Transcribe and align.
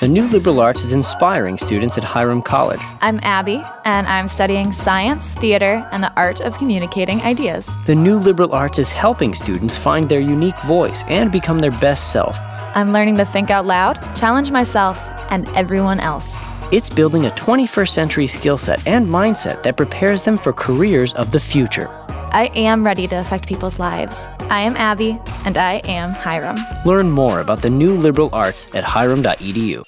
The 0.00 0.06
new 0.06 0.28
liberal 0.28 0.60
arts 0.60 0.84
is 0.84 0.92
inspiring 0.92 1.58
students 1.58 1.98
at 1.98 2.04
Hiram 2.04 2.40
College. 2.40 2.78
I'm 3.00 3.18
Abby, 3.24 3.64
and 3.84 4.06
I'm 4.06 4.28
studying 4.28 4.72
science, 4.72 5.34
theater, 5.34 5.88
and 5.90 6.04
the 6.04 6.12
art 6.14 6.40
of 6.40 6.56
communicating 6.56 7.20
ideas. 7.22 7.76
The 7.84 7.96
new 7.96 8.16
liberal 8.16 8.54
arts 8.54 8.78
is 8.78 8.92
helping 8.92 9.34
students 9.34 9.76
find 9.76 10.08
their 10.08 10.20
unique 10.20 10.60
voice 10.60 11.02
and 11.08 11.32
become 11.32 11.58
their 11.58 11.72
best 11.72 12.12
self. 12.12 12.38
I'm 12.76 12.92
learning 12.92 13.16
to 13.16 13.24
think 13.24 13.50
out 13.50 13.66
loud, 13.66 13.94
challenge 14.14 14.52
myself, 14.52 14.98
and 15.30 15.48
everyone 15.56 15.98
else. 15.98 16.38
It's 16.70 16.88
building 16.88 17.26
a 17.26 17.30
21st 17.30 17.88
century 17.88 18.28
skill 18.28 18.56
set 18.56 18.86
and 18.86 19.04
mindset 19.04 19.64
that 19.64 19.76
prepares 19.76 20.22
them 20.22 20.38
for 20.38 20.52
careers 20.52 21.12
of 21.14 21.32
the 21.32 21.40
future. 21.40 21.90
I 22.30 22.50
am 22.54 22.84
ready 22.84 23.08
to 23.08 23.16
affect 23.16 23.48
people's 23.48 23.78
lives. 23.78 24.28
I 24.50 24.60
am 24.60 24.76
Abby, 24.76 25.18
and 25.46 25.56
I 25.56 25.76
am 25.84 26.10
Hiram. 26.10 26.58
Learn 26.84 27.10
more 27.10 27.40
about 27.40 27.62
the 27.62 27.70
new 27.70 27.94
liberal 27.94 28.28
arts 28.34 28.68
at 28.74 28.84
hiram.edu. 28.84 29.82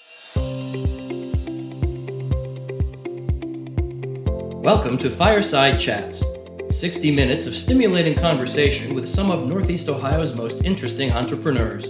Welcome 4.62 4.96
to 4.98 5.10
Fireside 5.10 5.78
Chats 5.78 6.24
60 6.70 7.14
minutes 7.14 7.46
of 7.46 7.54
stimulating 7.54 8.16
conversation 8.16 8.94
with 8.94 9.06
some 9.06 9.30
of 9.30 9.46
Northeast 9.46 9.90
Ohio's 9.90 10.32
most 10.32 10.64
interesting 10.64 11.12
entrepreneurs. 11.12 11.88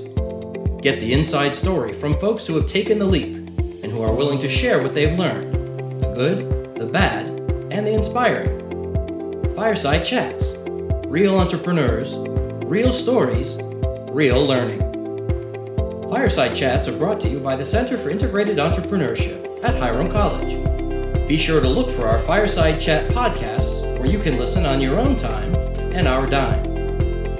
Get 0.83 0.99
the 0.99 1.13
inside 1.13 1.55
story 1.55 1.93
from 1.93 2.19
folks 2.19 2.45
who 2.45 2.57
have 2.57 2.67
taken 2.67 2.99
the 2.99 3.05
leap 3.05 3.37
and 3.37 3.87
who 3.87 4.03
are 4.03 4.13
willing 4.13 4.41
to 4.41 4.49
share 4.49 4.83
what 4.83 4.95
they've 4.95 5.17
learned 5.17 6.01
the 6.01 6.13
good, 6.13 6.75
the 6.75 6.87
bad, 6.87 7.29
and 7.71 7.87
the 7.87 7.95
inspiring. 7.95 8.70
Fireside 9.61 10.07
Chats 10.07 10.55
Real 11.07 11.37
entrepreneurs, 11.39 12.15
real 12.65 12.95
stories, 12.95 13.59
real 14.11 14.43
learning. 14.43 14.81
Fireside 16.09 16.57
Chats 16.57 16.89
are 16.89 16.97
brought 16.97 17.21
to 17.21 17.29
you 17.29 17.41
by 17.41 17.57
the 17.57 17.65
Center 17.67 17.99
for 17.99 18.09
Integrated 18.09 18.57
Entrepreneurship 18.57 19.63
at 19.63 19.79
Hiram 19.79 20.11
College. 20.11 20.57
Be 21.29 21.37
sure 21.37 21.61
to 21.61 21.69
look 21.69 21.91
for 21.91 22.07
our 22.07 22.21
Fireside 22.21 22.81
Chat 22.81 23.11
podcasts 23.11 23.83
where 23.99 24.09
you 24.09 24.19
can 24.19 24.39
listen 24.39 24.65
on 24.65 24.81
your 24.81 24.99
own 24.99 25.15
time 25.15 25.55
and 25.93 26.09
our 26.09 26.27
dime. 26.27 26.65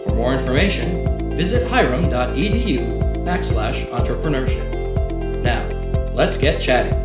For 0.05 0.15
more 0.15 0.35
information, 0.35 1.35
visit 1.35 1.67
hiram.edu 1.69 3.25
backslash 3.25 3.89
entrepreneurship. 3.93 5.43
Now, 5.43 5.67
let's 6.13 6.37
get 6.37 6.61
chatting. 6.61 7.00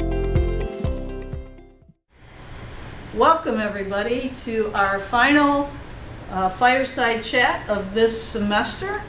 Welcome, 3.16 3.62
everybody, 3.62 4.34
to 4.44 4.74
our 4.74 5.00
final 5.00 5.72
uh, 6.32 6.50
fireside 6.50 7.24
chat 7.24 7.70
of 7.70 7.94
this 7.94 8.22
semester, 8.22 9.02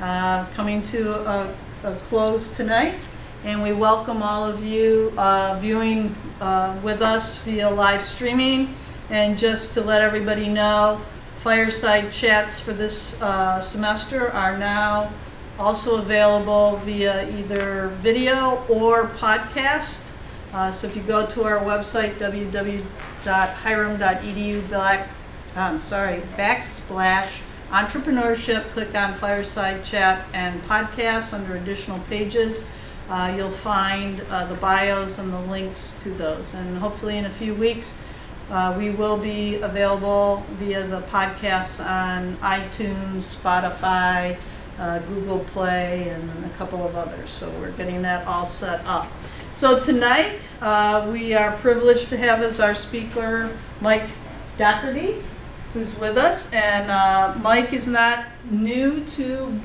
uh, 0.00 0.46
coming 0.54 0.82
to 0.84 1.14
a, 1.14 1.54
a 1.84 1.96
close 2.08 2.48
tonight. 2.48 3.06
And 3.44 3.62
we 3.62 3.72
welcome 3.72 4.22
all 4.22 4.42
of 4.42 4.64
you 4.64 5.12
uh, 5.18 5.58
viewing 5.60 6.14
uh, 6.40 6.80
with 6.82 7.02
us 7.02 7.42
via 7.42 7.68
live 7.68 8.02
streaming. 8.02 8.74
And 9.10 9.36
just 9.36 9.74
to 9.74 9.82
let 9.82 10.00
everybody 10.00 10.48
know, 10.48 11.02
fireside 11.36 12.10
chats 12.12 12.58
for 12.58 12.72
this 12.72 13.20
uh, 13.20 13.60
semester 13.60 14.32
are 14.32 14.56
now 14.56 15.12
also 15.58 15.98
available 15.98 16.76
via 16.86 17.28
either 17.36 17.88
video 17.98 18.64
or 18.70 19.08
podcast. 19.08 20.12
Uh, 20.54 20.70
so 20.70 20.86
if 20.86 20.96
you 20.96 21.02
go 21.02 21.26
to 21.26 21.44
our 21.44 21.58
website, 21.58 22.18
www.hiram.edu 23.26 24.68
black, 24.68 25.08
I'm 25.56 25.80
sorry, 25.80 26.22
backsplash 26.36 27.40
entrepreneurship, 27.70 28.64
click 28.66 28.94
on 28.94 29.14
fireside 29.14 29.84
chat 29.84 30.24
and 30.32 30.62
podcasts 30.62 31.34
under 31.34 31.56
additional 31.56 31.98
pages. 32.00 32.64
Uh, 33.08 33.34
you'll 33.36 33.50
find 33.50 34.20
uh, 34.30 34.44
the 34.46 34.54
bios 34.54 35.18
and 35.18 35.32
the 35.32 35.40
links 35.40 36.00
to 36.02 36.10
those. 36.10 36.54
And 36.54 36.78
hopefully 36.78 37.18
in 37.18 37.24
a 37.24 37.30
few 37.30 37.54
weeks, 37.54 37.96
uh, 38.50 38.74
we 38.78 38.90
will 38.90 39.16
be 39.16 39.56
available 39.56 40.44
via 40.52 40.86
the 40.86 41.00
podcasts 41.02 41.84
on 41.84 42.36
iTunes, 42.36 43.36
Spotify, 43.36 44.36
uh, 44.78 45.00
Google 45.00 45.40
Play, 45.40 46.08
and 46.10 46.44
a 46.44 46.50
couple 46.50 46.86
of 46.86 46.94
others. 46.94 47.30
So 47.30 47.50
we're 47.60 47.72
getting 47.72 48.02
that 48.02 48.24
all 48.26 48.46
set 48.46 48.84
up. 48.86 49.10
So 49.50 49.80
tonight, 49.80 50.38
uh, 50.60 51.08
we 51.12 51.34
are 51.34 51.52
privileged 51.56 52.08
to 52.10 52.16
have 52.16 52.42
as 52.42 52.60
our 52.60 52.74
speaker 52.74 53.56
Mike 53.80 54.08
Doherty, 54.56 55.22
who's 55.72 55.98
with 55.98 56.16
us. 56.16 56.50
And 56.52 56.90
uh, 56.90 57.34
Mike 57.42 57.72
is 57.72 57.86
not 57.86 58.26
new 58.50 59.04
to 59.04 59.60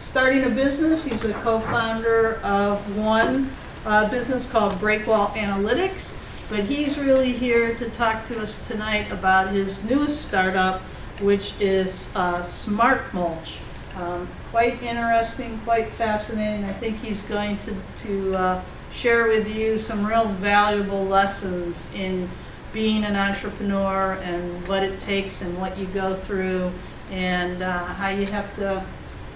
starting 0.00 0.44
a 0.44 0.50
business. 0.50 1.04
He's 1.04 1.24
a 1.24 1.34
co-founder 1.34 2.36
of 2.42 2.96
one 2.96 3.50
uh, 3.84 4.08
business 4.08 4.50
called 4.50 4.78
Breakwall 4.78 5.32
Analytics. 5.34 6.16
But 6.48 6.60
he's 6.60 6.98
really 6.98 7.32
here 7.32 7.74
to 7.76 7.88
talk 7.90 8.26
to 8.26 8.40
us 8.40 8.66
tonight 8.66 9.10
about 9.12 9.50
his 9.52 9.84
newest 9.84 10.26
startup, 10.26 10.80
which 11.20 11.54
is 11.60 12.12
uh, 12.16 12.42
Smart 12.42 13.12
Mulch. 13.14 13.60
Um, 13.96 14.26
quite 14.50 14.82
interesting, 14.82 15.60
quite 15.64 15.92
fascinating. 15.92 16.64
I 16.64 16.72
think 16.72 16.96
he's 16.96 17.22
going 17.22 17.58
to, 17.58 17.74
to 17.98 18.34
uh, 18.34 18.62
share 18.90 19.28
with 19.28 19.48
you 19.48 19.78
some 19.78 20.06
real 20.06 20.26
valuable 20.26 21.04
lessons 21.04 21.86
in 21.94 22.28
being 22.72 23.04
an 23.04 23.16
entrepreneur 23.16 24.14
and 24.22 24.68
what 24.68 24.82
it 24.82 25.00
takes 25.00 25.42
and 25.42 25.58
what 25.58 25.76
you 25.76 25.86
go 25.86 26.14
through 26.14 26.70
and 27.10 27.62
uh, 27.62 27.84
how 27.84 28.08
you 28.08 28.26
have 28.26 28.54
to, 28.56 28.84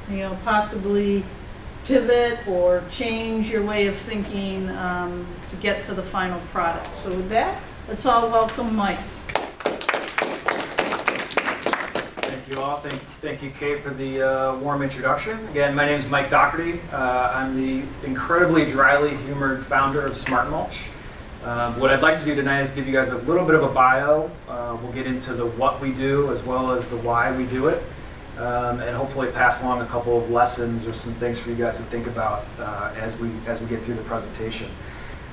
you 0.09 0.19
know, 0.19 0.39
possibly 0.45 1.25
pivot 1.85 2.39
or 2.47 2.83
change 2.89 3.51
your 3.51 3.63
way 3.63 3.87
of 3.87 3.97
thinking 3.97 4.71
um, 4.71 5.27
to 5.49 5.57
get 5.57 5.83
to 5.83 5.95
the 5.95 6.03
final 6.03 6.41
product. 6.49 6.97
So 6.97 7.11
with 7.11 7.29
that, 7.31 7.61
let's 7.89 8.07
all 8.07 8.31
welcome 8.31 8.75
Mike. 8.75 8.99
Thank 12.17 12.44
you 12.55 12.61
all. 12.61 12.79
Thank, 12.79 13.01
thank 13.21 13.43
you, 13.43 13.51
Kay, 13.51 13.81
for 13.81 13.91
the 13.91 14.23
uh, 14.23 14.57
warm 14.59 14.83
introduction. 14.83 15.45
Again, 15.49 15.75
my 15.75 15.85
name 15.85 15.99
is 15.99 16.09
Mike 16.09 16.31
Doherty. 16.31 16.81
Uh, 16.93 17.33
I'm 17.35 17.57
the 17.57 17.85
incredibly 18.07 18.65
dryly 18.65 19.17
humored 19.19 19.67
founder 19.67 20.01
of 20.01 20.17
Smart 20.17 20.49
Mulch. 20.51 20.89
Um, 21.43 21.79
what 21.81 21.91
I'd 21.91 22.01
like 22.01 22.17
to 22.19 22.25
do 22.25 22.35
tonight 22.35 22.61
is 22.61 22.71
give 22.71 22.87
you 22.87 22.93
guys 22.93 23.09
a 23.09 23.19
little 23.19 23.45
bit 23.45 23.57
of 23.57 23.65
a 23.65 23.69
bio. 23.69 24.31
Uh, 24.49 24.79
we'll 24.81 24.93
get 24.93 25.07
into 25.07 25.35
the 25.35 25.47
what 25.47 25.81
we 25.81 25.93
do 25.93 26.31
as 26.31 26.43
well 26.45 26.71
as 26.71 26.87
the 26.87 26.97
why 26.99 27.37
we 27.37 27.45
do 27.47 27.69
it, 27.69 27.83
um, 28.39 28.81
and 28.81 28.95
hopefully 28.97 29.31
pass 29.33 29.61
along 29.63 29.81
a 29.81 29.87
couple 29.87 30.23
of 30.23 30.31
lessons 30.31 30.87
or 30.87 30.95
some 30.95 31.13
things 31.13 31.39
for 31.39 31.51
you 31.51 31.57
guys 31.57 31.77
to 31.79 31.83
think 31.85 32.07
about 32.07 32.45
uh, 32.61 32.95
as 32.97 33.17
we 33.17 33.31
as 33.47 33.61
we 33.61 33.67
get 33.67 33.83
through 33.83 33.97
the 33.97 34.03
presentation. 34.03 34.71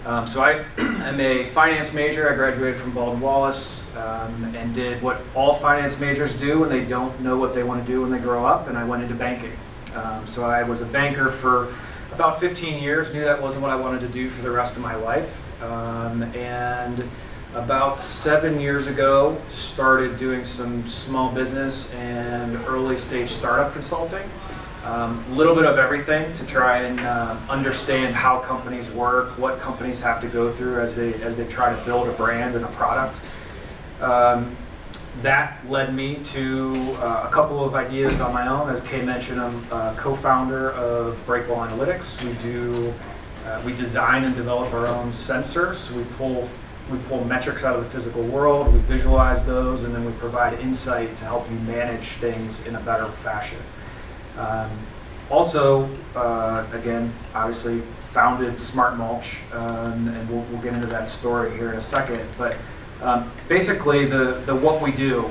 Um, 0.05 0.25
so 0.25 0.41
I 0.41 0.65
am 0.77 1.19
a 1.19 1.45
finance 1.45 1.93
major. 1.93 2.31
I 2.31 2.35
graduated 2.35 2.79
from 2.79 2.91
Baldwin 2.91 3.21
Wallace 3.21 3.85
um, 3.95 4.55
and 4.55 4.73
did 4.73 5.01
what 5.01 5.21
all 5.35 5.53
finance 5.53 5.99
majors 5.99 6.33
do 6.33 6.59
when 6.59 6.69
they 6.69 6.83
don't 6.83 7.19
know 7.21 7.37
what 7.37 7.53
they 7.53 7.63
want 7.63 7.85
to 7.85 7.91
do 7.91 8.01
when 8.01 8.09
they 8.09 8.17
grow 8.17 8.45
up, 8.45 8.67
and 8.67 8.77
I 8.77 8.83
went 8.83 9.03
into 9.03 9.13
banking. 9.13 9.53
Um, 9.93 10.25
so 10.25 10.43
I 10.43 10.63
was 10.63 10.81
a 10.81 10.85
banker 10.85 11.29
for 11.29 11.73
about 12.11 12.39
15 12.39 12.81
years. 12.81 13.13
Knew 13.13 13.23
that 13.23 13.39
wasn't 13.39 13.61
what 13.61 13.71
I 13.71 13.75
wanted 13.75 14.01
to 14.01 14.07
do 14.07 14.29
for 14.29 14.41
the 14.41 14.51
rest 14.51 14.75
of 14.75 14.81
my 14.81 14.95
life. 14.95 15.39
Um, 15.61 16.23
and 16.33 17.07
about 17.53 18.01
seven 18.01 18.59
years 18.59 18.87
ago, 18.87 19.39
started 19.49 20.17
doing 20.17 20.43
some 20.43 20.85
small 20.87 21.31
business 21.31 21.93
and 21.93 22.55
early 22.65 22.97
stage 22.97 23.29
startup 23.29 23.73
consulting. 23.73 24.27
A 24.83 25.01
um, 25.01 25.37
little 25.37 25.53
bit 25.53 25.65
of 25.65 25.77
everything 25.77 26.33
to 26.33 26.45
try 26.45 26.79
and 26.79 26.99
uh, 27.01 27.37
understand 27.49 28.15
how 28.15 28.39
companies 28.39 28.89
work, 28.89 29.37
what 29.37 29.59
companies 29.59 30.01
have 30.01 30.19
to 30.21 30.27
go 30.27 30.51
through 30.51 30.79
as 30.79 30.95
they 30.95 31.13
as 31.21 31.37
they 31.37 31.47
try 31.47 31.75
to 31.75 31.85
build 31.85 32.07
a 32.07 32.11
brand 32.13 32.55
and 32.55 32.65
a 32.65 32.69
product. 32.69 33.21
Um, 34.01 34.55
that 35.21 35.59
led 35.69 35.93
me 35.93 36.15
to 36.23 36.95
uh, 36.99 37.27
a 37.27 37.31
couple 37.31 37.63
of 37.63 37.75
ideas 37.75 38.19
on 38.21 38.33
my 38.33 38.47
own. 38.47 38.69
As 38.69 38.81
Kay 38.81 39.03
mentioned, 39.03 39.39
I'm 39.39 39.71
a 39.71 39.93
co-founder 39.97 40.71
of 40.71 41.23
Breakwall 41.27 41.67
Analytics. 41.69 42.23
We 42.23 42.33
do 42.41 42.93
uh, 43.45 43.61
we 43.65 43.73
design 43.73 44.23
and 44.23 44.35
develop 44.35 44.73
our 44.73 44.87
own 44.87 45.11
sensors. 45.11 45.91
We 45.91 46.03
pull 46.15 46.49
we 46.91 46.97
pull 46.99 47.23
metrics 47.25 47.63
out 47.63 47.75
of 47.75 47.83
the 47.83 47.89
physical 47.89 48.23
world, 48.23 48.73
we 48.73 48.79
visualize 48.79 49.43
those, 49.45 49.83
and 49.83 49.95
then 49.95 50.05
we 50.05 50.11
provide 50.13 50.59
insight 50.59 51.15
to 51.17 51.23
help 51.25 51.49
you 51.49 51.55
manage 51.59 52.07
things 52.13 52.65
in 52.65 52.75
a 52.75 52.79
better 52.81 53.07
fashion. 53.07 53.59
Um, 54.37 54.71
also, 55.29 55.89
uh, 56.15 56.65
again, 56.73 57.13
obviously 57.33 57.81
founded 57.99 58.59
Smart 58.59 58.97
Mulch, 58.97 59.39
um, 59.53 60.09
and 60.09 60.29
we'll, 60.29 60.41
we'll, 60.43 60.61
get 60.61 60.73
into 60.73 60.87
that 60.87 61.07
story 61.07 61.55
here 61.55 61.69
in 61.69 61.77
a 61.77 61.81
second. 61.81 62.21
But 62.37 62.57
um, 63.01 63.31
basically, 63.47 64.05
the, 64.05 64.41
the 64.45 64.53
what 64.53 64.81
we 64.81 64.91
do. 64.91 65.29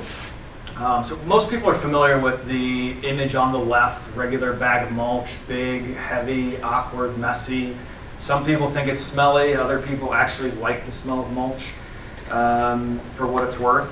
Um, 0.76 1.05
so 1.05 1.17
most 1.25 1.50
people 1.50 1.69
are 1.69 1.75
familiar 1.75 2.19
with 2.19 2.47
the 2.47 2.93
image 3.02 3.35
on 3.35 3.52
the 3.52 3.58
left, 3.58 4.14
regular 4.17 4.55
bag 4.55 4.87
of 4.87 4.93
mulch, 4.93 5.35
big, 5.46 5.94
heavy, 5.94 6.61
awkward, 6.62 7.19
messy. 7.19 7.76
Some 8.17 8.46
people 8.46 8.70
think 8.70 8.88
it's 8.88 9.03
smelly. 9.03 9.55
Other 9.55 9.82
people 9.82 10.14
actually 10.14 10.53
like 10.53 10.87
the 10.87 10.93
smell 10.93 11.20
of 11.20 11.32
mulch, 11.35 11.73
um, 12.31 12.99
for 13.00 13.26
what 13.26 13.44
it's 13.44 13.58
worth. 13.58 13.91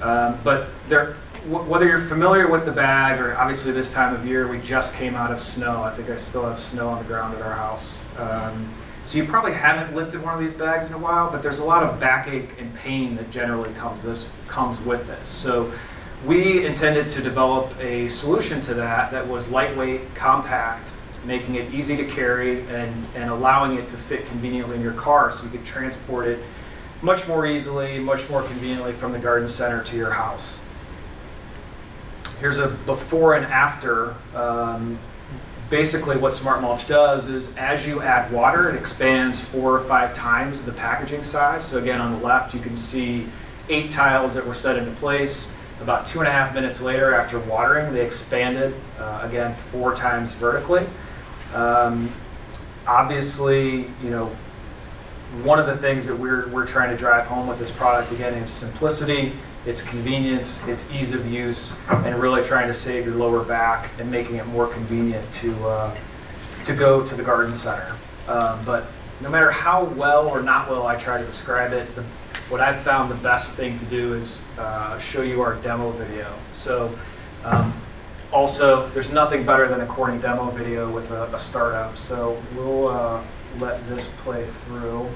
Um, 0.00 0.38
but 0.44 0.68
there, 0.86 1.16
whether 1.48 1.86
you're 1.86 2.00
familiar 2.00 2.48
with 2.48 2.64
the 2.64 2.72
bag 2.72 3.20
or 3.20 3.36
obviously 3.36 3.72
this 3.72 3.92
time 3.92 4.14
of 4.14 4.26
year 4.26 4.48
we 4.48 4.60
just 4.60 4.94
came 4.94 5.14
out 5.14 5.30
of 5.30 5.40
snow 5.40 5.82
i 5.82 5.90
think 5.90 6.10
i 6.10 6.16
still 6.16 6.44
have 6.44 6.60
snow 6.60 6.88
on 6.88 6.98
the 6.98 7.04
ground 7.04 7.34
at 7.34 7.42
our 7.42 7.54
house 7.54 7.96
um, 8.18 8.68
So 9.04 9.16
you 9.16 9.24
probably 9.24 9.52
haven't 9.52 9.94
lifted 9.94 10.22
one 10.22 10.34
of 10.34 10.40
these 10.40 10.52
bags 10.52 10.86
in 10.86 10.92
a 10.92 10.98
while, 10.98 11.30
but 11.30 11.42
there's 11.42 11.60
a 11.60 11.64
lot 11.64 11.82
of 11.82 11.98
backache 11.98 12.50
and 12.58 12.74
pain 12.74 13.16
that 13.16 13.30
generally 13.30 13.72
comes 13.72 14.02
this 14.02 14.26
comes 14.46 14.78
with 14.80 15.06
this. 15.06 15.26
So 15.26 15.72
we 16.26 16.66
intended 16.66 17.08
to 17.10 17.22
develop 17.22 17.72
a 17.80 18.08
solution 18.08 18.60
to 18.62 18.74
that 18.74 19.10
that 19.10 19.26
was 19.26 19.48
lightweight, 19.48 20.14
compact, 20.14 20.92
making 21.24 21.54
it 21.54 21.72
easy 21.72 21.96
to 21.96 22.04
carry 22.04 22.60
and, 22.68 23.08
and 23.14 23.30
allowing 23.30 23.78
it 23.78 23.88
to 23.88 23.96
fit 23.96 24.26
conveniently 24.26 24.76
in 24.76 24.82
your 24.82 24.92
car 24.92 25.30
so 25.30 25.44
you 25.44 25.50
could 25.50 25.64
transport 25.64 26.26
it 26.26 26.40
much 27.00 27.26
more 27.26 27.46
easily, 27.46 27.98
much 27.98 28.28
more 28.28 28.42
conveniently 28.42 28.92
from 28.92 29.12
the 29.12 29.18
garden 29.18 29.48
center 29.48 29.82
to 29.84 29.96
your 29.96 30.10
house. 30.10 30.57
Here's 32.40 32.58
a 32.58 32.68
before 32.68 33.34
and 33.34 33.46
after. 33.46 34.14
Um, 34.34 34.98
basically, 35.70 36.16
what 36.16 36.34
Smart 36.34 36.62
Mulch 36.62 36.86
does 36.86 37.26
is 37.26 37.56
as 37.56 37.86
you 37.86 38.00
add 38.02 38.32
water, 38.32 38.68
it 38.68 38.76
expands 38.76 39.40
four 39.40 39.74
or 39.74 39.80
five 39.80 40.14
times 40.14 40.64
the 40.64 40.72
packaging 40.72 41.24
size. 41.24 41.64
So, 41.64 41.78
again, 41.78 42.00
on 42.00 42.12
the 42.12 42.24
left, 42.24 42.54
you 42.54 42.60
can 42.60 42.76
see 42.76 43.26
eight 43.68 43.90
tiles 43.90 44.34
that 44.34 44.46
were 44.46 44.54
set 44.54 44.76
into 44.76 44.92
place. 44.92 45.50
About 45.80 46.06
two 46.06 46.18
and 46.20 46.28
a 46.28 46.32
half 46.32 46.54
minutes 46.54 46.80
later, 46.80 47.14
after 47.14 47.38
watering, 47.40 47.92
they 47.92 48.04
expanded 48.04 48.74
uh, 48.98 49.20
again 49.22 49.54
four 49.54 49.94
times 49.94 50.32
vertically. 50.34 50.86
Um, 51.54 52.12
obviously, 52.86 53.82
you 54.02 54.10
know, 54.10 54.30
one 55.42 55.58
of 55.58 55.66
the 55.66 55.76
things 55.76 56.06
that 56.06 56.16
we're, 56.16 56.48
we're 56.48 56.66
trying 56.66 56.90
to 56.90 56.96
drive 56.96 57.26
home 57.26 57.46
with 57.46 57.58
this 57.58 57.70
product 57.70 58.10
again 58.12 58.34
is 58.34 58.50
simplicity, 58.50 59.34
its 59.66 59.82
convenience, 59.82 60.66
its 60.66 60.90
ease 60.90 61.12
of 61.12 61.26
use, 61.30 61.74
and 61.88 62.18
really 62.18 62.42
trying 62.42 62.66
to 62.68 62.74
save 62.74 63.04
your 63.04 63.14
lower 63.14 63.44
back 63.44 63.90
and 63.98 64.10
making 64.10 64.36
it 64.36 64.46
more 64.46 64.66
convenient 64.66 65.30
to, 65.32 65.52
uh, 65.68 65.96
to 66.64 66.74
go 66.74 67.04
to 67.04 67.14
the 67.14 67.22
garden 67.22 67.54
center. 67.54 67.94
Um, 68.28 68.64
but 68.64 68.86
no 69.20 69.28
matter 69.28 69.50
how 69.50 69.84
well 69.84 70.28
or 70.28 70.42
not 70.42 70.70
well 70.70 70.86
I 70.86 70.96
try 70.96 71.18
to 71.18 71.24
describe 71.24 71.72
it, 71.72 71.94
the, 71.94 72.02
what 72.48 72.60
I've 72.60 72.80
found 72.80 73.10
the 73.10 73.16
best 73.16 73.54
thing 73.54 73.78
to 73.78 73.84
do 73.86 74.14
is 74.14 74.40
uh, 74.58 74.98
show 74.98 75.22
you 75.22 75.42
our 75.42 75.56
demo 75.56 75.90
video. 75.90 76.32
So 76.54 76.96
um, 77.44 77.72
also, 78.32 78.88
there's 78.90 79.10
nothing 79.10 79.44
better 79.44 79.68
than 79.68 79.80
a 79.80 79.86
corny 79.86 80.18
demo 80.18 80.50
video 80.50 80.90
with 80.90 81.10
a, 81.10 81.24
a 81.34 81.38
startup. 81.38 81.96
So 81.96 82.40
we'll 82.54 82.88
uh, 82.88 83.22
let 83.58 83.86
this 83.88 84.08
play 84.18 84.44
through. 84.44 85.08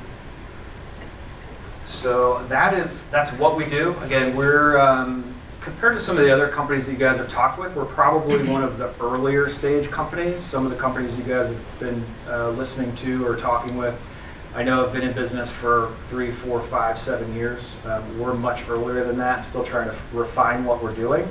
So 1.93 2.45
that 2.49 2.75
is 2.75 3.01
that's 3.11 3.31
what 3.33 3.57
we 3.57 3.67
do. 3.67 3.97
Again, 4.01 4.35
we're 4.35 4.79
um, 4.79 5.35
compared 5.61 5.95
to 5.95 6.01
some 6.01 6.17
of 6.17 6.25
the 6.25 6.33
other 6.33 6.49
companies 6.49 6.87
that 6.87 6.93
you 6.93 6.99
guys 6.99 7.17
have 7.19 7.29
talked 7.29 7.59
with, 7.59 7.75
we're 7.77 7.85
probably 7.85 8.49
one 8.49 8.65
of 8.65 8.79
the 8.79 8.93
earlier 9.01 9.49
stage 9.49 9.91
companies. 9.91 10.41
Some 10.41 10.65
of 10.65 10.73
the 10.73 10.77
companies 10.77 11.15
you 11.17 11.23
guys 11.23 11.49
have 11.49 11.79
been 11.79 12.05
uh, 12.27 12.51
listening 12.51 12.95
to 12.97 13.27
or 13.27 13.37
talking 13.37 13.77
with, 13.77 14.09
I 14.55 14.65
know 14.65 14.83
have 14.83 14.93
been 14.93 15.03
in 15.03 15.13
business 15.13 15.51
for 15.51 15.95
three, 16.09 16.33
four, 16.33 16.61
five, 16.61 16.99
seven 16.99 17.33
years. 17.35 17.77
Um, 17.85 18.19
we're 18.19 18.35
much 18.35 18.69
earlier 18.69 19.05
than 19.05 19.17
that, 19.19 19.45
still 19.45 19.63
trying 19.63 19.89
to 19.89 19.97
refine 20.13 20.65
what 20.65 20.83
we're 20.83 20.95
doing. 20.95 21.29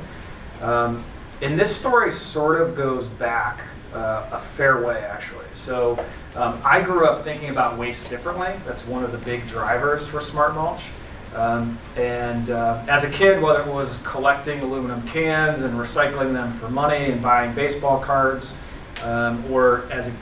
Um, 0.62 1.04
and 1.42 1.60
this 1.60 1.76
story 1.76 2.12
sort 2.12 2.62
of 2.62 2.76
goes 2.76 3.08
back 3.08 3.66
uh, 3.94 4.30
a 4.32 4.40
fair 4.40 4.86
way, 4.86 5.00
actually. 5.04 5.46
So 5.54 6.04
um, 6.36 6.62
I 6.64 6.82
grew 6.82 7.06
up 7.06 7.20
thinking 7.20 7.50
about 7.50 7.78
waste 7.78 8.10
differently. 8.10 8.54
That's 8.66 8.86
one 8.88 9.04
of 9.04 9.12
the 9.12 9.18
big 9.20 9.48
drivers 9.48 10.08
for 10.08 10.22
Smart 10.22 10.56
Mulch. 10.56 10.92
Um, 11.36 11.80
and 11.96 12.50
uh, 12.50 12.84
as 12.90 13.04
a 13.04 13.10
kid, 13.10 13.42
whether 13.42 13.62
it 13.62 13.68
was 13.68 13.98
collecting 14.04 14.62
aluminum 14.64 15.02
cans 15.08 15.62
and 15.62 15.74
recycling 15.76 16.34
them 16.34 16.52
for 16.54 16.70
money 16.70 17.06
and 17.06 17.22
buying 17.22 17.54
baseball 17.54 18.00
cards, 18.00 18.58
um, 19.04 19.50
or 19.52 19.90
as 19.92 20.10
a, 20.10 20.14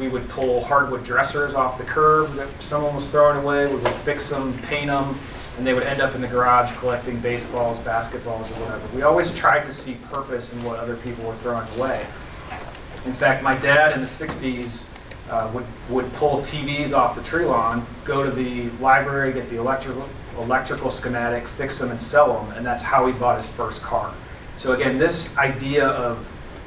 we 0.00 0.08
would 0.08 0.28
pull 0.28 0.64
hardwood 0.64 1.04
dressers 1.04 1.54
off 1.54 1.78
the 1.78 1.84
curb 1.84 2.34
that 2.34 2.48
someone 2.60 2.94
was 2.96 3.08
throwing 3.08 3.38
away, 3.38 3.66
we 3.66 3.76
would 3.76 3.88
fix 3.88 4.28
them, 4.28 4.56
paint 4.62 4.88
them, 4.88 5.16
and 5.56 5.66
they 5.66 5.74
would 5.74 5.84
end 5.84 6.00
up 6.00 6.14
in 6.16 6.20
the 6.20 6.26
garage 6.26 6.72
collecting 6.78 7.20
baseballs, 7.20 7.78
basketballs, 7.80 8.50
or 8.50 8.60
whatever. 8.60 8.96
We 8.96 9.02
always 9.02 9.34
tried 9.36 9.64
to 9.66 9.72
see 9.72 9.96
purpose 10.12 10.52
in 10.52 10.62
what 10.64 10.78
other 10.78 10.96
people 10.96 11.24
were 11.24 11.36
throwing 11.36 11.68
away. 11.76 12.04
In 13.04 13.14
fact, 13.14 13.42
my 13.42 13.56
dad 13.56 13.92
in 13.92 14.00
the 14.00 14.06
60s 14.06 14.88
uh, 15.30 15.50
would, 15.52 15.64
would 15.88 16.12
pull 16.14 16.38
TVs 16.38 16.92
off 16.92 17.14
the 17.14 17.22
tree 17.22 17.44
lawn, 17.44 17.86
go 18.04 18.24
to 18.24 18.30
the 18.30 18.70
library, 18.80 19.32
get 19.32 19.48
the 19.48 19.56
electrical, 19.56 20.08
electrical 20.38 20.90
schematic, 20.90 21.46
fix 21.46 21.78
them, 21.78 21.90
and 21.90 22.00
sell 22.00 22.40
them, 22.40 22.56
and 22.56 22.64
that's 22.64 22.82
how 22.82 23.06
he 23.06 23.12
bought 23.14 23.36
his 23.36 23.46
first 23.46 23.82
car. 23.82 24.14
So 24.56 24.72
again, 24.72 24.98
this 24.98 25.36
idea 25.36 25.86
of 25.86 26.26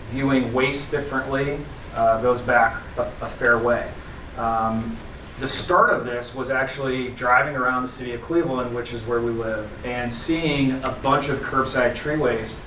viewing 0.09 0.53
waste 0.53 0.91
differently 0.91 1.57
uh, 1.95 2.21
goes 2.21 2.39
back 2.41 2.81
a, 2.97 3.01
a 3.21 3.29
fair 3.29 3.57
way. 3.57 3.91
Um, 4.37 4.97
the 5.39 5.47
start 5.47 5.89
of 5.89 6.05
this 6.05 6.35
was 6.35 6.49
actually 6.49 7.09
driving 7.09 7.55
around 7.55 7.81
the 7.81 7.87
city 7.87 8.13
of 8.13 8.21
Cleveland, 8.21 8.75
which 8.75 8.93
is 8.93 9.03
where 9.05 9.21
we 9.21 9.31
live, 9.31 9.69
and 9.85 10.11
seeing 10.11 10.73
a 10.83 10.91
bunch 11.01 11.29
of 11.29 11.39
curbside 11.39 11.95
tree 11.95 12.17
waste 12.17 12.59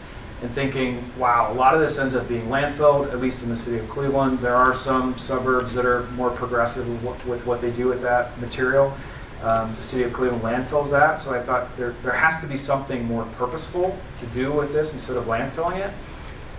and 0.44 0.52
thinking, 0.52 1.02
wow, 1.19 1.50
a 1.50 1.55
lot 1.55 1.75
of 1.75 1.81
this 1.81 1.99
ends 1.99 2.14
up 2.14 2.29
being 2.29 2.49
landfilled, 2.49 3.11
at 3.11 3.19
least 3.19 3.43
in 3.43 3.49
the 3.49 3.56
city 3.56 3.79
of 3.79 3.88
Cleveland. 3.88 4.41
There 4.41 4.55
are 4.55 4.75
some 4.75 5.17
suburbs 5.17 5.73
that 5.73 5.87
are 5.87 6.02
more 6.11 6.31
progressive 6.31 6.87
with 7.02 7.46
what 7.46 7.62
they 7.62 7.70
do 7.70 7.88
with 7.88 8.02
that 8.02 8.38
material. 8.38 8.94
Um, 9.43 9.75
the 9.75 9.82
city 9.82 10.02
of 10.02 10.12
Cleveland 10.12 10.43
landfills 10.43 10.91
that, 10.91 11.19
so 11.19 11.35
I 11.35 11.41
thought 11.41 11.75
there, 11.79 11.93
there 12.02 12.12
has 12.12 12.43
to 12.43 12.46
be 12.46 12.58
something 12.58 13.06
more 13.06 13.25
purposeful 13.38 13.99
to 14.19 14.26
do 14.26 14.52
with 14.52 14.75
this 14.75 14.93
instead 14.93 15.17
of 15.17 15.25
landfilling 15.25 15.79
it. 15.79 15.94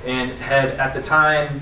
And 0.03 0.31
had 0.31 0.69
at 0.71 0.95
the 0.95 1.01
time 1.01 1.61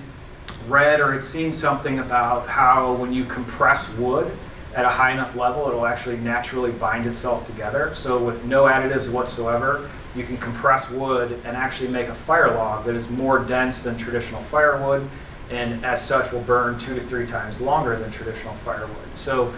read 0.69 1.01
or 1.01 1.11
had 1.11 1.23
seen 1.23 1.51
something 1.51 1.99
about 1.99 2.47
how 2.47 2.93
when 2.93 3.13
you 3.13 3.25
compress 3.25 3.89
wood 3.95 4.31
at 4.75 4.85
a 4.85 4.89
high 4.89 5.11
enough 5.11 5.35
level, 5.35 5.67
it'll 5.67 5.85
actually 5.85 6.17
naturally 6.17 6.71
bind 6.71 7.05
itself 7.05 7.45
together. 7.45 7.93
So 7.93 8.17
with 8.17 8.45
no 8.45 8.63
additives 8.63 9.11
whatsoever, 9.11 9.89
you 10.15 10.23
can 10.23 10.37
compress 10.37 10.89
wood 10.89 11.31
and 11.45 11.57
actually 11.57 11.89
make 11.89 12.07
a 12.07 12.15
fire 12.15 12.53
log 12.55 12.85
that 12.85 12.95
is 12.95 13.09
more 13.09 13.39
dense 13.39 13.83
than 13.83 13.97
traditional 13.97 14.41
firewood 14.43 15.07
and 15.49 15.83
as 15.85 16.03
such 16.03 16.31
will 16.31 16.41
burn 16.41 16.77
two 16.79 16.95
to 16.95 17.01
three 17.01 17.25
times 17.25 17.61
longer 17.61 17.97
than 17.97 18.09
traditional 18.11 18.53
firewood. 18.55 19.15
So 19.15 19.53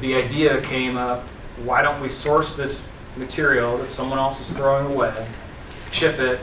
the 0.00 0.14
idea 0.14 0.60
came 0.62 0.96
up, 0.96 1.26
why 1.64 1.82
don't 1.82 2.00
we 2.00 2.08
source 2.08 2.56
this 2.56 2.88
material 3.16 3.78
that 3.78 3.90
someone 3.90 4.18
else 4.18 4.40
is 4.40 4.56
throwing 4.56 4.92
away, 4.92 5.26
chip 5.90 6.18
it, 6.18 6.40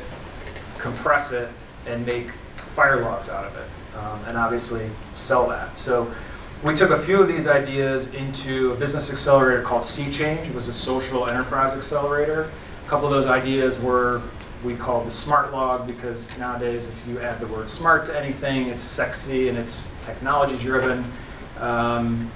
compress 0.77 1.31
it, 1.31 1.49
and 1.87 2.05
make 2.05 2.33
fire 2.55 3.01
logs 3.01 3.29
out 3.29 3.45
of 3.45 3.55
it, 3.55 3.97
um, 3.97 4.19
and 4.27 4.37
obviously 4.37 4.89
sell 5.15 5.47
that. 5.47 5.77
So 5.77 6.13
we 6.63 6.75
took 6.75 6.91
a 6.91 6.99
few 6.99 7.21
of 7.21 7.27
these 7.27 7.47
ideas 7.47 8.13
into 8.13 8.73
a 8.73 8.75
business 8.75 9.11
accelerator 9.11 9.61
called 9.61 9.83
Sea 9.83 10.11
Change. 10.11 10.47
It 10.47 10.53
was 10.53 10.67
a 10.67 10.73
social 10.73 11.29
enterprise 11.29 11.73
accelerator. 11.73 12.51
A 12.85 12.87
couple 12.87 13.07
of 13.07 13.13
those 13.13 13.25
ideas 13.25 13.79
were 13.79 14.21
we 14.63 14.75
called 14.75 15.07
the 15.07 15.11
smart 15.11 15.51
log 15.51 15.87
because 15.87 16.29
nowadays 16.37 16.87
if 16.87 17.07
you 17.07 17.19
add 17.19 17.39
the 17.39 17.47
word 17.47 17.67
smart 17.67 18.05
to 18.05 18.19
anything, 18.19 18.67
it's 18.67 18.83
sexy 18.83 19.49
and 19.49 19.57
it's 19.57 19.91
technology 20.03 20.55
driven. 20.57 21.11
Um, 21.59 22.29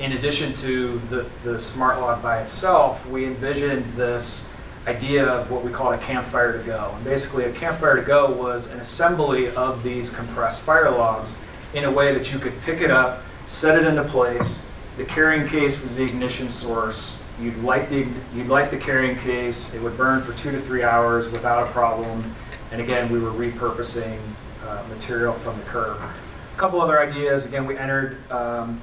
in 0.00 0.12
addition 0.12 0.52
to 0.54 0.98
the, 1.08 1.26
the 1.44 1.60
smart 1.60 2.00
log 2.00 2.20
by 2.20 2.40
itself, 2.40 3.06
we 3.06 3.24
envisioned 3.24 3.84
this 3.94 4.48
idea 4.88 5.24
of 5.24 5.48
what 5.52 5.64
we 5.64 5.70
called 5.70 5.94
a 5.94 5.98
campfire 5.98 6.58
to 6.58 6.64
go. 6.64 6.92
And 6.96 7.04
basically, 7.04 7.44
a 7.44 7.52
campfire 7.52 7.94
to 7.94 8.02
go 8.02 8.32
was 8.32 8.72
an 8.72 8.80
assembly 8.80 9.54
of 9.54 9.84
these 9.84 10.10
compressed 10.10 10.62
fire 10.62 10.90
logs 10.90 11.38
in 11.72 11.84
a 11.84 11.90
way 11.90 12.12
that 12.12 12.32
you 12.32 12.40
could 12.40 12.60
pick 12.62 12.80
it 12.80 12.90
up, 12.90 13.22
set 13.46 13.78
it 13.78 13.86
into 13.86 14.02
place. 14.02 14.66
The 14.96 15.04
carrying 15.04 15.46
case 15.46 15.80
was 15.80 15.94
the 15.94 16.02
ignition 16.02 16.50
source. 16.50 17.16
You'd 17.40 17.56
light 17.62 17.88
the 17.88 18.06
you'd 18.34 18.46
light 18.46 18.70
the 18.70 18.76
carrying 18.76 19.18
case. 19.18 19.74
It 19.74 19.82
would 19.82 19.96
burn 19.96 20.22
for 20.22 20.32
two 20.34 20.52
to 20.52 20.60
three 20.60 20.84
hours 20.84 21.28
without 21.28 21.66
a 21.66 21.70
problem. 21.72 22.34
And 22.70 22.80
again, 22.80 23.10
we 23.10 23.18
were 23.18 23.30
repurposing 23.30 24.18
uh, 24.66 24.84
material 24.88 25.32
from 25.34 25.58
the 25.58 25.64
curb. 25.64 25.98
A 26.00 26.58
couple 26.58 26.80
other 26.80 27.00
ideas. 27.00 27.44
Again, 27.44 27.66
we 27.66 27.76
entered 27.76 28.18
um, 28.30 28.80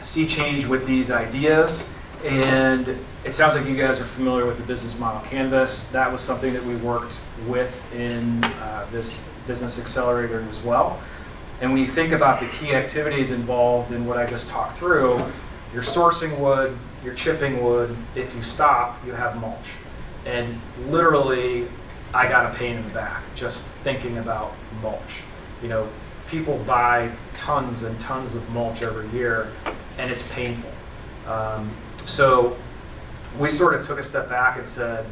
Sea 0.00 0.26
Change 0.26 0.66
with 0.66 0.86
these 0.86 1.10
ideas, 1.10 1.88
and 2.24 2.88
it 3.24 3.34
sounds 3.34 3.54
like 3.54 3.66
you 3.66 3.76
guys 3.76 4.00
are 4.00 4.04
familiar 4.04 4.46
with 4.46 4.58
the 4.58 4.64
business 4.64 4.98
model 4.98 5.20
canvas. 5.28 5.88
That 5.90 6.10
was 6.10 6.20
something 6.20 6.52
that 6.52 6.64
we 6.64 6.76
worked 6.76 7.18
with 7.46 7.94
in 7.94 8.42
uh, 8.44 8.86
this 8.90 9.24
business 9.46 9.78
accelerator 9.78 10.44
as 10.50 10.60
well. 10.62 11.00
And 11.60 11.70
when 11.70 11.80
you 11.80 11.86
think 11.86 12.12
about 12.12 12.40
the 12.40 12.46
key 12.48 12.74
activities 12.74 13.30
involved 13.30 13.92
in 13.92 14.06
what 14.06 14.18
I 14.18 14.26
just 14.26 14.48
talked 14.48 14.72
through, 14.72 15.24
you're 15.76 15.82
sourcing 15.82 16.38
wood, 16.38 16.74
you're 17.04 17.12
chipping 17.12 17.62
wood. 17.62 17.94
If 18.14 18.34
you 18.34 18.40
stop, 18.40 19.04
you 19.04 19.12
have 19.12 19.36
mulch. 19.36 19.72
And 20.24 20.58
literally, 20.86 21.68
I 22.14 22.26
got 22.26 22.50
a 22.50 22.56
pain 22.56 22.76
in 22.76 22.82
the 22.82 22.94
back 22.94 23.22
just 23.34 23.62
thinking 23.62 24.16
about 24.16 24.54
mulch. 24.80 25.20
You 25.60 25.68
know, 25.68 25.86
people 26.28 26.56
buy 26.60 27.12
tons 27.34 27.82
and 27.82 28.00
tons 28.00 28.34
of 28.34 28.48
mulch 28.54 28.80
every 28.80 29.06
year, 29.10 29.52
and 29.98 30.10
it's 30.10 30.22
painful. 30.32 30.70
Um, 31.30 31.70
so 32.06 32.56
we 33.38 33.50
sort 33.50 33.74
of 33.74 33.86
took 33.86 33.98
a 33.98 34.02
step 34.02 34.30
back 34.30 34.56
and 34.56 34.66
said, 34.66 35.04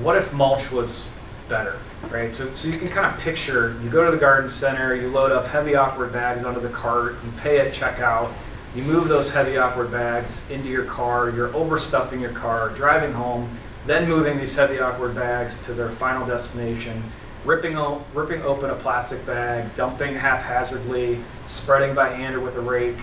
what 0.00 0.16
if 0.16 0.32
mulch 0.32 0.72
was 0.72 1.06
better, 1.48 1.78
right? 2.10 2.34
So, 2.34 2.52
so 2.52 2.66
you 2.66 2.76
can 2.80 2.88
kind 2.88 3.06
of 3.06 3.20
picture, 3.20 3.78
you 3.80 3.90
go 3.90 4.04
to 4.04 4.10
the 4.10 4.16
garden 4.16 4.48
center, 4.48 4.96
you 4.96 5.06
load 5.06 5.30
up 5.30 5.46
heavy 5.46 5.76
awkward 5.76 6.12
bags 6.12 6.42
onto 6.42 6.60
the 6.60 6.70
cart, 6.70 7.14
you 7.24 7.30
pay 7.38 7.60
at 7.60 7.72
checkout, 7.72 8.32
you 8.74 8.82
move 8.82 9.08
those 9.08 9.30
heavy 9.30 9.58
awkward 9.58 9.90
bags 9.90 10.40
into 10.50 10.68
your 10.68 10.84
car, 10.84 11.30
you're 11.30 11.50
overstuffing 11.50 12.20
your 12.20 12.32
car, 12.32 12.70
driving 12.70 13.12
home, 13.12 13.58
then 13.86 14.08
moving 14.08 14.38
these 14.38 14.54
heavy 14.54 14.78
awkward 14.78 15.14
bags 15.14 15.64
to 15.66 15.74
their 15.74 15.90
final 15.90 16.26
destination, 16.26 17.02
ripping, 17.44 17.76
o- 17.76 18.02
ripping 18.14 18.42
open 18.42 18.70
a 18.70 18.74
plastic 18.74 19.24
bag, 19.26 19.74
dumping 19.74 20.14
haphazardly, 20.14 21.20
spreading 21.46 21.94
by 21.94 22.08
hand 22.08 22.34
or 22.34 22.40
with 22.40 22.56
a 22.56 22.60
rake, 22.60 22.96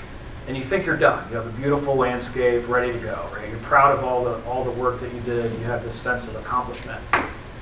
and 0.47 0.57
you 0.57 0.63
think 0.63 0.87
you're 0.87 0.97
done. 0.97 1.29
You 1.29 1.35
have 1.35 1.45
a 1.45 1.51
beautiful 1.51 1.95
landscape 1.95 2.67
ready 2.67 2.91
to 2.91 2.99
go, 2.99 3.29
right? 3.35 3.47
You're 3.47 3.59
proud 3.59 3.95
of 3.95 4.03
all 4.03 4.23
the, 4.23 4.43
all 4.45 4.63
the 4.63 4.71
work 4.71 4.99
that 5.01 5.13
you 5.13 5.19
did, 5.21 5.51
you 5.59 5.65
have 5.65 5.83
this 5.83 5.93
sense 5.93 6.27
of 6.27 6.35
accomplishment. 6.35 6.99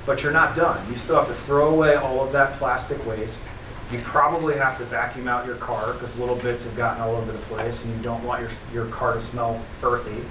But 0.06 0.22
you're 0.22 0.32
not 0.32 0.56
done. 0.56 0.80
You 0.90 0.96
still 0.96 1.16
have 1.16 1.28
to 1.28 1.34
throw 1.34 1.68
away 1.68 1.96
all 1.96 2.24
of 2.24 2.32
that 2.32 2.54
plastic 2.54 3.04
waste. 3.04 3.44
You 3.90 3.98
probably 4.00 4.54
have 4.56 4.76
to 4.78 4.84
vacuum 4.84 5.28
out 5.28 5.46
your 5.46 5.56
car 5.56 5.94
because 5.94 6.18
little 6.18 6.36
bits 6.36 6.64
have 6.64 6.76
gotten 6.76 7.02
all 7.02 7.16
over 7.16 7.32
the 7.32 7.38
place 7.38 7.84
and 7.84 7.96
you 7.96 8.02
don't 8.02 8.22
want 8.22 8.42
your, 8.42 8.50
your 8.72 8.86
car 8.92 9.14
to 9.14 9.20
smell 9.20 9.62
earthy. 9.82 10.22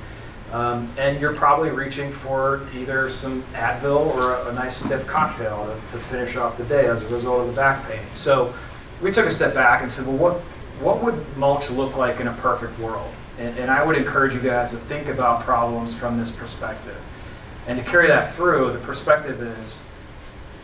Um, 0.52 0.90
and 0.98 1.20
you're 1.20 1.34
probably 1.34 1.72
reaching 1.72 2.12
for 2.12 2.62
either 2.74 3.10
some 3.10 3.44
Advil 3.54 4.14
or 4.16 4.36
a, 4.36 4.50
a 4.50 4.54
nice 4.54 4.78
stiff 4.78 5.06
cocktail 5.06 5.66
to, 5.66 5.92
to 5.92 5.98
finish 5.98 6.36
off 6.36 6.58
the 6.58 6.64
day 6.66 6.88
as 6.88 7.02
a 7.02 7.08
result 7.08 7.42
of 7.42 7.48
the 7.48 7.54
back 7.54 7.86
pain. 7.90 8.00
So 8.14 8.54
we 9.02 9.12
took 9.12 9.26
a 9.26 9.32
step 9.32 9.54
back 9.54 9.82
and 9.82 9.92
said, 9.92 10.08
well, 10.08 10.18
what, 10.18 10.38
what 10.80 11.04
would 11.04 11.38
mulch 11.38 11.70
look 11.70 11.98
like 11.98 12.20
in 12.20 12.28
a 12.28 12.34
perfect 12.36 12.78
world? 12.80 13.12
And, 13.40 13.58
and 13.58 13.70
I 13.70 13.84
would 13.84 13.98
encourage 13.98 14.34
you 14.34 14.40
guys 14.40 14.72
to 14.72 14.78
think 14.78 15.08
about 15.08 15.42
problems 15.42 15.94
from 15.94 16.18
this 16.18 16.32
perspective. 16.32 16.98
And 17.68 17.78
to 17.78 17.84
carry 17.84 18.08
that 18.08 18.34
through, 18.34 18.72
the 18.72 18.80
perspective 18.80 19.42
is 19.42 19.84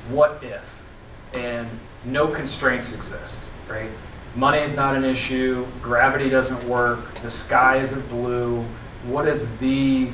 what 0.09 0.41
if? 0.43 0.63
And 1.33 1.67
no 2.05 2.27
constraints 2.27 2.93
exist, 2.93 3.41
right? 3.67 3.89
Money 4.35 4.59
is 4.59 4.75
not 4.75 4.95
an 4.95 5.05
issue, 5.05 5.65
gravity 5.81 6.29
doesn't 6.29 6.67
work, 6.67 6.99
the 7.21 7.29
sky 7.29 7.77
isn't 7.77 8.07
blue. 8.09 8.65
What 9.05 9.27
is 9.27 9.47
the 9.59 10.09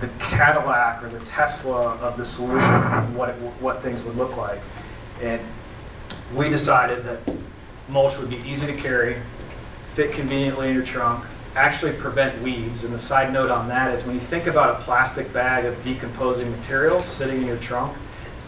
the 0.00 0.08
Cadillac 0.18 1.02
or 1.02 1.08
the 1.08 1.24
Tesla 1.24 1.96
of 1.96 2.16
the 2.16 2.24
solution, 2.24 3.14
what, 3.14 3.30
it, 3.30 3.34
what 3.60 3.82
things 3.82 4.02
would 4.02 4.16
look 4.16 4.36
like? 4.36 4.60
And 5.22 5.40
we 6.34 6.48
decided 6.48 7.04
that 7.04 7.20
mulch 7.88 8.18
would 8.18 8.28
be 8.28 8.38
easy 8.38 8.66
to 8.66 8.74
carry, 8.74 9.16
fit 9.92 10.12
conveniently 10.12 10.68
in 10.68 10.74
your 10.74 10.84
trunk, 10.84 11.24
actually 11.54 11.92
prevent 11.92 12.42
weeds. 12.42 12.84
And 12.84 12.92
the 12.92 12.98
side 12.98 13.32
note 13.32 13.50
on 13.50 13.68
that 13.68 13.94
is 13.94 14.04
when 14.04 14.14
you 14.14 14.20
think 14.20 14.46
about 14.46 14.80
a 14.80 14.84
plastic 14.84 15.32
bag 15.32 15.64
of 15.64 15.80
decomposing 15.82 16.50
material 16.50 17.00
sitting 17.00 17.42
in 17.42 17.46
your 17.46 17.58
trunk, 17.58 17.96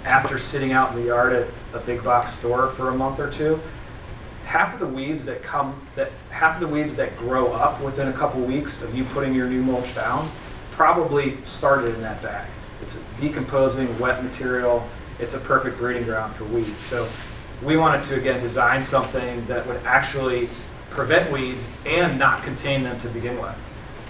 after 0.07 0.39
sitting 0.39 0.73
out 0.73 0.91
in 0.93 1.01
the 1.01 1.07
yard 1.07 1.33
at 1.33 1.49
a 1.75 1.81
big 1.85 2.03
box 2.03 2.33
store 2.33 2.69
for 2.69 2.91
a 2.91 2.95
month 2.95 3.19
or 3.19 3.29
two, 3.29 3.61
half 4.45 4.73
of 4.73 4.81
the 4.81 4.87
weeds 4.87 5.27
that 5.27 5.43
come 5.43 5.81
that 5.97 6.11
half 6.31 6.55
of 6.55 6.61
the 6.61 6.73
weeds 6.73 6.95
that 6.97 7.17
grow 7.19 7.53
up 7.53 7.81
within 7.83 8.09
a 8.09 8.13
couple 8.13 8.41
weeks 8.41 8.81
of 8.83 8.95
you 8.95 9.05
putting 9.05 9.35
your 9.35 9.49
new 9.49 9.63
mulch 9.63 9.95
down 9.95 10.31
probably 10.71 11.37
started 11.45 11.95
in 11.95 12.03
that 12.03 12.23
bag. 12.23 12.49
It's 12.83 12.97
a 12.97 13.01
decomposing 13.21 13.99
wet 13.99 14.23
material. 14.23 14.87
It's 15.19 15.35
a 15.35 15.41
perfect 15.41 15.79
breeding 15.79 16.05
ground 16.05 16.35
for 16.37 16.45
weeds. 16.45 16.85
So 16.85 17.09
we 17.63 17.77
wanted 17.77 18.05
to 18.05 18.17
again 18.17 18.41
design 18.41 18.85
something 18.85 19.45
that 19.47 19.67
would 19.67 19.81
actually 19.85 20.49
prevent 20.91 21.33
weeds 21.33 21.67
and 21.85 22.19
not 22.19 22.43
contain 22.43 22.83
them 22.83 22.99
to 23.01 23.09
begin 23.09 23.41
with. 23.41 23.66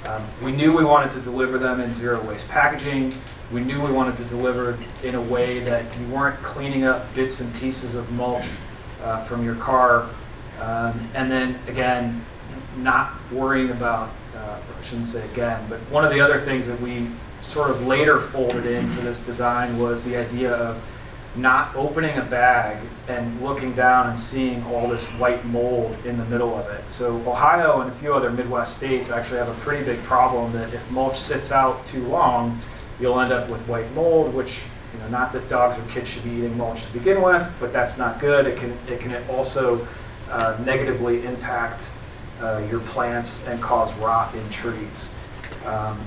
Um, 0.06 0.22
we 0.42 0.52
knew 0.52 0.76
we 0.76 0.84
wanted 0.84 1.10
to 1.12 1.20
deliver 1.20 1.58
them 1.58 1.80
in 1.80 1.92
zero 1.92 2.24
waste 2.26 2.48
packaging. 2.48 3.12
We 3.52 3.60
knew 3.60 3.80
we 3.80 3.90
wanted 3.90 4.16
to 4.18 4.24
deliver 4.24 4.78
in 5.02 5.16
a 5.16 5.22
way 5.22 5.60
that 5.60 5.84
you 5.98 6.06
weren't 6.06 6.40
cleaning 6.42 6.84
up 6.84 7.12
bits 7.14 7.40
and 7.40 7.52
pieces 7.56 7.94
of 7.94 8.10
mulch 8.12 8.46
uh, 9.02 9.24
from 9.24 9.44
your 9.44 9.56
car. 9.56 10.08
Um, 10.60 11.08
and 11.14 11.30
then 11.30 11.58
again, 11.66 12.24
not 12.78 13.14
worrying 13.32 13.70
about, 13.70 14.10
uh, 14.36 14.58
I 14.78 14.82
shouldn't 14.82 15.08
say 15.08 15.24
again, 15.30 15.66
but 15.68 15.80
one 15.90 16.04
of 16.04 16.12
the 16.12 16.20
other 16.20 16.40
things 16.40 16.66
that 16.66 16.80
we 16.80 17.08
sort 17.42 17.70
of 17.70 17.86
later 17.86 18.20
folded 18.20 18.66
into 18.66 19.00
this 19.00 19.24
design 19.24 19.78
was 19.78 20.04
the 20.04 20.16
idea 20.16 20.54
of 20.54 20.82
not 21.36 21.74
opening 21.76 22.16
a 22.18 22.24
bag 22.24 22.78
and 23.08 23.40
looking 23.42 23.74
down 23.74 24.08
and 24.08 24.18
seeing 24.18 24.64
all 24.66 24.88
this 24.88 25.04
white 25.12 25.44
mold 25.46 25.96
in 26.04 26.16
the 26.16 26.24
middle 26.26 26.54
of 26.54 26.68
it. 26.68 26.88
So 26.88 27.16
Ohio 27.28 27.80
and 27.80 27.90
a 27.90 27.94
few 27.94 28.14
other 28.14 28.30
Midwest 28.30 28.76
states 28.76 29.10
actually 29.10 29.38
have 29.38 29.48
a 29.48 29.60
pretty 29.60 29.84
big 29.84 30.02
problem 30.04 30.52
that 30.52 30.72
if 30.72 30.90
mulch 30.90 31.18
sits 31.18 31.52
out 31.52 31.84
too 31.86 32.04
long, 32.08 32.60
you'll 32.98 33.20
end 33.20 33.32
up 33.32 33.50
with 33.50 33.60
white 33.68 33.92
mold, 33.94 34.34
which 34.34 34.62
you 34.92 35.00
know, 35.00 35.08
not 35.08 35.32
that 35.32 35.48
dogs 35.48 35.78
or 35.78 35.82
kids 35.90 36.08
should 36.08 36.24
be 36.24 36.30
eating 36.30 36.56
mulch 36.56 36.82
to 36.82 36.92
begin 36.92 37.20
with, 37.22 37.46
but 37.60 37.72
that's 37.72 37.98
not 37.98 38.18
good. 38.18 38.46
It 38.46 38.56
can 38.56 38.76
it 38.88 39.00
can 39.00 39.14
also 39.28 39.86
uh, 40.30 40.56
negatively 40.64 41.24
impact 41.26 41.90
uh, 42.40 42.62
your 42.70 42.80
plants 42.80 43.46
and 43.46 43.60
cause 43.60 43.92
rot 43.94 44.34
in 44.34 44.48
trees. 44.50 45.10
Um, 45.64 46.00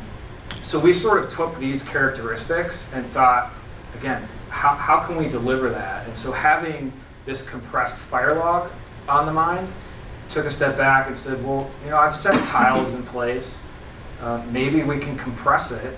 so 0.61 0.79
we 0.79 0.93
sort 0.93 1.23
of 1.23 1.29
took 1.29 1.57
these 1.59 1.83
characteristics 1.83 2.91
and 2.93 3.05
thought, 3.07 3.53
again, 3.95 4.27
how, 4.49 4.75
how 4.75 4.99
can 5.05 5.15
we 5.15 5.27
deliver 5.29 5.69
that? 5.69 6.05
And 6.07 6.15
so 6.15 6.31
having 6.31 6.91
this 7.25 7.41
compressed 7.41 7.99
fire 7.99 8.35
log 8.35 8.69
on 9.07 9.25
the 9.25 9.33
mind, 9.33 9.71
took 10.29 10.45
a 10.45 10.49
step 10.49 10.77
back 10.77 11.07
and 11.07 11.17
said, 11.17 11.43
well, 11.43 11.69
you 11.83 11.89
know, 11.89 11.97
I've 11.97 12.15
set 12.15 12.39
tiles 12.49 12.93
in 12.93 13.03
place. 13.03 13.63
Uh, 14.21 14.43
maybe 14.51 14.83
we 14.83 14.99
can 14.99 15.17
compress 15.17 15.71
it. 15.71 15.97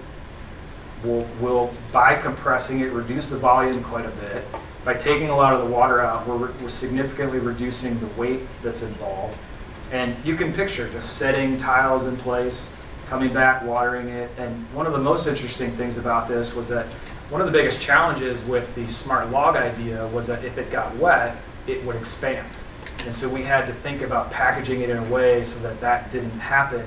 We'll, 1.03 1.27
we'll, 1.39 1.73
by 1.91 2.15
compressing 2.15 2.79
it, 2.79 2.91
reduce 2.91 3.29
the 3.29 3.37
volume 3.37 3.83
quite 3.83 4.05
a 4.05 4.11
bit. 4.11 4.45
By 4.85 4.93
taking 4.93 5.29
a 5.29 5.35
lot 5.35 5.53
of 5.53 5.59
the 5.59 5.65
water 5.65 5.99
out, 5.99 6.27
we're, 6.27 6.51
we're 6.53 6.69
significantly 6.69 7.39
reducing 7.39 7.99
the 7.99 8.07
weight 8.19 8.41
that's 8.63 8.83
involved. 8.83 9.37
And 9.91 10.15
you 10.25 10.35
can 10.35 10.53
picture 10.53 10.87
just 10.89 11.17
setting 11.17 11.57
tiles 11.57 12.05
in 12.05 12.15
place, 12.17 12.71
coming 13.07 13.33
back, 13.33 13.63
watering 13.63 14.09
it. 14.09 14.31
And 14.37 14.65
one 14.73 14.85
of 14.85 14.93
the 14.93 14.99
most 14.99 15.27
interesting 15.27 15.71
things 15.71 15.97
about 15.97 16.27
this 16.27 16.55
was 16.55 16.69
that 16.69 16.87
one 17.31 17.39
of 17.39 17.47
the 17.47 17.53
biggest 17.53 17.79
challenges 17.79 18.43
with 18.43 18.75
the 18.75 18.85
smart 18.89 19.31
log 19.31 19.55
idea 19.55 20.05
was 20.07 20.27
that 20.27 20.43
if 20.43 20.57
it 20.57 20.69
got 20.69 20.93
wet, 20.97 21.37
it 21.65 21.81
would 21.85 21.95
expand. 21.95 22.45
And 23.05 23.15
so 23.15 23.29
we 23.29 23.41
had 23.41 23.65
to 23.67 23.73
think 23.73 24.01
about 24.01 24.29
packaging 24.29 24.81
it 24.81 24.89
in 24.89 24.97
a 24.97 25.03
way 25.05 25.45
so 25.45 25.57
that 25.61 25.79
that 25.79 26.11
didn't 26.11 26.37
happen. 26.37 26.85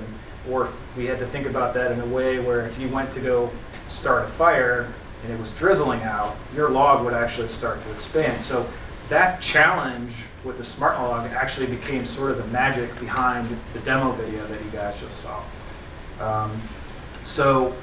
Or 0.50 0.70
we 0.98 1.06
had 1.06 1.18
to 1.20 1.26
think 1.26 1.46
about 1.46 1.72
that 1.74 1.92
in 1.92 2.00
a 2.00 2.06
way 2.06 2.40
where 2.40 2.66
if 2.66 2.78
you 2.78 2.90
went 2.90 3.10
to 3.12 3.20
go 3.20 3.50
start 3.88 4.24
a 4.24 4.28
fire 4.32 4.92
and 5.22 5.32
it 5.32 5.40
was 5.40 5.50
drizzling 5.52 6.02
out, 6.02 6.36
your 6.54 6.68
log 6.68 7.06
would 7.06 7.14
actually 7.14 7.48
start 7.48 7.80
to 7.80 7.90
expand. 7.90 8.42
So 8.42 8.68
that 9.08 9.40
challenge 9.40 10.12
with 10.44 10.58
the 10.58 10.64
smart 10.64 10.98
log 10.98 11.30
actually 11.30 11.68
became 11.68 12.04
sort 12.04 12.30
of 12.30 12.36
the 12.36 12.46
magic 12.48 12.94
behind 13.00 13.48
the 13.72 13.80
demo 13.80 14.12
video 14.12 14.46
that 14.46 14.62
you 14.62 14.70
guys 14.72 15.00
just 15.00 15.22
saw. 15.22 15.42
Um, 16.20 16.60
so 17.24 17.74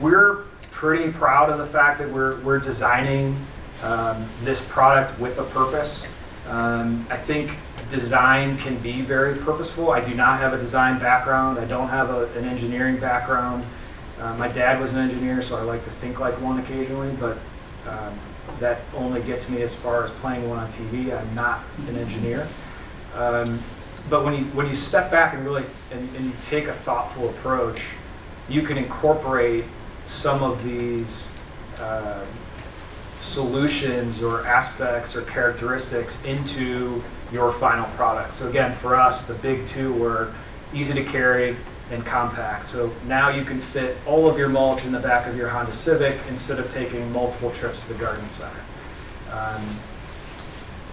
we're 0.00 0.43
pretty 0.74 1.10
proud 1.12 1.50
of 1.50 1.58
the 1.58 1.66
fact 1.66 2.00
that 2.00 2.10
we're, 2.10 2.38
we're 2.40 2.58
designing 2.58 3.34
um, 3.82 4.28
this 4.42 4.62
product 4.68 5.18
with 5.20 5.38
a 5.38 5.44
purpose. 5.44 6.06
Um, 6.48 7.06
I 7.08 7.16
think 7.16 7.56
design 7.90 8.58
can 8.58 8.76
be 8.78 9.00
very 9.00 9.36
purposeful. 9.36 9.92
I 9.92 10.00
do 10.00 10.14
not 10.14 10.40
have 10.40 10.52
a 10.52 10.58
design 10.58 10.98
background. 10.98 11.60
I 11.60 11.64
don't 11.64 11.88
have 11.88 12.10
a, 12.10 12.24
an 12.34 12.44
engineering 12.44 12.98
background. 12.98 13.64
Uh, 14.18 14.36
my 14.36 14.48
dad 14.48 14.80
was 14.80 14.92
an 14.94 14.98
engineer, 14.98 15.42
so 15.42 15.56
I 15.56 15.62
like 15.62 15.84
to 15.84 15.90
think 15.90 16.18
like 16.18 16.34
one 16.40 16.58
occasionally, 16.58 17.14
but 17.20 17.38
um, 17.88 18.18
that 18.58 18.80
only 18.96 19.22
gets 19.22 19.48
me 19.48 19.62
as 19.62 19.74
far 19.74 20.02
as 20.02 20.10
playing 20.10 20.48
one 20.48 20.58
on 20.58 20.72
TV. 20.72 21.16
I'm 21.16 21.34
not 21.36 21.62
an 21.86 21.96
engineer. 21.96 22.48
Um, 23.14 23.60
but 24.10 24.24
when 24.24 24.34
you 24.34 24.44
when 24.46 24.66
you 24.66 24.74
step 24.74 25.10
back 25.10 25.34
and 25.34 25.44
really 25.44 25.64
and, 25.92 26.16
and 26.16 26.26
you 26.26 26.32
take 26.42 26.66
a 26.66 26.72
thoughtful 26.72 27.30
approach, 27.30 27.90
you 28.48 28.62
can 28.62 28.76
incorporate 28.76 29.64
some 30.06 30.42
of 30.42 30.62
these 30.64 31.30
uh, 31.78 32.24
solutions 33.20 34.22
or 34.22 34.46
aspects 34.46 35.16
or 35.16 35.22
characteristics 35.22 36.22
into 36.24 37.02
your 37.32 37.52
final 37.52 37.86
product. 37.96 38.34
So 38.34 38.48
again, 38.48 38.74
for 38.74 38.94
us, 38.94 39.26
the 39.26 39.34
big 39.34 39.66
two 39.66 39.92
were 39.94 40.32
easy 40.72 40.92
to 40.94 41.04
carry 41.04 41.56
and 41.90 42.04
compact. 42.04 42.66
So 42.66 42.92
now 43.06 43.28
you 43.30 43.44
can 43.44 43.60
fit 43.60 43.96
all 44.06 44.28
of 44.28 44.38
your 44.38 44.48
mulch 44.48 44.84
in 44.84 44.92
the 44.92 45.00
back 45.00 45.26
of 45.26 45.36
your 45.36 45.48
Honda 45.48 45.72
Civic 45.72 46.18
instead 46.28 46.58
of 46.58 46.68
taking 46.68 47.10
multiple 47.12 47.50
trips 47.50 47.82
to 47.82 47.92
the 47.92 47.98
garden 47.98 48.28
center. 48.28 48.60
Um, 49.30 49.62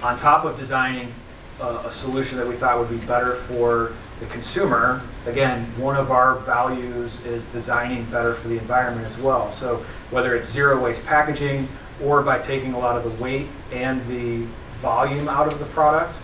on 0.01 0.17
top 0.17 0.45
of 0.45 0.55
designing 0.55 1.13
a, 1.61 1.83
a 1.85 1.91
solution 1.91 2.37
that 2.37 2.47
we 2.47 2.55
thought 2.55 2.79
would 2.79 2.89
be 2.89 3.05
better 3.05 3.35
for 3.35 3.93
the 4.21 4.27
consumer, 4.27 5.01
again, 5.25 5.65
one 5.77 5.95
of 5.95 6.11
our 6.11 6.35
values 6.41 7.25
is 7.25 7.45
designing 7.47 8.05
better 8.05 8.35
for 8.35 8.49
the 8.49 8.57
environment 8.59 9.07
as 9.07 9.17
well. 9.17 9.49
So 9.49 9.83
whether 10.11 10.35
it's 10.35 10.47
zero 10.47 10.79
waste 10.79 11.03
packaging 11.07 11.67
or 12.03 12.21
by 12.21 12.37
taking 12.37 12.73
a 12.73 12.79
lot 12.79 12.95
of 12.95 13.17
the 13.17 13.23
weight 13.23 13.47
and 13.71 14.05
the 14.05 14.45
volume 14.79 15.27
out 15.27 15.51
of 15.51 15.57
the 15.57 15.65
product, 15.65 16.21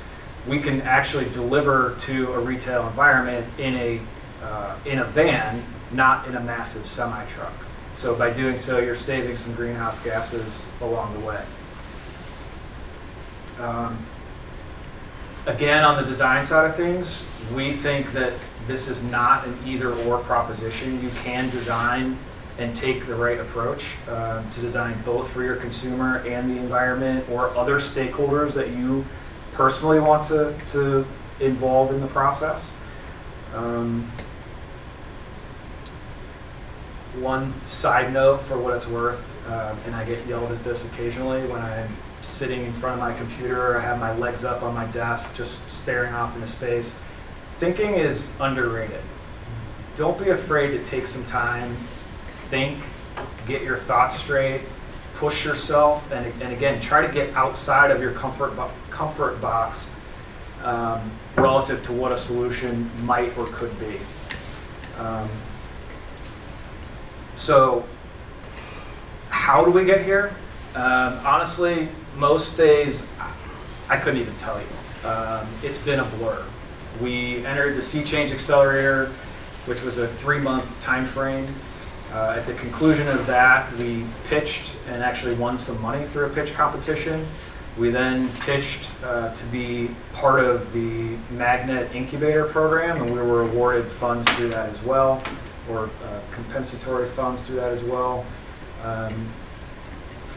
we 0.48 0.60
can 0.60 0.82
actually 0.82 1.28
deliver 1.32 1.96
to 2.02 2.34
a 2.34 2.40
retail 2.40 2.88
environment 2.88 3.46
in 3.58 3.76
a 3.76 4.00
uh, 4.44 4.78
in 4.86 5.00
a 5.00 5.04
van, 5.04 5.66
not 5.92 6.28
in 6.28 6.36
a 6.36 6.40
massive 6.40 6.86
semi 6.86 7.26
truck. 7.26 7.54
So 7.96 8.16
by 8.16 8.30
doing 8.30 8.56
so, 8.58 8.78
you're 8.78 8.94
saving 8.94 9.36
some 9.36 9.56
greenhouse 9.56 9.98
gases 10.04 10.68
along 10.82 11.20
the 11.20 11.26
way. 11.26 11.44
Um, 13.60 14.06
again, 15.48 15.84
on 15.84 15.98
the 15.98 16.08
design 16.08 16.46
side 16.46 16.70
of 16.70 16.76
things, 16.76 17.24
we 17.54 17.72
think 17.72 18.12
that 18.14 18.34
this 18.68 18.88
is 18.88 19.04
not 19.04 19.48
an 19.48 19.58
either 19.66 19.94
or 19.94 20.20
proposition. 20.20 21.02
You 21.02 21.10
can 21.24 21.50
design 21.50 22.18
and 22.58 22.76
take 22.76 23.06
the 23.06 23.16
right 23.16 23.40
approach 23.40 23.96
um, 24.10 24.50
to 24.50 24.60
design 24.60 25.00
both 25.06 25.30
for 25.30 25.44
your 25.44 25.56
consumer 25.56 26.18
and 26.26 26.50
the 26.50 26.58
environment 26.58 27.28
or 27.30 27.56
other 27.58 27.78
stakeholders 27.78 28.54
that 28.54 28.70
you 28.70 29.06
personally 29.52 30.00
want 30.00 30.24
to, 30.24 30.56
to 30.70 31.06
involve 31.40 31.92
in 31.94 32.02
the 32.02 32.08
process. 32.08 32.74
Um, 33.54 34.10
one 37.20 37.54
side 37.64 38.12
note 38.14 38.42
for 38.42 38.58
what 38.58 38.76
it's 38.76 38.88
worth, 38.88 39.36
um, 39.48 39.78
and 39.86 39.96
I 39.96 40.04
get 40.04 40.26
yelled 40.28 40.52
at 40.52 40.64
this 40.64 40.86
occasionally 40.86 41.46
when 41.48 41.62
I'm 41.62 41.90
sitting 42.22 42.64
in 42.64 42.74
front 42.74 42.94
of 42.94 43.00
my 43.00 43.14
computer, 43.14 43.78
I 43.78 43.82
have 43.82 44.00
my 44.00 44.16
legs 44.16 44.44
up 44.44 44.64
on 44.64 44.74
my 44.74 44.86
desk, 44.88 45.36
just 45.36 45.70
staring 45.72 46.14
off 46.14 46.36
into 46.36 46.48
space. 46.48 46.96
Thinking 47.58 47.96
is 47.96 48.32
underrated. 48.40 49.02
Don't 49.96 50.18
be 50.18 50.30
afraid 50.30 50.72
to 50.72 50.84
take 50.84 51.08
some 51.08 51.26
time, 51.26 51.76
think, 52.28 52.84
get 53.48 53.64
your 53.64 53.78
thoughts 53.78 54.20
straight, 54.20 54.62
push 55.16 55.44
yourself, 55.44 56.12
and, 56.12 56.28
and 56.40 56.54
again, 56.54 56.80
try 56.80 57.06
to 57.06 57.12
get 57.12 57.34
outside 57.34 57.90
of 57.90 58.00
your 58.00 58.12
comfort, 58.12 58.56
bo- 58.56 58.72
comfort 58.92 59.42
box 59.42 59.90
um, 60.64 61.10
relative 61.36 61.82
to 61.82 61.94
what 61.94 62.12
a 62.12 62.18
solution 62.18 62.92
might 63.04 63.36
or 63.36 63.48
could 63.48 63.78
be. 63.80 63.98
Um, 65.00 65.28
so, 67.36 67.84
how 69.30 69.66
do 69.66 69.72
we 69.72 69.84
get 69.84 70.06
here? 70.06 70.36
Um, 70.76 71.20
honestly, 71.26 71.88
most 72.16 72.56
days 72.56 73.04
I 73.90 73.98
couldn't 73.98 74.20
even 74.20 74.36
tell 74.36 74.60
you. 74.60 75.10
Um, 75.10 75.48
it's 75.64 75.80
been 75.80 76.00
a 76.00 76.06
blur. 76.06 76.44
We 77.02 77.46
entered 77.46 77.76
the 77.76 77.82
Sea 77.82 78.04
Change 78.04 78.32
Accelerator, 78.32 79.08
which 79.66 79.84
was 79.84 79.98
a 79.98 80.08
three-month 80.08 80.82
time 80.82 81.06
frame. 81.06 81.48
Uh, 82.12 82.36
at 82.38 82.46
the 82.46 82.54
conclusion 82.54 83.08
of 83.08 83.28
that, 83.28 83.72
we 83.78 84.04
pitched 84.28 84.74
and 84.88 85.04
actually 85.04 85.36
won 85.36 85.58
some 85.58 85.80
money 85.82 86.06
through 86.08 86.26
a 86.26 86.30
pitch 86.30 86.54
competition. 86.54 87.28
We 87.78 87.92
then 87.92 88.30
pitched 88.40 88.90
uh, 89.04 89.34
to 89.34 89.46
be 89.48 89.92
part 90.14 90.44
of 90.44 90.74
the 90.74 91.18
Magnet 91.30 91.94
Incubator 91.94 92.46
program, 92.46 93.02
and 93.02 93.12
we 93.12 93.20
were 93.20 93.44
awarded 93.44 93.86
funds 93.92 94.28
through 94.32 94.50
that 94.50 94.68
as 94.68 94.82
well, 94.82 95.22
or 95.70 95.92
uh, 96.04 96.22
compensatory 96.32 97.08
funds 97.08 97.46
through 97.46 97.58
that 97.58 97.72
as 97.72 97.84
well. 97.84 98.26
Um, 98.84 99.14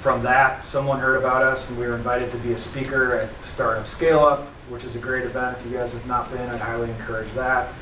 from 0.00 0.22
that, 0.22 0.66
someone 0.66 0.98
heard 0.98 1.16
about 1.16 1.42
us, 1.42 1.70
and 1.70 1.78
we 1.78 1.86
were 1.86 1.94
invited 1.94 2.30
to 2.32 2.36
be 2.38 2.52
a 2.52 2.58
speaker 2.58 3.14
at 3.14 3.44
Startup 3.44 3.86
Scale 3.86 4.20
Up, 4.20 4.48
which 4.70 4.84
is 4.84 4.96
a 4.96 4.98
great 4.98 5.24
event. 5.24 5.58
If 5.58 5.70
you 5.70 5.76
guys 5.76 5.92
have 5.92 6.06
not 6.06 6.30
been, 6.32 6.48
I'd 6.48 6.60
highly 6.60 6.90
encourage 6.90 7.30
that. 7.32 7.74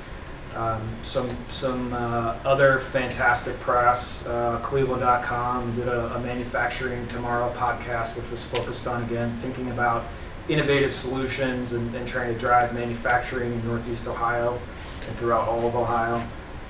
Um, 0.56 0.96
some 1.02 1.36
some 1.48 1.92
uh, 1.92 2.36
other 2.44 2.78
fantastic 2.78 3.58
press. 3.60 4.26
Uh, 4.26 4.58
Cleveland.com 4.62 5.76
did 5.76 5.88
a, 5.88 6.14
a, 6.14 6.20
Manufacturing 6.20 7.06
Tomorrow 7.06 7.52
podcast, 7.52 8.16
which 8.16 8.28
was 8.30 8.44
focused 8.44 8.88
on 8.88 9.02
again 9.04 9.30
thinking 9.40 9.70
about 9.70 10.04
innovative 10.48 10.94
solutions 10.94 11.72
and, 11.72 11.94
and 11.94 12.08
trying 12.08 12.32
to 12.32 12.38
drive 12.38 12.72
manufacturing 12.72 13.52
in 13.52 13.64
Northeast 13.66 14.08
Ohio 14.08 14.58
and 15.06 15.16
throughout 15.18 15.46
all 15.46 15.66
of 15.66 15.76
Ohio. 15.76 16.26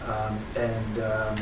Um, 0.06 0.40
and 0.56 1.02
um, 1.02 1.36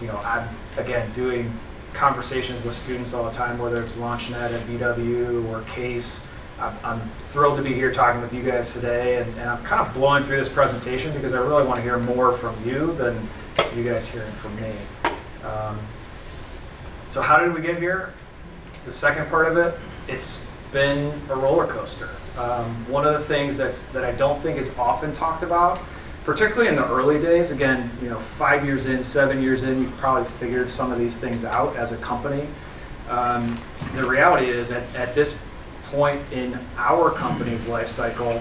you 0.00 0.06
know, 0.06 0.16
I'm 0.24 0.48
again 0.78 1.12
doing 1.12 1.52
conversations 1.92 2.64
with 2.64 2.74
students 2.74 3.12
all 3.12 3.24
the 3.24 3.32
time, 3.32 3.58
whether 3.58 3.82
it's 3.82 3.96
LaunchNet 3.96 4.52
at 4.52 4.60
BW 4.66 5.48
or 5.50 5.60
CASE. 5.62 6.26
I'm, 6.58 6.76
I'm 6.84 7.00
thrilled 7.30 7.56
to 7.56 7.62
be 7.62 7.72
here 7.72 7.92
talking 7.92 8.20
with 8.20 8.32
you 8.32 8.42
guys 8.42 8.72
today, 8.72 9.18
and, 9.18 9.28
and, 9.38 9.48
I'm 9.48 9.62
kind 9.64 9.86
of 9.86 9.92
blowing 9.94 10.24
through 10.24 10.36
this 10.36 10.48
presentation 10.48 11.12
because 11.12 11.32
I 11.32 11.38
really 11.38 11.64
want 11.64 11.76
to 11.76 11.82
hear 11.82 11.98
more 11.98 12.32
from 12.32 12.54
you 12.66 12.94
than 12.94 13.28
you 13.76 13.84
guys 13.84 14.08
hearing 14.08 14.32
from 14.32 14.54
me. 14.56 14.72
Um, 15.44 15.78
so 17.10 17.20
how 17.20 17.38
did 17.38 17.52
we 17.52 17.60
get 17.60 17.78
here? 17.78 18.14
The 18.84 18.92
second 18.92 19.28
part 19.28 19.48
of 19.48 19.56
it, 19.56 19.78
it's 20.08 20.44
been 20.70 21.20
a 21.30 21.34
roller 21.36 21.66
coaster. 21.66 22.10
Um, 22.38 22.88
one 22.90 23.06
of 23.06 23.12
the 23.12 23.20
things 23.20 23.56
that's, 23.56 23.82
that 23.86 24.04
I 24.04 24.12
don't 24.12 24.40
think 24.42 24.58
is 24.58 24.76
often 24.78 25.12
talked 25.12 25.42
about 25.42 25.80
particularly 26.24 26.68
in 26.68 26.76
the 26.76 26.88
early 26.88 27.20
days, 27.20 27.50
again, 27.50 27.90
you 28.00 28.08
know, 28.08 28.18
five 28.18 28.64
years 28.64 28.86
in, 28.86 29.02
seven 29.02 29.42
years 29.42 29.62
in, 29.62 29.82
you've 29.82 29.96
probably 29.96 30.28
figured 30.32 30.70
some 30.70 30.92
of 30.92 30.98
these 30.98 31.16
things 31.16 31.44
out 31.44 31.74
as 31.76 31.92
a 31.92 31.96
company. 31.98 32.46
Um, 33.08 33.58
the 33.94 34.08
reality 34.08 34.48
is, 34.48 34.70
at, 34.70 34.82
at 34.94 35.14
this 35.14 35.40
point 35.92 36.20
in 36.32 36.58
our 36.78 37.10
company's 37.10 37.68
life 37.68 37.86
cycle, 37.86 38.40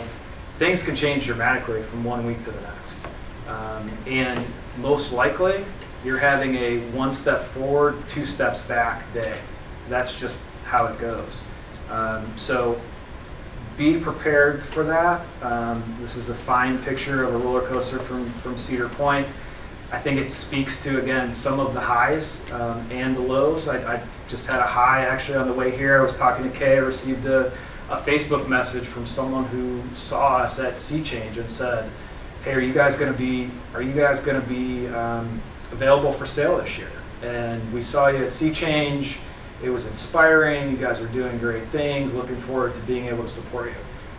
things 0.53 0.81
can 0.81 0.95
change 0.95 1.25
dramatically 1.25 1.83
from 1.83 2.03
one 2.03 2.25
week 2.25 2.41
to 2.41 2.51
the 2.51 2.61
next. 2.61 3.05
Um, 3.47 3.91
and 4.07 4.41
most 4.77 5.11
likely, 5.11 5.65
you're 6.05 6.17
having 6.17 6.55
a 6.55 6.79
one 6.91 7.11
step 7.11 7.43
forward, 7.43 8.07
two 8.07 8.25
steps 8.25 8.61
back 8.61 9.11
day. 9.13 9.37
That's 9.89 10.17
just 10.17 10.41
how 10.63 10.87
it 10.87 10.97
goes. 10.97 11.41
Um, 11.89 12.31
so 12.37 12.79
be 13.77 13.97
prepared 13.97 14.63
for 14.63 14.83
that. 14.85 15.25
Um, 15.41 15.83
this 15.99 16.15
is 16.15 16.29
a 16.29 16.35
fine 16.35 16.81
picture 16.83 17.23
of 17.23 17.35
a 17.35 17.37
roller 17.37 17.67
coaster 17.67 17.99
from, 17.99 18.29
from 18.41 18.57
Cedar 18.57 18.87
Point. 18.89 19.27
I 19.91 19.99
think 19.99 20.19
it 20.19 20.31
speaks 20.31 20.81
to, 20.83 21.01
again, 21.01 21.33
some 21.33 21.59
of 21.59 21.73
the 21.73 21.81
highs 21.81 22.41
um, 22.51 22.87
and 22.89 23.15
the 23.15 23.21
lows. 23.21 23.67
I, 23.67 23.95
I, 23.95 24.03
just 24.31 24.47
had 24.47 24.59
a 24.59 24.65
high 24.65 25.05
actually 25.05 25.37
on 25.37 25.47
the 25.47 25.53
way 25.53 25.75
here. 25.75 25.99
I 25.99 26.01
was 26.01 26.15
talking 26.15 26.49
to 26.49 26.57
Kay. 26.57 26.77
I 26.77 26.79
received 26.79 27.25
a, 27.25 27.51
a 27.89 27.97
Facebook 27.97 28.47
message 28.47 28.85
from 28.85 29.05
someone 29.05 29.45
who 29.45 29.83
saw 29.93 30.37
us 30.37 30.57
at 30.57 30.77
Sea 30.77 31.03
Change 31.03 31.37
and 31.37 31.49
said, 31.49 31.89
hey, 32.43 32.53
are 32.53 32.61
you 32.61 32.73
guys 32.73 32.95
going 32.95 33.11
to 33.11 33.17
be, 33.17 33.51
are 33.75 33.81
you 33.81 33.93
guys 33.93 34.19
going 34.19 34.41
to 34.41 34.47
be 34.47 34.87
um, 34.87 35.41
available 35.71 36.11
for 36.11 36.25
sale 36.25 36.57
this 36.57 36.77
year? 36.77 36.91
And 37.21 37.71
we 37.71 37.81
saw 37.81 38.07
you 38.07 38.23
at 38.23 38.31
Sea 38.31 38.51
Change 38.51 39.17
it 39.63 39.69
was 39.69 39.87
inspiring. 39.87 40.71
You 40.71 40.77
guys 40.77 40.99
are 40.99 41.07
doing 41.07 41.37
great 41.37 41.67
things. 41.67 42.13
Looking 42.13 42.37
forward 42.37 42.73
to 42.75 42.81
being 42.81 43.07
able 43.07 43.23
to 43.23 43.29
support 43.29 43.67
you. 43.69 43.75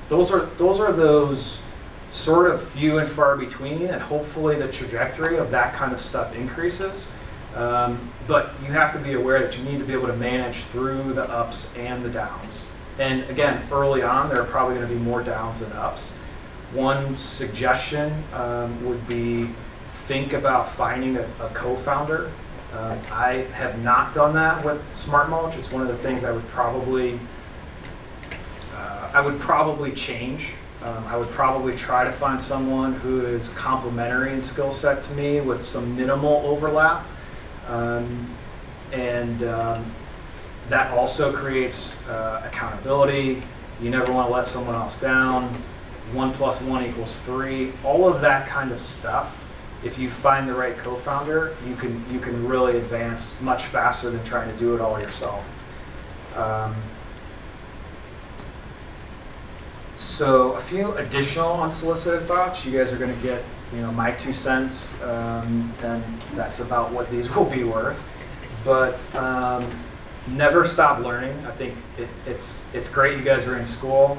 Those 0.09 0.31
are 0.31 0.47
those 0.57 0.79
are 0.79 0.93
those 0.93 1.63
sort 2.11 2.51
of 2.51 2.63
few 2.63 2.99
and 2.99 3.09
far 3.09 3.37
between, 3.37 3.87
and 3.87 4.01
hopefully 4.01 4.57
the 4.57 4.69
trajectory 4.69 5.39
of 5.39 5.51
that 5.51 5.75
kind 5.75 5.93
of 5.93 6.01
stuff 6.01 6.35
increases. 6.37 7.11
Um, 7.55 8.11
but 8.27 8.55
you 8.63 8.69
have 8.69 8.93
to 8.93 8.99
be 8.99 9.15
aware 9.15 9.41
that 9.41 9.57
you 9.59 9.65
need 9.65 9.79
to 9.79 9.85
be 9.85 9.93
able 9.93 10.07
to 10.07 10.17
manage 10.17 10.59
through 10.65 11.13
the 11.13 11.29
ups 11.31 11.71
and 11.77 12.05
the 12.05 12.09
downs. 12.09 12.69
And 12.99 13.25
again, 13.25 13.67
early 13.71 14.03
on, 14.03 14.29
there 14.29 14.41
are 14.41 14.47
probably 14.47 14.77
going 14.77 14.89
to 14.89 14.95
be 14.95 15.01
more 15.01 15.23
downs 15.23 15.61
than 15.61 15.73
ups. 15.73 16.13
One 16.73 17.17
suggestion 17.17 18.25
um, 18.33 18.85
would 18.87 19.07
be 19.07 19.51
think 19.91 20.33
about 20.33 20.71
finding 20.71 21.17
a, 21.17 21.29
a 21.41 21.49
co-founder 21.53 22.31
um, 22.73 22.99
I 23.11 23.33
have 23.53 23.83
not 23.83 24.15
done 24.15 24.33
that 24.35 24.65
with 24.65 24.81
Smart 24.95 25.29
Mulch. 25.29 25.57
It's 25.57 25.71
one 25.71 25.83
of 25.83 25.89
the 25.89 25.97
things 25.97 26.25
I 26.25 26.33
would 26.33 26.49
probably 26.49 27.21
uh, 28.75 29.11
I 29.13 29.21
would 29.21 29.39
probably 29.39 29.93
change. 29.93 30.55
Um, 30.83 31.07
I 31.07 31.17
would 31.19 31.29
probably 31.29 31.77
try 31.77 32.03
to 32.03 32.11
find 32.11 32.41
someone 32.41 32.95
who 32.95 33.27
is 33.27 33.51
complementary 33.51 34.33
in 34.33 34.41
skill 34.41 34.73
set 34.73 35.03
to 35.03 35.15
me 35.15 35.41
with 35.43 35.61
some 35.61 35.95
minimal 35.97 36.43
overlap. 36.47 37.07
Um, 37.69 38.35
and 38.93 39.43
um, 39.45 39.93
that 40.69 40.91
also 40.93 41.33
creates 41.33 41.95
uh, 42.09 42.43
accountability. 42.45 43.43
You 43.81 43.91
never 43.91 44.13
want 44.13 44.29
to 44.29 44.35
let 44.35 44.47
someone 44.47 44.75
else 44.75 45.01
down. 45.01 45.45
One 46.13 46.33
plus 46.33 46.61
one 46.61 46.85
equals 46.85 47.19
three. 47.21 47.73
All 47.85 48.07
of 48.07 48.21
that 48.21 48.49
kind 48.49 48.71
of 48.73 48.81
stuff 48.81 49.39
if 49.85 49.99
you 49.99 50.09
find 50.09 50.49
the 50.49 50.55
right 50.55 50.77
co-founder, 50.79 51.57
you 51.67 51.75
can 51.75 52.05
you 52.13 52.21
can 52.21 52.47
really 52.47 52.77
advance 52.77 53.39
much 53.41 53.65
faster 53.65 54.11
than 54.11 54.23
trying 54.23 54.51
to 54.51 54.57
do 54.59 54.75
it 54.75 54.81
all 54.81 55.01
yourself. 55.01 55.45
Um, 56.37 56.75
so 59.97 60.53
a 60.53 60.61
few 60.61 60.93
additional 60.95 61.61
unsolicited 61.63 62.29
thoughts. 62.29 62.65
You 62.65 62.77
guys 62.79 62.93
are 62.93 62.97
going 62.97 63.15
to 63.15 63.23
get 63.23 63.43
you 63.75 63.81
know 63.81 63.93
my 63.93 64.13
two 64.13 64.33
cents, 64.33 65.01
um, 65.03 65.73
and 65.83 66.05
that's 66.35 66.61
about 66.61 66.93
what 66.93 67.11
these 67.11 67.29
will 67.35 67.45
be 67.45 67.65
worth. 67.65 68.03
But 68.65 68.99
um, 69.15 69.69
never 70.29 70.65
stop 70.65 71.01
learning. 71.01 71.37
I 71.47 71.51
think 71.53 71.75
it, 71.99 72.09
it's 72.27 72.65
it's 72.73 72.89
great 72.89 73.19
you 73.19 73.25
guys 73.25 73.47
are 73.47 73.59
in 73.59 73.67
school. 73.67 74.19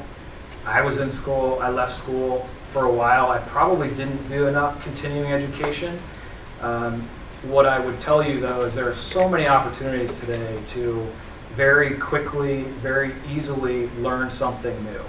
I 0.65 0.81
was 0.81 0.99
in 0.99 1.09
school. 1.09 1.59
I 1.61 1.69
left 1.69 1.91
school 1.91 2.45
for 2.71 2.85
a 2.85 2.91
while. 2.91 3.29
I 3.29 3.39
probably 3.39 3.89
didn't 3.89 4.27
do 4.27 4.47
enough 4.47 4.81
continuing 4.83 5.31
education. 5.31 5.99
Um, 6.61 7.07
what 7.43 7.65
I 7.65 7.77
would 7.79 7.99
tell 7.99 8.23
you 8.23 8.39
though 8.39 8.61
is 8.61 8.73
there 8.73 8.87
are 8.87 8.93
so 8.93 9.27
many 9.27 9.47
opportunities 9.47 10.19
today 10.19 10.59
to 10.67 11.07
very 11.55 11.95
quickly, 11.97 12.63
very 12.81 13.13
easily 13.29 13.89
learn 13.99 14.31
something 14.31 14.81
new. 14.85 15.03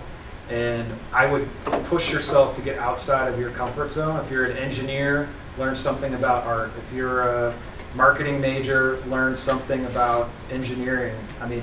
And 0.51 0.93
I 1.13 1.31
would 1.31 1.49
push 1.85 2.13
yourself 2.13 2.55
to 2.57 2.63
get 2.63 2.79
outside 2.79 3.33
of 3.33 3.39
your 3.41 3.51
comfort 3.51 3.91
zone. 3.91 4.21
If 4.21 4.31
you're 4.31 4.45
an 4.45 4.57
engineer, 4.57 5.29
learn 5.59 5.75
something 5.75 6.15
about 6.15 6.45
art. 6.45 6.73
If 6.79 6.93
you're 6.93 7.23
a 7.23 7.55
marketing 7.95 8.41
major, 8.41 9.01
learn 9.07 9.35
something 9.37 9.85
about 9.87 10.31
engineering. 10.51 11.17
I 11.41 11.47
mean, 11.47 11.63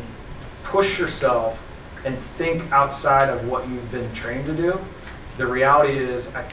push 0.63 0.98
yourself 0.98 1.67
and 2.06 2.17
think 2.17 2.72
outside 2.72 3.30
of 3.30 3.48
what 3.48 3.67
you've 3.70 3.91
been 3.91 4.12
trained 4.13 4.46
to 4.48 4.56
do. 4.56 4.80
The 5.38 5.46
reality 5.46 5.98
is, 5.98 6.34
at 6.34 6.52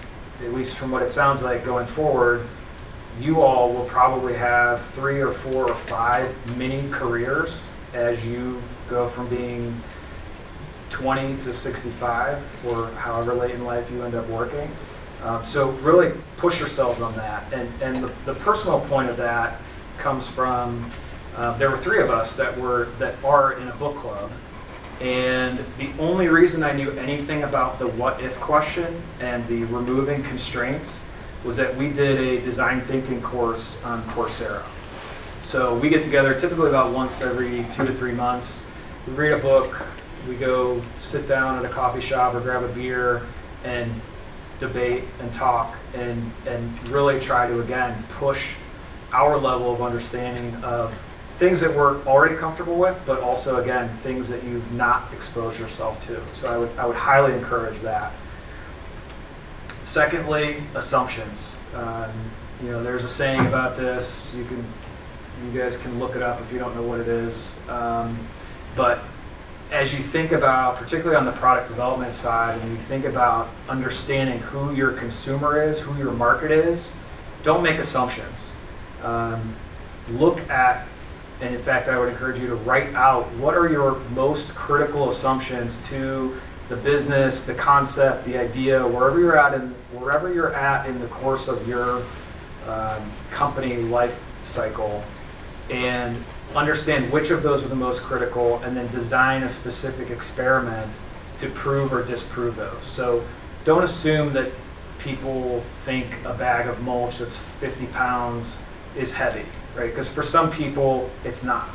least 0.53 0.77
from 0.77 0.91
what 0.91 1.03
it 1.03 1.11
sounds 1.11 1.43
like 1.43 1.64
going 1.64 1.87
forward, 1.87 2.47
you 3.21 3.41
all 3.41 3.73
will 3.73 3.85
probably 3.87 4.35
have 4.35 4.85
three 4.87 5.21
or 5.21 5.33
four 5.33 5.69
or 5.69 5.75
five 5.75 6.35
mini 6.57 6.88
careers 6.91 7.62
as 7.95 8.25
you 8.27 8.62
go 8.88 9.09
from 9.09 9.29
being 9.29 9.81
20 10.90 11.38
to 11.38 11.53
65 11.53 12.66
or 12.66 12.88
however 12.92 13.35
late 13.35 13.55
in 13.55 13.64
life 13.64 13.90
you 13.90 14.03
end 14.03 14.14
up 14.14 14.27
working. 14.29 14.70
Um, 15.22 15.44
so 15.44 15.70
really 15.83 16.12
push 16.37 16.61
yourself 16.61 17.01
on 17.03 17.14
that. 17.16 17.53
And, 17.53 17.70
and 17.83 18.03
the, 18.03 18.12
the 18.24 18.35
personal 18.35 18.81
point 18.81 19.11
of 19.11 19.16
that 19.16 19.61
comes 19.96 20.29
from, 20.29 20.90
uh, 21.37 21.57
there 21.59 21.70
were 21.70 21.77
three 21.77 22.01
of 22.01 22.11
us 22.11 22.37
that 22.37 22.57
were, 22.59 22.87
that 22.98 23.16
are 23.24 23.55
in 23.55 23.68
a 23.68 23.74
book 23.74 23.96
club. 23.96 24.31
And 25.01 25.64
the 25.77 25.90
only 25.98 26.29
reason 26.29 26.62
I 26.62 26.72
knew 26.72 26.90
anything 26.92 27.44
about 27.44 27.79
the 27.79 27.87
what 27.87 28.20
if 28.20 28.38
question 28.40 29.01
and 29.20 29.46
the 29.46 29.64
removing 29.64 30.22
constraints 30.24 31.03
was 31.44 31.57
that 31.57 31.77
we 31.77 31.90
did 31.90 32.18
a 32.18 32.42
design 32.42 32.81
thinking 32.81 33.22
course 33.22 33.81
on 33.85 34.03
Coursera. 34.05 34.62
So 35.42 35.77
we 35.77 35.88
get 35.88 36.03
together 36.03 36.38
typically 36.38 36.68
about 36.68 36.92
once 36.92 37.22
every 37.22 37.64
two 37.72 37.87
to 37.87 37.92
three 37.92 38.12
months. 38.12 38.66
We 39.07 39.12
read 39.14 39.33
a 39.33 39.38
book, 39.38 39.87
we 40.29 40.37
go 40.37 40.81
sit 40.99 41.27
down 41.27 41.59
at 41.59 41.64
a 41.64 41.69
coffee 41.69 42.01
shop 42.01 42.35
or 42.35 42.41
grab 42.41 42.62
a 42.62 42.69
beer 42.69 43.23
and 43.64 43.91
debate 44.59 45.05
and 45.21 45.33
talk 45.33 45.77
and, 45.95 46.31
and 46.47 46.88
really 46.88 47.19
try 47.19 47.49
to, 47.49 47.61
again, 47.61 48.05
push 48.11 48.51
our 49.12 49.38
level 49.38 49.73
of 49.73 49.81
understanding 49.81 50.55
of 50.62 50.95
things 51.38 51.61
that 51.61 51.75
we're 51.75 52.03
already 52.05 52.35
comfortable 52.35 52.77
with, 52.77 53.01
but 53.07 53.21
also, 53.21 53.62
again, 53.62 53.88
things 53.99 54.29
that 54.29 54.43
you've 54.45 54.73
not 54.73 55.11
exposed 55.12 55.59
yourself 55.59 56.05
to. 56.07 56.21
So 56.35 56.53
I 56.53 56.59
would, 56.59 56.79
I 56.79 56.85
would 56.85 56.97
highly 56.97 57.33
encourage 57.33 57.79
that. 57.81 58.12
Secondly, 59.85 60.62
assumptions. 60.75 61.57
Um, 61.75 62.11
you 62.62 62.71
know, 62.71 62.83
there's 62.83 63.05
a 63.05 63.09
saying 63.09 63.47
about 63.47 63.77
this. 63.77 64.35
You 64.37 64.45
can, 64.45 64.64
you 65.47 65.59
guys 65.59 65.77
can 65.77 65.99
look 65.99 66.17
it 66.17 66.23
up 66.23 66.41
if 66.41 66.53
you 66.53 66.59
don't 66.59 66.75
know 66.75 66.83
what 66.83 66.99
it 66.99 67.09
is. 67.09 67.55
Um, 67.69 68.19
but 68.75 69.01
as 69.70 69.92
you 69.92 69.98
think 69.98 70.33
about, 70.33 70.76
particularly 70.76 71.16
on 71.16 71.26
the 71.26 71.33
product 71.33 71.68
development 71.68 72.14
side, 72.14 72.61
and 72.61 72.70
you 72.72 72.78
think 72.78 73.04
about 73.04 73.48
understanding 73.68 74.38
who 74.38 74.74
your 74.74 74.92
consumer 74.92 75.62
is, 75.62 75.78
who 75.78 75.96
your 75.98 76.12
market 76.12 76.50
is, 76.50 76.92
don't 77.42 77.62
make 77.62 77.78
assumptions. 77.78 78.52
Um, 79.02 79.54
look 80.11 80.48
at, 80.48 80.88
and 81.40 81.54
in 81.54 81.61
fact, 81.61 81.88
I 81.88 81.98
would 81.98 82.09
encourage 82.09 82.38
you 82.38 82.46
to 82.48 82.57
write 82.57 82.94
out 82.94 83.31
what 83.35 83.54
are 83.54 83.68
your 83.68 83.98
most 84.14 84.54
critical 84.54 85.11
assumptions 85.11 85.76
to 85.88 86.40
the 86.68 86.76
business, 86.76 87.44
the 87.44 87.54
concept, 87.54 88.24
the 88.24 88.37
idea, 88.37 88.87
wherever 88.87 89.18
you're 89.18 89.38
at 89.38 89.54
in 89.54 89.74
wherever 89.92 90.33
you're 90.33 90.54
at 90.54 90.87
in 90.87 90.98
the 90.98 91.07
course 91.07 91.48
of 91.48 91.66
your 91.66 92.02
um, 92.66 93.11
company 93.31 93.76
life 93.76 94.22
cycle, 94.42 95.02
and 95.70 96.16
understand 96.59 97.12
which 97.12 97.31
of 97.31 97.42
those 97.42 97.64
are 97.64 97.68
the 97.68 97.75
most 97.77 98.03
critical, 98.03 98.59
and 98.59 98.77
then 98.77 98.88
design 98.88 99.42
a 99.44 99.49
specific 99.49 100.11
experiment 100.11 101.01
to 101.38 101.49
prove 101.51 101.92
or 101.92 102.03
disprove 102.05 102.57
those. 102.57 102.85
So 102.85 103.25
don't 103.64 103.85
assume 103.85 104.33
that 104.33 104.51
people 104.99 105.62
think 105.85 106.07
a 106.25 106.35
bag 106.35 106.66
of 106.66 106.83
mulch 106.83 107.18
that's 107.18 107.38
50 107.38 107.87
pounds 107.87 108.59
is 108.97 109.12
heavy, 109.12 109.44
right? 109.77 109.90
Because 109.90 110.09
for 110.09 110.23
some 110.23 110.51
people, 110.51 111.09
it's 111.25 111.42
not. 111.42 111.68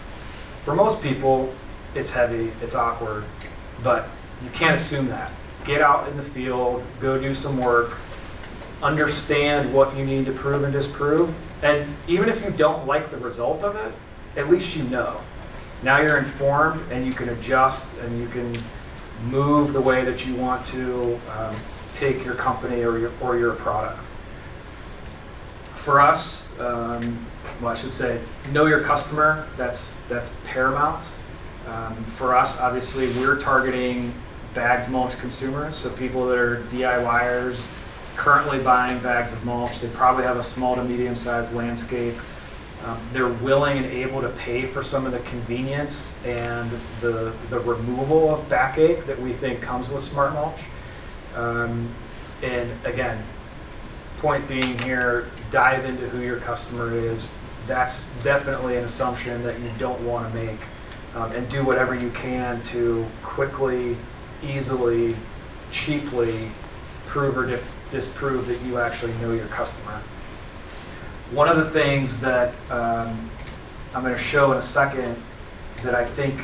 For 0.65 0.75
most 0.75 1.01
people, 1.01 1.53
it's 1.95 2.11
heavy, 2.11 2.51
it's 2.61 2.75
awkward, 2.75 3.23
but 3.81 4.09
you 4.43 4.49
can't 4.49 4.75
assume 4.75 5.07
that. 5.07 5.31
Get 5.65 5.81
out 5.81 6.09
in 6.09 6.17
the 6.17 6.23
field, 6.23 6.83
go 6.99 7.17
do 7.17 7.33
some 7.33 7.57
work, 7.57 7.97
understand 8.81 9.73
what 9.73 9.95
you 9.95 10.05
need 10.05 10.25
to 10.25 10.33
prove 10.33 10.63
and 10.63 10.73
disprove, 10.73 11.33
and 11.61 11.95
even 12.07 12.27
if 12.27 12.43
you 12.43 12.51
don't 12.51 12.85
like 12.85 13.09
the 13.09 13.17
result 13.17 13.63
of 13.63 13.75
it, 13.77 13.93
at 14.35 14.49
least 14.49 14.75
you 14.75 14.83
know. 14.83 15.21
Now 15.83 16.01
you're 16.01 16.17
informed 16.17 16.91
and 16.91 17.05
you 17.05 17.11
can 17.11 17.29
adjust 17.29 17.97
and 17.99 18.19
you 18.19 18.27
can 18.27 18.53
move 19.25 19.73
the 19.73 19.81
way 19.81 20.03
that 20.05 20.25
you 20.25 20.35
want 20.35 20.63
to 20.65 21.19
um, 21.37 21.55
take 21.93 22.23
your 22.25 22.35
company 22.35 22.83
or 22.83 22.97
your, 22.97 23.11
or 23.21 23.37
your 23.37 23.53
product. 23.53 24.09
For 25.75 25.99
us, 25.99 26.47
um, 26.59 27.25
well, 27.61 27.71
I 27.71 27.75
should 27.75 27.93
say, 27.93 28.21
know 28.51 28.65
your 28.65 28.81
customer. 28.81 29.47
That's 29.57 29.97
that's 30.07 30.35
paramount. 30.45 31.11
Um, 31.67 31.95
for 32.05 32.35
us, 32.35 32.59
obviously, 32.59 33.07
we're 33.19 33.37
targeting 33.37 34.13
bagged 34.53 34.89
mulch 34.89 35.17
consumers, 35.17 35.75
so 35.75 35.89
people 35.89 36.27
that 36.27 36.37
are 36.37 36.61
DIYers, 36.69 37.65
currently 38.15 38.59
buying 38.59 38.99
bags 38.99 39.31
of 39.31 39.43
mulch. 39.45 39.79
They 39.79 39.87
probably 39.89 40.23
have 40.23 40.37
a 40.37 40.43
small 40.43 40.75
to 40.75 40.83
medium-sized 40.83 41.53
landscape. 41.53 42.13
Um, 42.83 42.99
they're 43.13 43.27
willing 43.27 43.77
and 43.77 43.85
able 43.85 44.21
to 44.21 44.29
pay 44.29 44.65
for 44.65 44.83
some 44.83 45.05
of 45.05 45.13
the 45.13 45.19
convenience 45.19 46.13
and 46.25 46.69
the 46.99 47.33
the 47.49 47.59
removal 47.59 48.33
of 48.35 48.49
backache 48.49 49.05
that 49.05 49.19
we 49.21 49.31
think 49.31 49.61
comes 49.61 49.89
with 49.89 50.01
smart 50.01 50.33
mulch. 50.33 50.59
Um, 51.35 51.89
and 52.41 52.69
again, 52.85 53.23
point 54.17 54.47
being 54.47 54.77
here, 54.79 55.29
dive 55.49 55.85
into 55.85 56.07
who 56.09 56.21
your 56.21 56.39
customer 56.39 56.93
is. 56.93 57.29
That's 57.67 58.05
definitely 58.23 58.75
an 58.75 58.83
assumption 58.83 59.41
that 59.43 59.59
you 59.61 59.71
don't 59.77 60.01
want 60.01 60.31
to 60.31 60.45
make. 60.45 60.59
Um, 61.15 61.31
and 61.31 61.47
do 61.47 61.63
whatever 61.63 61.93
you 61.93 62.09
can 62.09 62.61
to 62.63 63.05
quickly, 63.21 63.95
easily, 64.43 65.15
cheaply 65.71 66.49
prove 67.05 67.37
or 67.37 67.45
dif- 67.45 67.75
disprove 67.91 68.47
that 68.47 68.59
you 68.61 68.79
actually 68.79 69.13
know 69.21 69.31
your 69.31 69.45
customer. 69.47 70.01
One 71.31 71.49
of 71.49 71.57
the 71.57 71.69
things 71.69 72.19
that 72.19 72.53
um, 72.69 73.29
I'm 73.93 74.03
going 74.03 74.13
to 74.13 74.19
show 74.19 74.51
in 74.51 74.57
a 74.57 74.61
second 74.61 75.21
that 75.83 75.95
I 75.95 76.05
think 76.05 76.39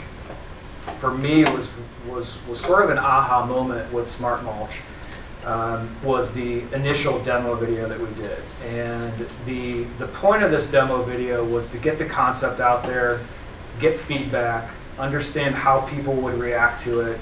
for 1.00 1.12
me 1.12 1.44
was, 1.44 1.70
was, 2.08 2.40
was 2.48 2.60
sort 2.60 2.84
of 2.84 2.90
an 2.90 2.98
aha 2.98 3.46
moment 3.46 3.92
with 3.94 4.08
Smart 4.08 4.44
Mulch 4.44 4.80
um, 5.46 5.90
was 6.04 6.34
the 6.34 6.62
initial 6.74 7.22
demo 7.24 7.56
video 7.56 7.88
that 7.88 8.00
we 8.00 8.08
did. 8.22 8.40
And 8.66 9.28
the, 9.46 9.84
the 9.98 10.08
point 10.08 10.44
of 10.44 10.52
this 10.52 10.70
demo 10.70 11.04
video 11.04 11.44
was 11.46 11.70
to 11.70 11.78
get 11.78 11.98
the 11.98 12.06
concept 12.06 12.60
out 12.60 12.84
there, 12.84 13.22
get 13.80 13.98
feedback, 14.00 14.70
understand 14.98 15.56
how 15.56 15.82
people 15.82 16.14
would 16.16 16.38
react 16.38 16.82
to 16.84 17.02
it, 17.02 17.22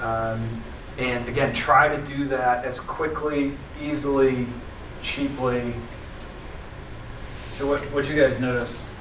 um, 0.00 0.62
and 0.98 1.28
again, 1.28 1.52
try 1.52 1.94
to 1.94 2.02
do 2.04 2.26
that 2.28 2.64
as 2.64 2.80
quickly, 2.80 3.56
easily, 3.80 4.46
cheaply. 5.02 5.74
So 7.56 7.66
what 7.66 7.80
what 7.94 8.06
you 8.06 8.14
guys 8.14 8.38
notice 8.38 8.92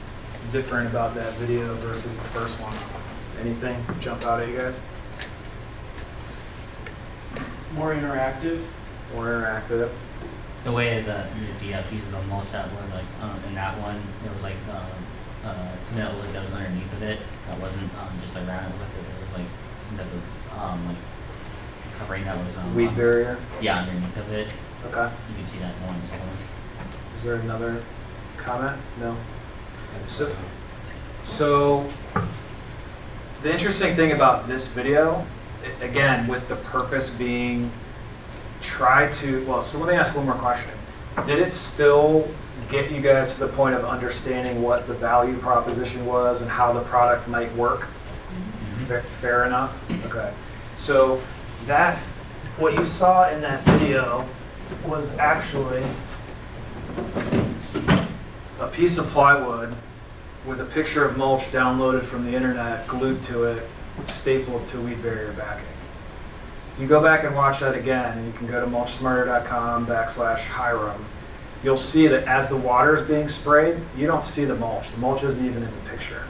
different 0.53 0.87
about 0.87 1.13
that 1.15 1.33
video 1.33 1.73
versus 1.83 2.15
the 2.15 2.23
first 2.31 2.57
one? 2.61 2.73
Anything 3.41 3.75
jump 3.99 4.23
out 4.23 4.41
at 4.41 4.47
you 4.47 4.55
guys? 4.55 4.79
It's 7.35 7.71
more 7.73 7.93
interactive. 7.93 8.63
More 9.13 9.25
interactive. 9.25 9.91
the 10.63 10.71
way 10.71 11.01
that 11.01 11.27
the, 11.59 11.65
the 11.65 11.73
uh, 11.73 11.83
pieces 11.89 12.13
of 12.13 12.25
mulch 12.29 12.49
that 12.53 12.71
were 12.71 12.95
like 12.95 13.03
um, 13.21 13.43
in 13.43 13.55
that 13.55 13.77
one, 13.81 14.01
there 14.23 14.31
was 14.31 14.41
like 14.41 14.55
um, 14.71 14.87
uh, 15.43 15.75
some 15.83 15.97
that 15.97 16.15
was, 16.15 16.31
that 16.31 16.41
was 16.41 16.53
underneath 16.53 16.93
of 16.93 17.03
it 17.03 17.19
that 17.49 17.59
wasn't 17.59 17.91
um, 17.99 18.17
just 18.21 18.37
around 18.37 18.71
it 18.71 18.79
with 18.79 18.95
it. 18.95 19.03
There 19.03 19.19
was 19.19 19.33
like 19.33 19.51
some 19.85 19.97
type 19.97 20.07
of 20.07 20.57
um, 20.57 20.87
like 20.87 20.97
covering 21.99 22.23
that 22.23 22.37
was 22.41 22.55
um, 22.55 22.73
Weed 22.73 22.87
on- 22.87 22.95
barrier. 22.95 23.37
Yeah, 23.59 23.79
underneath 23.79 24.15
of 24.15 24.31
it. 24.31 24.47
Okay. 24.85 25.13
You 25.27 25.35
can 25.35 25.45
see 25.45 25.59
that 25.59 25.77
more 25.81 25.91
in 25.93 25.99
the 25.99 26.05
second 26.05 26.27
one. 26.27 26.37
Is 27.17 27.23
there 27.23 27.35
another 27.35 27.83
comment? 28.45 28.79
No. 28.99 29.17
So, 30.03 30.33
so 31.23 31.89
the 33.41 33.51
interesting 33.51 33.95
thing 33.95 34.11
about 34.11 34.47
this 34.47 34.67
video, 34.67 35.25
again, 35.81 36.27
with 36.27 36.47
the 36.47 36.55
purpose 36.57 37.09
being 37.09 37.71
try 38.61 39.09
to, 39.11 39.45
well, 39.45 39.61
so 39.61 39.79
let 39.79 39.89
me 39.89 39.95
ask 39.95 40.15
one 40.15 40.25
more 40.25 40.35
question. 40.35 40.71
Did 41.25 41.39
it 41.39 41.53
still 41.53 42.27
get 42.69 42.91
you 42.91 43.01
guys 43.01 43.33
to 43.35 43.41
the 43.41 43.47
point 43.47 43.75
of 43.75 43.83
understanding 43.85 44.61
what 44.61 44.87
the 44.87 44.93
value 44.93 45.37
proposition 45.37 46.05
was 46.05 46.41
and 46.41 46.49
how 46.49 46.71
the 46.71 46.81
product 46.81 47.27
might 47.27 47.53
work? 47.55 47.81
Mm-hmm. 47.81 48.85
Fair, 48.85 49.01
fair 49.21 49.45
enough? 49.45 49.75
Okay. 50.05 50.31
So 50.75 51.21
that, 51.65 51.97
what 52.57 52.75
you 52.75 52.85
saw 52.85 53.29
in 53.29 53.41
that 53.41 53.63
video 53.63 54.27
was 54.85 55.15
actually 55.17 55.83
a 58.59 58.67
piece 58.67 58.97
of 58.97 59.07
plywood 59.07 59.75
with 60.45 60.61
a 60.61 60.65
picture 60.65 61.03
of 61.03 61.17
mulch 61.17 61.43
downloaded 61.51 62.03
from 62.03 62.25
the 62.25 62.35
internet, 62.35 62.87
glued 62.87 63.21
to 63.23 63.43
it, 63.43 63.67
stapled 64.03 64.67
to 64.67 64.79
weed 64.79 65.01
barrier 65.01 65.33
backing. 65.33 65.65
If 66.73 66.81
you 66.81 66.87
go 66.87 67.01
back 67.01 67.23
and 67.23 67.35
watch 67.35 67.61
that 67.61 67.75
again, 67.75 68.17
and 68.17 68.27
you 68.27 68.33
can 68.33 68.47
go 68.47 68.59
to 68.59 68.67
mulchsmarter.com 68.67 69.87
backslash 69.87 70.39
Hiram, 70.39 71.05
you'll 71.63 71.77
see 71.77 72.07
that 72.07 72.25
as 72.25 72.49
the 72.49 72.57
water 72.57 72.95
is 72.95 73.01
being 73.01 73.27
sprayed, 73.27 73.79
you 73.97 74.07
don't 74.07 74.25
see 74.25 74.45
the 74.45 74.55
mulch. 74.55 74.91
The 74.91 74.99
mulch 74.99 75.23
isn't 75.23 75.43
even 75.43 75.63
in 75.63 75.71
the 75.71 75.89
picture. 75.89 76.27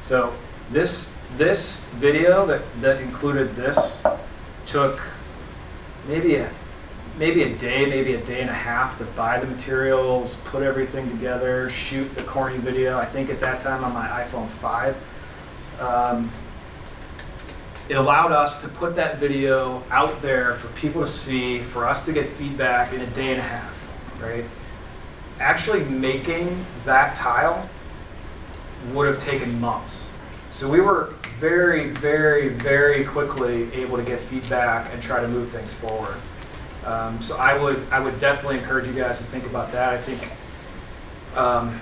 So 0.00 0.32
this 0.70 1.12
this 1.36 1.80
video 1.96 2.46
that, 2.46 2.62
that 2.80 3.02
included 3.02 3.54
this 3.54 4.02
took 4.66 5.00
maybe 6.06 6.36
a 6.36 6.52
maybe 7.18 7.42
a 7.42 7.56
day, 7.56 7.84
maybe 7.84 8.14
a 8.14 8.24
day 8.24 8.40
and 8.40 8.48
a 8.48 8.54
half 8.54 8.96
to 8.98 9.04
buy 9.04 9.38
the 9.40 9.46
materials, 9.46 10.36
put 10.44 10.62
everything 10.62 11.08
together, 11.10 11.68
shoot 11.68 12.14
the 12.14 12.22
corny 12.22 12.58
video. 12.58 12.96
I 12.96 13.04
think 13.04 13.28
at 13.28 13.40
that 13.40 13.60
time 13.60 13.82
on 13.84 13.92
my 13.92 14.06
iPhone 14.08 14.48
5. 14.48 14.96
Um, 15.80 16.30
it 17.88 17.96
allowed 17.96 18.32
us 18.32 18.60
to 18.62 18.68
put 18.68 18.94
that 18.96 19.18
video 19.18 19.82
out 19.90 20.20
there 20.22 20.54
for 20.54 20.68
people 20.78 21.00
to 21.00 21.06
see, 21.06 21.60
for 21.60 21.86
us 21.86 22.04
to 22.06 22.12
get 22.12 22.28
feedback 22.28 22.92
in 22.92 23.00
a 23.00 23.06
day 23.08 23.30
and 23.30 23.40
a 23.40 23.42
half, 23.42 24.22
right? 24.22 24.44
Actually 25.40 25.84
making 25.84 26.64
that 26.84 27.16
tile 27.16 27.68
would 28.92 29.06
have 29.08 29.18
taken 29.18 29.58
months. 29.60 30.10
So 30.50 30.68
we 30.68 30.80
were 30.80 31.14
very, 31.40 31.90
very, 31.90 32.50
very 32.50 33.04
quickly 33.04 33.72
able 33.72 33.96
to 33.96 34.02
get 34.02 34.20
feedback 34.20 34.92
and 34.92 35.02
try 35.02 35.20
to 35.20 35.28
move 35.28 35.50
things 35.50 35.72
forward. 35.72 36.16
Um, 36.88 37.20
so 37.20 37.36
I 37.36 37.60
would, 37.62 37.86
I 37.90 38.00
would 38.00 38.18
definitely 38.18 38.58
encourage 38.58 38.86
you 38.86 38.94
guys 38.94 39.18
to 39.18 39.24
think 39.24 39.44
about 39.44 39.70
that. 39.72 39.92
I 39.92 39.98
think, 39.98 40.22
um, 41.36 41.78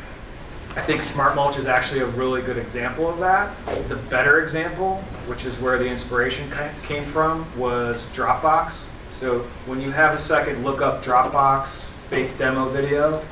I 0.74 0.80
think 0.80 1.00
Smart 1.00 1.36
Mulch 1.36 1.56
is 1.56 1.66
actually 1.66 2.00
a 2.00 2.06
really 2.06 2.42
good 2.42 2.58
example 2.58 3.08
of 3.08 3.18
that. 3.20 3.54
The 3.88 3.94
better 3.96 4.42
example, 4.42 4.96
which 5.28 5.44
is 5.44 5.60
where 5.60 5.78
the 5.78 5.86
inspiration 5.86 6.52
came 6.82 7.04
from, 7.04 7.46
was 7.56 8.04
Dropbox. 8.14 8.88
So 9.12 9.40
when 9.66 9.80
you 9.80 9.92
have 9.92 10.12
a 10.12 10.18
second, 10.18 10.64
look 10.64 10.82
up 10.82 11.04
Dropbox 11.04 11.84
fake 12.10 12.36
demo 12.36 12.68
video. 12.68 13.24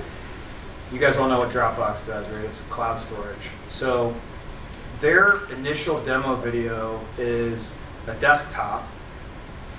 You 0.92 1.00
guys 1.00 1.16
all 1.16 1.28
know 1.28 1.40
what 1.40 1.50
Dropbox 1.50 2.06
does, 2.06 2.28
right? 2.28 2.44
It's 2.44 2.60
cloud 2.62 3.00
storage. 3.00 3.50
So 3.68 4.14
their 5.00 5.44
initial 5.46 6.00
demo 6.04 6.36
video 6.36 7.00
is 7.18 7.76
a 8.06 8.14
desktop 8.14 8.86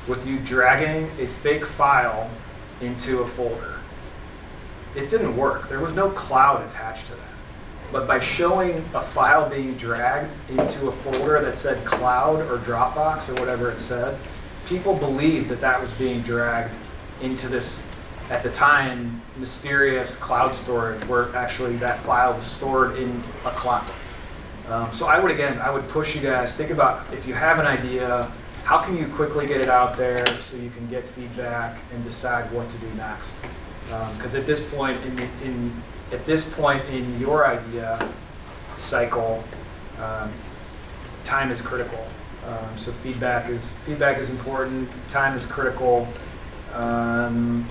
with 0.08 0.26
you 0.28 0.40
dragging 0.40 1.10
a 1.20 1.28
fake 1.28 1.66
file 1.66 2.30
into 2.82 3.22
a 3.22 3.28
folder. 3.28 3.80
It 4.96 5.10
didn't 5.10 5.36
work. 5.36 5.68
There 5.68 5.80
was 5.80 5.94
no 5.94 6.10
cloud 6.10 6.66
attached 6.66 7.08
to 7.08 7.14
that. 7.14 7.22
But 7.92 8.08
by 8.08 8.20
showing 8.20 8.78
a 8.94 9.02
file 9.02 9.50
being 9.50 9.76
dragged 9.76 10.32
into 10.50 10.88
a 10.88 10.92
folder 10.92 11.42
that 11.42 11.58
said 11.58 11.86
cloud 11.86 12.42
or 12.50 12.58
Dropbox 12.60 13.30
or 13.30 13.40
whatever 13.40 13.70
it 13.72 13.80
said, 13.80 14.18
people 14.68 14.96
believed 14.96 15.50
that 15.50 15.62
that 15.62 15.80
was 15.80 15.92
being 15.92 16.22
dragged 16.22 16.78
into 17.22 17.48
this, 17.48 17.80
at 18.30 18.44
the 18.44 18.52
time, 18.52 19.22
mysterious 19.38 20.16
cloud 20.16 20.54
storage 20.54 21.04
where 21.06 21.36
actually 21.36 21.76
that 21.78 22.00
file 22.02 22.34
was 22.34 22.46
stored 22.46 22.98
in 22.98 23.22
a 23.46 23.52
cloud. 23.52 23.90
Um, 24.68 24.92
so 24.92 25.06
I 25.06 25.20
would 25.20 25.32
again, 25.32 25.60
I 25.60 25.70
would 25.70 25.88
push 25.90 26.16
you 26.16 26.22
guys, 26.22 26.56
think 26.56 26.72
about 26.72 27.14
if 27.14 27.28
you 27.28 27.36
have 27.36 27.60
an 27.60 27.68
idea, 27.68 28.32
how 28.66 28.80
can 28.80 28.98
you 28.98 29.06
quickly 29.06 29.46
get 29.46 29.62
it 29.62 29.70
out 29.70 29.96
there 29.96 30.26
so 30.42 30.58
you 30.58 30.72
can 30.72 30.88
get 30.90 31.06
feedback 31.06 31.78
and 31.94 32.04
decide 32.04 32.52
what 32.52 32.68
to 32.68 32.78
do 32.80 32.92
next? 32.96 33.36
Because 34.18 34.34
at 34.34 34.48
this 34.48 34.74
point 34.74 35.00
in, 35.06 35.20
in 35.44 35.84
at 36.12 36.26
this 36.26 36.50
point 36.50 36.84
in 36.90 37.20
your 37.20 37.46
idea 37.46 38.10
cycle, 38.78 39.44
um, 40.00 40.34
time 41.24 41.52
is 41.52 41.62
critical. 41.62 42.08
Um, 42.48 42.76
so 42.76 42.92
feedback 42.92 43.50
is 43.50 43.74
feedback 43.86 44.18
is 44.18 44.32
important. 44.32 44.90
Time 45.10 45.36
is 45.36 45.46
critical. 45.46 46.08
Um, 46.74 47.68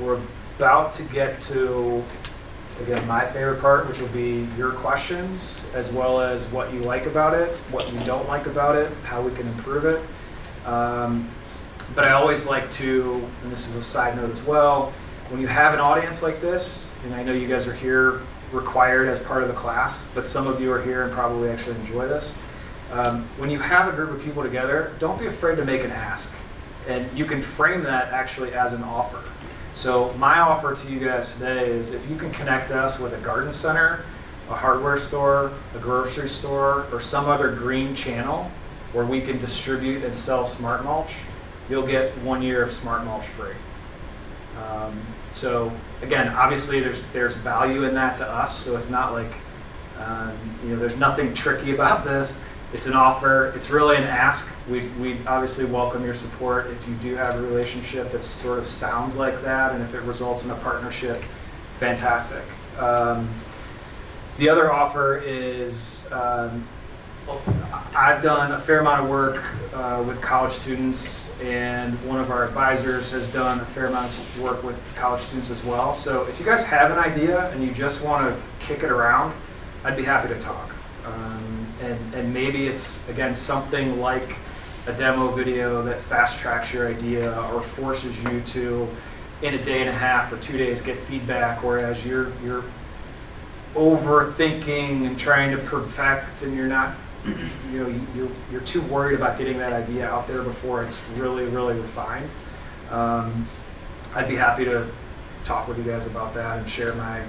we're 0.00 0.20
about 0.56 0.94
to 0.94 1.02
get 1.04 1.40
to 1.42 2.04
again 2.80 3.06
my 3.06 3.24
favorite 3.26 3.60
part, 3.60 3.88
which 3.88 4.00
will 4.00 4.08
be 4.08 4.46
your 4.56 4.72
questions 4.72 5.64
as 5.74 5.92
well 5.92 6.20
as 6.20 6.46
what 6.46 6.72
you 6.72 6.80
like 6.80 7.06
about 7.06 7.34
it, 7.34 7.54
what 7.70 7.90
you 7.92 7.98
don't 8.00 8.28
like 8.28 8.46
about 8.46 8.76
it, 8.76 8.92
how 9.04 9.22
we 9.22 9.34
can 9.34 9.46
improve 9.48 9.84
it. 9.84 10.00
Um, 10.66 11.28
but 11.94 12.04
I 12.04 12.12
always 12.12 12.46
like 12.46 12.70
to, 12.72 13.26
and 13.42 13.52
this 13.52 13.68
is 13.68 13.74
a 13.76 13.82
side 13.82 14.16
note 14.16 14.30
as 14.30 14.42
well, 14.42 14.92
when 15.28 15.40
you 15.40 15.46
have 15.46 15.74
an 15.74 15.80
audience 15.80 16.22
like 16.22 16.40
this, 16.40 16.90
and 17.04 17.14
I 17.14 17.22
know 17.22 17.32
you 17.32 17.48
guys 17.48 17.66
are 17.66 17.74
here 17.74 18.22
required 18.52 19.08
as 19.08 19.20
part 19.20 19.42
of 19.42 19.48
the 19.48 19.54
class, 19.54 20.08
but 20.14 20.28
some 20.28 20.46
of 20.46 20.60
you 20.60 20.72
are 20.72 20.82
here 20.82 21.04
and 21.04 21.12
probably 21.12 21.48
actually 21.48 21.76
enjoy 21.76 22.06
this. 22.08 22.36
Um, 22.92 23.28
when 23.36 23.50
you 23.50 23.58
have 23.58 23.92
a 23.92 23.96
group 23.96 24.10
of 24.10 24.22
people 24.22 24.42
together, 24.42 24.92
don't 24.98 25.18
be 25.18 25.26
afraid 25.26 25.56
to 25.56 25.64
make 25.64 25.82
an 25.82 25.90
ask. 25.90 26.32
And 26.86 27.06
you 27.18 27.24
can 27.24 27.42
frame 27.42 27.82
that 27.82 28.12
actually 28.12 28.54
as 28.54 28.72
an 28.72 28.84
offer. 28.84 29.18
So 29.76 30.10
my 30.14 30.40
offer 30.40 30.74
to 30.74 30.90
you 30.90 30.98
guys 30.98 31.34
today 31.34 31.70
is 31.70 31.90
if 31.90 32.08
you 32.08 32.16
can 32.16 32.30
connect 32.30 32.70
us 32.70 32.98
with 32.98 33.12
a 33.12 33.18
garden 33.18 33.52
center, 33.52 34.06
a 34.48 34.54
hardware 34.54 34.96
store, 34.96 35.52
a 35.74 35.78
grocery 35.78 36.30
store, 36.30 36.86
or 36.90 36.98
some 36.98 37.26
other 37.26 37.54
green 37.54 37.94
channel 37.94 38.50
where 38.94 39.04
we 39.04 39.20
can 39.20 39.38
distribute 39.38 40.02
and 40.02 40.16
sell 40.16 40.46
smart 40.46 40.82
mulch, 40.82 41.16
you'll 41.68 41.86
get 41.86 42.16
one 42.22 42.40
year 42.40 42.62
of 42.62 42.72
smart 42.72 43.04
mulch 43.04 43.26
free. 43.26 43.52
Um, 44.58 44.98
so 45.32 45.70
again, 46.00 46.28
obviously 46.28 46.80
there's 46.80 47.02
there's 47.12 47.34
value 47.34 47.84
in 47.84 47.92
that 47.96 48.16
to 48.16 48.26
us. 48.26 48.56
So 48.56 48.78
it's 48.78 48.88
not 48.88 49.12
like 49.12 49.34
um, 49.98 50.32
you 50.64 50.70
know 50.70 50.76
there's 50.76 50.96
nothing 50.96 51.34
tricky 51.34 51.74
about 51.74 52.02
this. 52.02 52.40
It's 52.72 52.86
an 52.86 52.94
offer. 52.94 53.52
It's 53.54 53.68
really 53.68 53.96
an 53.96 54.04
ask. 54.04 54.48
We 54.68 54.88
we 55.00 55.18
obviously 55.26 55.64
welcome 55.64 56.04
your 56.04 56.14
support 56.14 56.66
if 56.66 56.88
you 56.88 56.94
do 56.96 57.14
have 57.14 57.36
a 57.36 57.40
relationship 57.40 58.10
that 58.10 58.22
sort 58.22 58.58
of 58.58 58.66
sounds 58.66 59.16
like 59.16 59.42
that, 59.42 59.72
and 59.72 59.82
if 59.82 59.94
it 59.94 60.02
results 60.02 60.44
in 60.44 60.50
a 60.50 60.56
partnership, 60.56 61.22
fantastic. 61.78 62.42
Um, 62.78 63.28
the 64.38 64.48
other 64.48 64.72
offer 64.72 65.18
is 65.18 66.10
um, 66.12 66.66
I've 67.94 68.22
done 68.22 68.52
a 68.52 68.60
fair 68.60 68.80
amount 68.80 69.04
of 69.04 69.10
work 69.10 69.50
uh, 69.74 70.02
with 70.06 70.20
college 70.20 70.52
students, 70.52 71.32
and 71.40 71.94
one 72.04 72.20
of 72.20 72.30
our 72.30 72.44
advisors 72.44 73.10
has 73.12 73.28
done 73.28 73.60
a 73.60 73.64
fair 73.66 73.86
amount 73.86 74.18
of 74.18 74.42
work 74.42 74.62
with 74.62 74.78
college 74.96 75.22
students 75.22 75.50
as 75.50 75.64
well. 75.64 75.94
So 75.94 76.26
if 76.26 76.38
you 76.38 76.44
guys 76.44 76.64
have 76.64 76.90
an 76.90 76.98
idea 76.98 77.50
and 77.50 77.64
you 77.64 77.72
just 77.72 78.02
want 78.02 78.28
to 78.28 78.42
kick 78.64 78.82
it 78.82 78.90
around, 78.90 79.32
I'd 79.84 79.96
be 79.96 80.04
happy 80.04 80.28
to 80.28 80.38
talk. 80.38 80.70
Um, 81.04 81.66
and, 81.82 82.14
and 82.14 82.34
maybe 82.34 82.66
it's, 82.66 83.08
again, 83.08 83.34
something 83.34 84.00
like 84.00 84.36
a 84.86 84.92
demo 84.92 85.32
video 85.32 85.82
that 85.82 86.00
fast 86.00 86.38
tracks 86.38 86.72
your 86.72 86.88
idea 86.88 87.38
or 87.52 87.60
forces 87.60 88.22
you 88.24 88.40
to, 88.42 88.88
in 89.42 89.54
a 89.54 89.62
day 89.62 89.80
and 89.80 89.88
a 89.88 89.92
half 89.92 90.32
or 90.32 90.38
two 90.38 90.56
days, 90.56 90.80
get 90.80 90.98
feedback, 90.98 91.62
whereas 91.62 92.04
you're, 92.06 92.32
you're 92.42 92.64
overthinking 93.74 95.06
and 95.06 95.18
trying 95.18 95.50
to 95.50 95.58
perfect 95.58 96.42
and 96.42 96.56
you're 96.56 96.68
not 96.68 96.94
you 97.72 97.82
know, 97.82 98.02
you're, 98.14 98.30
you're 98.52 98.60
too 98.60 98.80
worried 98.82 99.16
about 99.16 99.36
getting 99.36 99.58
that 99.58 99.72
idea 99.72 100.08
out 100.08 100.28
there 100.28 100.42
before 100.42 100.84
it's 100.84 101.02
really, 101.16 101.44
really 101.46 101.74
refined. 101.74 102.28
Um, 102.90 103.46
I'd 104.14 104.28
be 104.28 104.36
happy 104.36 104.64
to 104.64 104.88
talk 105.44 105.66
with 105.66 105.78
you 105.78 105.84
guys 105.84 106.06
about 106.06 106.34
that 106.34 106.58
and 106.58 106.68
share 106.68 106.94
my, 106.94 107.22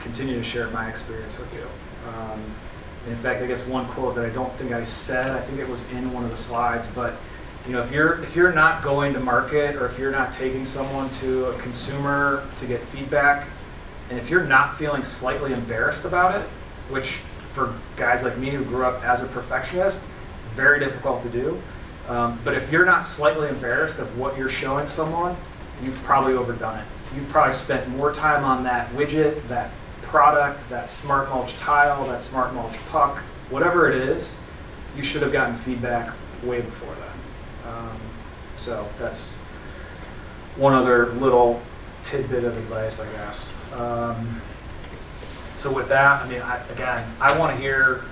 continue 0.00 0.34
to 0.34 0.42
share 0.42 0.68
my 0.70 0.88
experience 0.88 1.38
with 1.38 1.54
you. 1.54 1.66
Um, 2.08 2.42
in 3.08 3.16
fact, 3.16 3.42
I 3.42 3.46
guess 3.46 3.66
one 3.66 3.86
quote 3.88 4.14
that 4.14 4.24
I 4.24 4.30
don't 4.30 4.52
think 4.54 4.72
I 4.72 4.82
said, 4.82 5.30
I 5.30 5.40
think 5.40 5.58
it 5.58 5.68
was 5.68 5.88
in 5.92 6.12
one 6.12 6.24
of 6.24 6.30
the 6.30 6.36
slides, 6.36 6.86
but 6.88 7.14
you 7.66 7.72
know, 7.72 7.82
if 7.82 7.92
you're 7.92 8.22
if 8.22 8.36
you're 8.36 8.52
not 8.52 8.82
going 8.82 9.14
to 9.14 9.20
market 9.20 9.76
or 9.76 9.86
if 9.86 9.98
you're 9.98 10.10
not 10.10 10.32
taking 10.32 10.66
someone 10.66 11.08
to 11.10 11.46
a 11.46 11.58
consumer 11.58 12.46
to 12.56 12.66
get 12.66 12.80
feedback, 12.80 13.48
and 14.10 14.18
if 14.18 14.28
you're 14.28 14.44
not 14.44 14.76
feeling 14.76 15.02
slightly 15.02 15.52
embarrassed 15.52 16.04
about 16.04 16.38
it, 16.38 16.46
which 16.90 17.20
for 17.52 17.74
guys 17.96 18.22
like 18.22 18.36
me 18.36 18.50
who 18.50 18.64
grew 18.64 18.84
up 18.84 19.02
as 19.04 19.22
a 19.22 19.26
perfectionist, 19.26 20.02
very 20.54 20.78
difficult 20.78 21.22
to 21.22 21.30
do. 21.30 21.60
Um, 22.08 22.38
but 22.44 22.54
if 22.54 22.70
you're 22.70 22.84
not 22.84 23.04
slightly 23.04 23.48
embarrassed 23.48 23.98
of 23.98 24.18
what 24.18 24.36
you're 24.36 24.50
showing 24.50 24.86
someone, 24.86 25.36
you've 25.82 26.00
probably 26.02 26.34
overdone 26.34 26.78
it. 26.78 26.84
You've 27.14 27.28
probably 27.28 27.54
spent 27.54 27.88
more 27.88 28.12
time 28.12 28.44
on 28.44 28.62
that 28.64 28.90
widget, 28.92 29.46
that 29.48 29.70
product, 30.14 30.70
that 30.70 30.88
smart 30.88 31.28
mulch 31.28 31.56
tile, 31.56 32.06
that 32.06 32.22
smart 32.22 32.54
mulch 32.54 32.76
puck, 32.88 33.18
whatever 33.50 33.90
it 33.90 33.96
is, 33.96 34.36
you 34.96 35.02
should 35.02 35.20
have 35.22 35.32
gotten 35.32 35.56
feedback 35.56 36.14
way 36.44 36.60
before 36.60 36.94
that. 36.94 37.68
Um, 37.68 38.00
so 38.56 38.88
that's 38.96 39.32
one 40.54 40.72
other 40.72 41.06
little 41.14 41.60
tidbit 42.04 42.44
of 42.44 42.56
advice, 42.56 43.00
I 43.00 43.10
guess. 43.10 43.54
Um, 43.72 44.40
so 45.56 45.72
with 45.72 45.88
that, 45.88 46.22
I 46.22 46.28
mean, 46.28 46.42
I, 46.42 46.64
again, 46.68 47.10
I 47.20 47.36
want 47.36 47.56
to 47.56 47.60
hear 47.60 48.04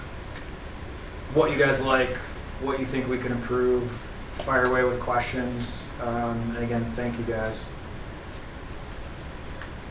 what 1.35 1.53
you 1.53 1.57
guys 1.57 1.81
like, 1.81 2.17
what 2.63 2.81
you 2.81 2.85
think 2.85 3.07
we 3.07 3.19
can 3.19 3.31
improve. 3.31 3.89
Fire 4.39 4.65
away 4.65 4.83
with 4.83 4.99
questions. 4.99 5.85
Um, 6.03 6.43
and 6.57 6.65
again, 6.65 6.85
thank 6.97 7.17
you 7.17 7.25
guys. 7.25 7.65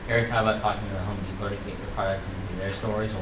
Eric, 0.10 0.30
how 0.30 0.42
about 0.42 0.62
talking 0.62 0.84
to 0.88 0.94
the 0.94 1.00
Home 1.00 1.18
Depot 1.26 1.50
to 1.50 1.56
get 1.56 1.78
your 1.78 1.88
product 1.94 2.24
into 2.50 2.60
their 2.60 2.74
stores 2.74 3.14
or? 3.14 3.22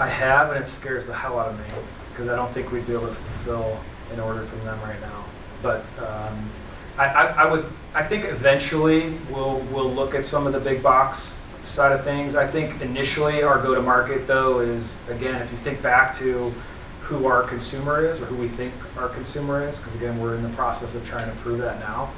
I 0.00 0.08
have, 0.08 0.50
and 0.50 0.60
it 0.60 0.66
scares 0.66 1.06
the 1.06 1.14
hell 1.14 1.38
out 1.38 1.48
of 1.48 1.58
me 1.58 1.64
because 2.10 2.28
I 2.28 2.36
don't 2.36 2.52
think 2.52 2.70
we'd 2.72 2.86
be 2.86 2.92
able 2.92 3.08
to 3.08 3.14
fulfill 3.14 3.80
an 4.12 4.20
order 4.20 4.42
from 4.42 4.64
them 4.64 4.80
right 4.82 5.00
now. 5.00 5.24
But 5.62 5.84
um, 5.98 6.50
I, 6.96 7.06
I, 7.06 7.24
I 7.44 7.50
would, 7.50 7.66
I 7.94 8.02
think 8.02 8.24
eventually 8.24 9.18
we'll, 9.30 9.58
we'll 9.72 9.90
look 9.90 10.14
at 10.14 10.24
some 10.24 10.46
of 10.46 10.52
the 10.52 10.60
big 10.60 10.82
box 10.82 11.40
side 11.64 11.92
of 11.92 12.04
things. 12.04 12.34
I 12.34 12.46
think 12.46 12.80
initially 12.80 13.42
our 13.42 13.60
go-to-market 13.60 14.26
though 14.26 14.60
is, 14.60 14.98
again, 15.08 15.42
if 15.42 15.50
you 15.50 15.56
think 15.58 15.82
back 15.82 16.14
to 16.16 16.54
who 17.00 17.26
our 17.26 17.42
consumer 17.42 18.04
is 18.04 18.20
or 18.20 18.26
who 18.26 18.36
we 18.36 18.48
think 18.48 18.72
our 18.96 19.08
consumer 19.08 19.66
is, 19.66 19.78
because 19.78 19.94
again, 19.94 20.18
we're 20.20 20.34
in 20.34 20.42
the 20.42 20.50
process 20.50 20.94
of 20.94 21.04
trying 21.04 21.30
to 21.30 21.36
prove 21.40 21.58
that 21.58 21.80
now. 21.80 22.12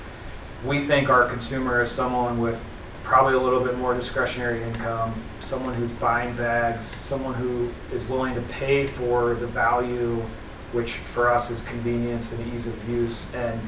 We 0.65 0.85
think 0.85 1.09
our 1.09 1.27
consumer 1.27 1.81
is 1.83 1.91
someone 1.91 2.41
with 2.41 2.63
probably 3.11 3.35
a 3.35 3.41
little 3.41 3.59
bit 3.59 3.77
more 3.77 3.93
discretionary 3.93 4.63
income, 4.63 5.13
someone 5.41 5.75
who's 5.75 5.91
buying 5.91 6.33
bags, 6.37 6.85
someone 6.85 7.35
who 7.35 7.69
is 7.93 8.07
willing 8.07 8.37
to 8.37 8.41
pay 8.43 8.87
for 8.87 9.35
the 9.35 9.49
value, 9.49 10.23
which 10.71 10.93
for 10.93 11.29
us 11.29 11.51
is 11.51 11.61
convenience 11.63 12.33
and 12.33 12.55
ease 12.55 12.69
of 12.69 12.89
use. 12.89 13.27
And 13.35 13.61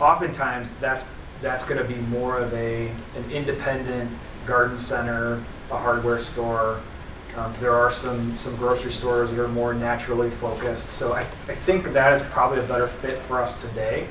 oftentimes 0.00 0.76
that's 0.78 1.04
that's 1.40 1.64
going 1.64 1.80
to 1.80 1.86
be 1.86 2.00
more 2.08 2.38
of 2.38 2.52
a 2.52 2.88
an 3.14 3.30
independent 3.30 4.10
garden 4.44 4.76
center, 4.76 5.40
a 5.70 5.78
hardware 5.78 6.18
store. 6.18 6.80
Um, 7.36 7.54
there 7.60 7.72
are 7.72 7.92
some 7.92 8.36
some 8.36 8.56
grocery 8.56 8.90
stores 8.90 9.30
that 9.30 9.40
are 9.40 9.46
more 9.46 9.72
naturally 9.72 10.30
focused. 10.30 10.88
So 10.88 11.12
I, 11.12 11.20
I 11.20 11.54
think 11.54 11.92
that 11.92 12.12
is 12.12 12.22
probably 12.22 12.58
a 12.58 12.64
better 12.64 12.88
fit 12.88 13.18
for 13.22 13.40
us 13.40 13.54
today. 13.62 14.08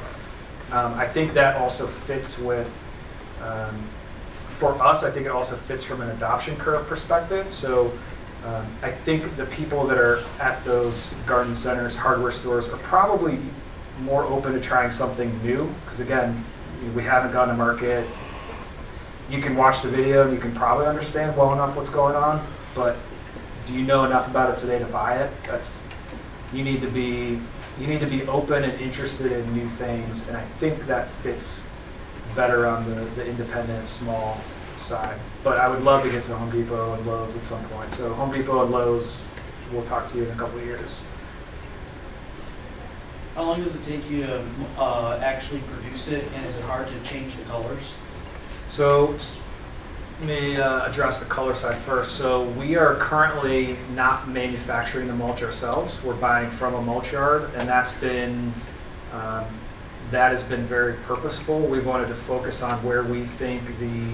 Um, 0.71 0.93
I 0.93 1.05
think 1.05 1.33
that 1.33 1.57
also 1.57 1.85
fits 1.85 2.39
with, 2.39 2.71
um, 3.41 3.75
for 4.59 4.73
us, 4.81 5.03
I 5.03 5.09
think 5.09 5.25
it 5.25 5.31
also 5.31 5.55
fits 5.55 5.85
from 5.85 6.01
an 6.01 6.09
adoption 6.09 6.57
curve 6.57 6.85
perspective. 6.85 7.53
So 7.53 7.97
um, 8.45 8.67
I 8.83 8.91
think 8.91 9.37
the 9.37 9.45
people 9.45 9.87
that 9.87 9.97
are 9.97 10.21
at 10.41 10.63
those 10.65 11.09
garden 11.25 11.55
centers, 11.55 11.95
hardware 11.95 12.31
stores, 12.31 12.67
are 12.67 12.77
probably 12.77 13.39
more 14.01 14.25
open 14.25 14.51
to 14.51 14.59
trying 14.59 14.91
something 14.91 15.41
new. 15.41 15.73
Because 15.85 16.01
again, 16.01 16.43
we 16.93 17.03
haven't 17.03 17.31
gone 17.31 17.47
to 17.47 17.53
market. 17.53 18.05
You 19.29 19.41
can 19.41 19.55
watch 19.55 19.81
the 19.81 19.89
video 19.89 20.25
and 20.25 20.33
you 20.33 20.39
can 20.39 20.53
probably 20.53 20.87
understand 20.87 21.37
well 21.37 21.53
enough 21.53 21.77
what's 21.77 21.89
going 21.89 22.15
on, 22.15 22.45
but 22.75 22.97
do 23.65 23.73
you 23.73 23.85
know 23.85 24.03
enough 24.03 24.27
about 24.27 24.49
it 24.49 24.57
today 24.57 24.79
to 24.79 24.85
buy 24.85 25.19
it? 25.19 25.31
That's 25.45 25.83
you 26.51 26.65
need 26.65 26.81
to 26.81 26.87
be 26.87 27.39
you 27.79 27.87
need 27.87 28.01
to 28.01 28.07
be 28.07 28.23
open 28.23 28.63
and 28.65 28.81
interested 28.81 29.31
in 29.31 29.53
new 29.53 29.69
things, 29.69 30.27
and 30.27 30.35
I 30.35 30.43
think 30.59 30.85
that 30.87 31.09
fits 31.21 31.68
better 32.35 32.67
on 32.67 32.89
the, 32.89 33.01
the 33.15 33.25
independent 33.25 33.87
small 33.87 34.39
side. 34.77 35.19
But 35.43 35.57
I 35.57 35.67
would 35.67 35.83
love 35.83 36.03
to 36.03 36.11
get 36.11 36.23
to 36.25 36.35
Home 36.35 36.51
Depot 36.51 36.93
and 36.93 37.05
Lowe's 37.05 37.35
at 37.35 37.45
some 37.45 37.63
point. 37.65 37.93
So 37.93 38.13
Home 38.13 38.31
Depot 38.31 38.63
and 38.63 38.71
Lowe's, 38.71 39.19
we'll 39.71 39.83
talk 39.83 40.09
to 40.11 40.17
you 40.17 40.25
in 40.25 40.31
a 40.31 40.35
couple 40.35 40.59
of 40.59 40.65
years. 40.65 40.97
How 43.35 43.43
long 43.43 43.63
does 43.63 43.73
it 43.73 43.83
take 43.83 44.09
you 44.09 44.25
to 44.25 44.43
uh, 44.77 45.19
actually 45.23 45.61
produce 45.61 46.09
it, 46.09 46.25
and 46.35 46.45
is 46.45 46.57
it 46.57 46.63
hard 46.63 46.87
to 46.87 46.99
change 47.03 47.35
the 47.35 47.43
colors? 47.43 47.93
So 48.67 49.15
let 50.19 50.27
me 50.27 50.57
uh, 50.57 50.85
address 50.85 51.19
the 51.21 51.25
color 51.25 51.55
side 51.55 51.77
first. 51.77 52.17
So 52.17 52.43
we 52.43 52.75
are 52.75 52.95
currently 52.95 53.77
not 53.95 54.27
manufacturing 54.27 55.07
the 55.07 55.13
mulch 55.13 55.41
ourselves. 55.41 56.03
We're 56.03 56.15
buying 56.15 56.49
from 56.49 56.73
a 56.73 56.81
mulch 56.81 57.13
yard, 57.13 57.49
and 57.55 57.69
that's 57.69 57.93
been 57.99 58.51
um, 59.13 59.45
that 60.11 60.31
has 60.31 60.43
been 60.43 60.65
very 60.65 60.93
purposeful. 60.93 61.59
We 61.59 61.79
wanted 61.79 62.07
to 62.07 62.15
focus 62.15 62.61
on 62.61 62.83
where 62.83 63.03
we 63.03 63.23
think 63.23 63.77
the 63.79 64.11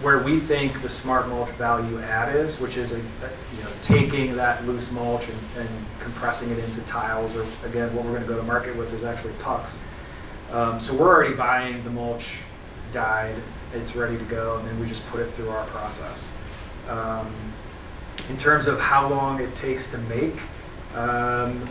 where 0.00 0.20
we 0.20 0.38
think 0.38 0.80
the 0.80 0.88
smart 0.88 1.26
mulch 1.28 1.50
value 1.50 2.00
add 2.00 2.34
is, 2.36 2.60
which 2.60 2.76
is 2.76 2.92
a, 2.92 2.98
a, 2.98 3.00
you 3.00 3.64
know 3.64 3.70
taking 3.82 4.36
that 4.36 4.64
loose 4.64 4.92
mulch 4.92 5.28
and, 5.28 5.38
and 5.58 5.68
compressing 5.98 6.50
it 6.50 6.58
into 6.60 6.80
tiles, 6.82 7.34
or 7.36 7.44
again, 7.66 7.92
what 7.94 8.04
we're 8.04 8.12
going 8.12 8.22
to 8.22 8.28
go 8.28 8.36
to 8.36 8.42
market 8.44 8.76
with 8.76 8.92
is 8.94 9.02
actually 9.02 9.32
pucks. 9.40 9.78
Um, 10.52 10.78
so 10.78 10.94
we're 10.94 11.08
already 11.08 11.34
buying 11.34 11.82
the 11.82 11.90
mulch 11.90 12.38
dyed, 12.92 13.34
it's 13.74 13.96
ready 13.96 14.16
to 14.16 14.24
go, 14.24 14.56
and 14.56 14.66
then 14.66 14.78
we 14.80 14.86
just 14.86 15.06
put 15.08 15.20
it 15.20 15.30
through 15.32 15.50
our 15.50 15.66
process. 15.66 16.32
Um, 16.88 17.30
in 18.28 18.36
terms 18.36 18.66
of 18.66 18.80
how 18.80 19.08
long 19.08 19.40
it 19.40 19.54
takes 19.54 19.90
to 19.90 19.98
make, 19.98 20.40
um, 20.94 21.68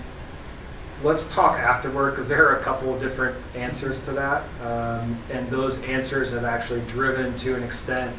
let's 1.04 1.32
talk 1.32 1.58
afterward 1.60 2.12
because 2.12 2.28
there 2.28 2.48
are 2.48 2.60
a 2.60 2.64
couple 2.64 2.94
of 2.94 3.00
different 3.00 3.38
answers 3.56 4.04
to 4.06 4.12
that, 4.14 4.44
um, 4.64 5.20
and 5.32 5.50
those 5.50 5.82
answers 5.84 6.32
have 6.32 6.44
actually 6.44 6.82
driven 6.82 7.36
to 7.38 7.56
an 7.56 7.64
extent 7.64 8.16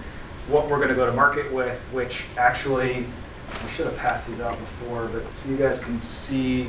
what 0.48 0.68
we're 0.68 0.76
going 0.76 0.88
to 0.88 0.94
go 0.94 1.06
to 1.06 1.12
market 1.12 1.52
with, 1.52 1.80
which 1.92 2.24
actually 2.36 3.06
I 3.52 3.68
should 3.68 3.86
have 3.86 3.96
passed 3.96 4.28
these 4.28 4.40
out 4.40 4.58
before, 4.58 5.06
but 5.06 5.34
so 5.34 5.50
you 5.50 5.56
guys 5.56 5.78
can 5.78 6.00
see 6.02 6.68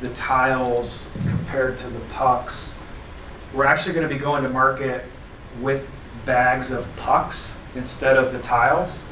the 0.00 0.08
tiles 0.10 1.04
compared 1.26 1.78
to 1.78 1.88
the 1.88 2.00
pucks. 2.06 2.72
We're 3.54 3.64
actually 3.64 3.94
going 3.94 4.08
to 4.08 4.14
be 4.14 4.20
going 4.20 4.42
to 4.42 4.48
market 4.48 5.04
with 5.60 5.88
bags 6.24 6.70
of 6.70 6.86
pucks 6.96 7.56
instead 7.74 8.16
of 8.16 8.32
the 8.32 8.38
tiles. 8.40 9.02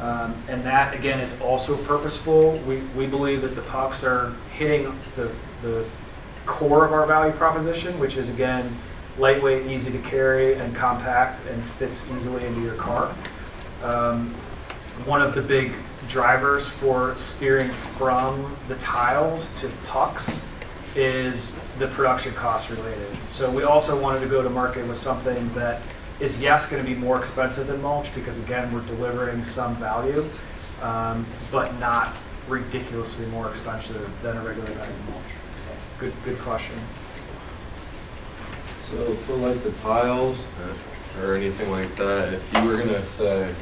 Um, 0.00 0.34
and 0.48 0.62
that 0.64 0.94
again 0.94 1.20
is 1.20 1.40
also 1.40 1.76
purposeful. 1.84 2.58
We, 2.66 2.78
we 2.96 3.06
believe 3.06 3.40
that 3.42 3.54
the 3.54 3.62
pucks 3.62 4.04
are 4.04 4.34
hitting 4.56 4.92
the, 5.16 5.30
the 5.62 5.86
core 6.46 6.84
of 6.84 6.92
our 6.92 7.06
value 7.06 7.32
proposition, 7.32 7.98
which 7.98 8.16
is 8.16 8.28
again 8.28 8.76
lightweight, 9.18 9.66
easy 9.66 9.90
to 9.90 9.98
carry, 9.98 10.54
and 10.54 10.74
compact, 10.74 11.46
and 11.46 11.62
fits 11.62 12.10
easily 12.14 12.44
into 12.44 12.60
your 12.60 12.74
car. 12.74 13.14
Um, 13.82 14.34
one 15.04 15.22
of 15.22 15.34
the 15.34 15.42
big 15.42 15.72
drivers 16.08 16.66
for 16.66 17.14
steering 17.16 17.68
from 17.68 18.56
the 18.68 18.76
tiles 18.76 19.48
to 19.60 19.68
pucks 19.86 20.44
is 20.94 21.52
the 21.78 21.88
production 21.88 22.32
cost 22.34 22.70
related. 22.70 23.08
So 23.30 23.50
we 23.50 23.64
also 23.64 24.00
wanted 24.00 24.20
to 24.20 24.26
go 24.26 24.42
to 24.42 24.48
market 24.48 24.86
with 24.86 24.96
something 24.96 25.52
that 25.54 25.82
is 26.20 26.38
yes 26.40 26.64
going 26.64 26.82
to 26.82 26.88
be 26.88 26.98
more 26.98 27.18
expensive 27.18 27.66
than 27.66 27.82
mulch 27.82 28.14
because 28.14 28.38
again 28.38 28.72
we're 28.72 28.86
delivering 28.86 29.44
some 29.44 29.76
value, 29.76 30.26
um, 30.80 31.26
but 31.50 31.78
not 31.78 32.16
ridiculously 32.48 33.26
more 33.26 33.48
expensive 33.48 34.10
than 34.22 34.36
a 34.36 34.42
regular 34.42 34.70
bag 34.70 34.88
of 34.88 35.10
mulch. 35.10 35.22
Good, 35.98 36.12
good 36.24 36.38
question. 36.38 36.76
So 38.82 38.96
for 39.14 39.34
like 39.34 39.60
the 39.62 39.72
tiles 39.82 40.46
uh, 40.62 41.26
or 41.26 41.34
anything 41.34 41.70
like 41.70 41.94
that, 41.96 42.32
if 42.32 42.52
you 42.54 42.64
were 42.64 42.76
gonna 42.76 43.04
say 43.04 43.52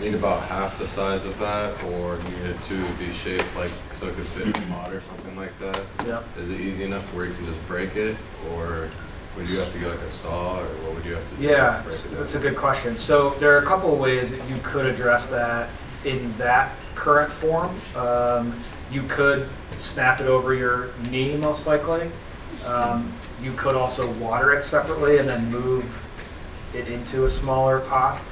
need 0.00 0.14
about 0.14 0.42
half 0.48 0.78
the 0.78 0.88
size 0.88 1.24
of 1.24 1.38
that 1.38 1.80
or 1.84 2.16
needed 2.18 2.60
to 2.64 2.92
be 2.94 3.12
shaped 3.12 3.44
like 3.54 3.70
so 3.92 4.08
it 4.08 4.16
could 4.16 4.26
fit 4.26 4.46
in 4.56 4.62
a 4.64 4.66
pot 4.74 4.92
or 4.92 5.00
something 5.00 5.36
like 5.36 5.56
that, 5.60 5.80
Yeah. 6.04 6.22
is 6.36 6.50
it 6.50 6.60
easy 6.60 6.84
enough 6.84 7.08
to 7.10 7.16
where 7.16 7.26
you 7.26 7.34
can 7.34 7.46
just 7.46 7.64
break 7.68 7.94
it 7.94 8.16
or 8.52 8.90
would 9.36 9.48
you 9.48 9.58
have 9.60 9.72
to 9.72 9.78
get 9.78 9.88
like 9.90 10.00
a 10.00 10.10
saw 10.10 10.58
or 10.58 10.64
what 10.64 10.96
would 10.96 11.04
you 11.04 11.14
have 11.14 11.28
to 11.30 11.34
do? 11.36 11.42
Yeah, 11.42 11.76
to 11.76 11.82
break 11.84 11.94
it 11.94 12.18
that's 12.18 12.34
a 12.34 12.40
good 12.40 12.56
question. 12.56 12.96
So 12.96 13.30
there 13.38 13.54
are 13.54 13.58
a 13.58 13.66
couple 13.66 13.92
of 13.92 14.00
ways 14.00 14.32
that 14.32 14.48
you 14.48 14.56
could 14.64 14.86
address 14.86 15.28
that 15.28 15.68
in 16.04 16.36
that 16.38 16.74
current 16.94 17.32
form. 17.32 17.74
Um, 17.96 18.58
you 18.90 19.02
could 19.04 19.48
snap 19.78 20.20
it 20.20 20.26
over 20.26 20.54
your 20.54 20.90
knee, 21.10 21.36
most 21.36 21.66
likely. 21.66 22.10
Um, 22.64 23.12
you 23.42 23.52
could 23.52 23.74
also 23.74 24.10
water 24.14 24.52
it 24.52 24.62
separately 24.62 25.18
and 25.18 25.28
then 25.28 25.50
move 25.50 26.02
it 26.74 26.88
into 26.88 27.24
a 27.24 27.30
smaller 27.30 27.80
pot. 27.80 28.22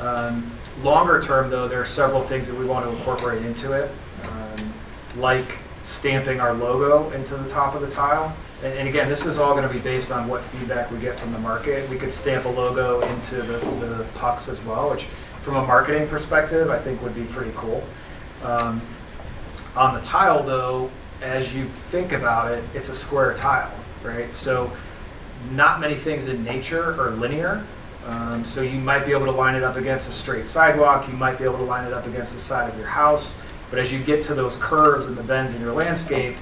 Um, 0.00 0.50
longer 0.82 1.20
term, 1.22 1.50
though, 1.50 1.68
there 1.68 1.80
are 1.80 1.86
several 1.86 2.22
things 2.22 2.46
that 2.48 2.56
we 2.56 2.64
want 2.64 2.84
to 2.84 2.90
incorporate 2.90 3.44
into 3.44 3.72
it, 3.72 3.90
um, 4.24 4.72
like 5.16 5.58
stamping 5.82 6.40
our 6.40 6.52
logo 6.52 7.10
into 7.10 7.36
the 7.36 7.48
top 7.48 7.74
of 7.74 7.80
the 7.80 7.90
tile. 7.90 8.34
And, 8.62 8.72
and 8.74 8.88
again, 8.88 9.08
this 9.08 9.24
is 9.24 9.38
all 9.38 9.54
going 9.54 9.66
to 9.66 9.72
be 9.72 9.80
based 9.80 10.10
on 10.10 10.28
what 10.28 10.42
feedback 10.42 10.90
we 10.90 10.98
get 10.98 11.18
from 11.18 11.32
the 11.32 11.38
market. 11.38 11.88
We 11.88 11.96
could 11.96 12.12
stamp 12.12 12.44
a 12.44 12.48
logo 12.48 13.00
into 13.08 13.36
the, 13.36 13.58
the 13.58 14.06
pucks 14.14 14.48
as 14.48 14.60
well, 14.64 14.90
which, 14.90 15.06
from 15.46 15.54
a 15.54 15.64
marketing 15.64 16.08
perspective, 16.08 16.70
I 16.70 16.78
think 16.80 17.00
would 17.02 17.14
be 17.14 17.22
pretty 17.22 17.52
cool. 17.54 17.86
Um, 18.42 18.82
on 19.76 19.94
the 19.94 20.00
tile, 20.00 20.42
though, 20.42 20.90
as 21.22 21.54
you 21.54 21.66
think 21.66 22.10
about 22.10 22.50
it, 22.50 22.64
it's 22.74 22.88
a 22.88 22.94
square 22.94 23.32
tile, 23.34 23.72
right? 24.02 24.34
So, 24.34 24.72
not 25.52 25.78
many 25.78 25.94
things 25.94 26.26
in 26.26 26.42
nature 26.42 27.00
are 27.00 27.12
linear. 27.12 27.64
Um, 28.06 28.44
so 28.44 28.62
you 28.62 28.80
might 28.80 29.06
be 29.06 29.12
able 29.12 29.26
to 29.26 29.30
line 29.30 29.54
it 29.54 29.62
up 29.62 29.76
against 29.76 30.08
a 30.08 30.12
straight 30.12 30.48
sidewalk. 30.48 31.06
You 31.06 31.14
might 31.14 31.38
be 31.38 31.44
able 31.44 31.58
to 31.58 31.64
line 31.64 31.86
it 31.86 31.92
up 31.92 32.06
against 32.06 32.32
the 32.32 32.40
side 32.40 32.68
of 32.68 32.76
your 32.76 32.88
house. 32.88 33.36
But 33.70 33.78
as 33.78 33.92
you 33.92 34.00
get 34.00 34.22
to 34.22 34.34
those 34.34 34.56
curves 34.56 35.06
and 35.06 35.16
the 35.16 35.22
bends 35.22 35.54
in 35.54 35.60
your 35.60 35.72
landscape, 35.72 36.36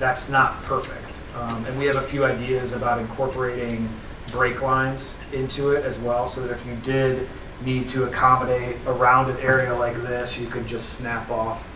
that's 0.00 0.28
not 0.28 0.60
perfect. 0.64 1.20
Um, 1.36 1.64
and 1.66 1.78
we 1.78 1.86
have 1.86 1.96
a 1.96 2.02
few 2.02 2.24
ideas 2.24 2.72
about 2.72 2.98
incorporating 2.98 3.88
break 4.32 4.62
lines 4.62 5.16
into 5.32 5.70
it 5.70 5.84
as 5.84 5.96
well, 5.98 6.26
so 6.26 6.40
that 6.42 6.50
if 6.50 6.66
you 6.66 6.74
did 6.82 7.28
need 7.64 7.88
to 7.88 8.04
accommodate 8.04 8.76
a 8.86 8.92
rounded 8.92 9.38
area 9.40 9.74
like 9.74 9.94
this, 10.02 10.38
you 10.38 10.46
could 10.46 10.66
just 10.66 10.90
snap 10.94 11.30
off, 11.30 11.66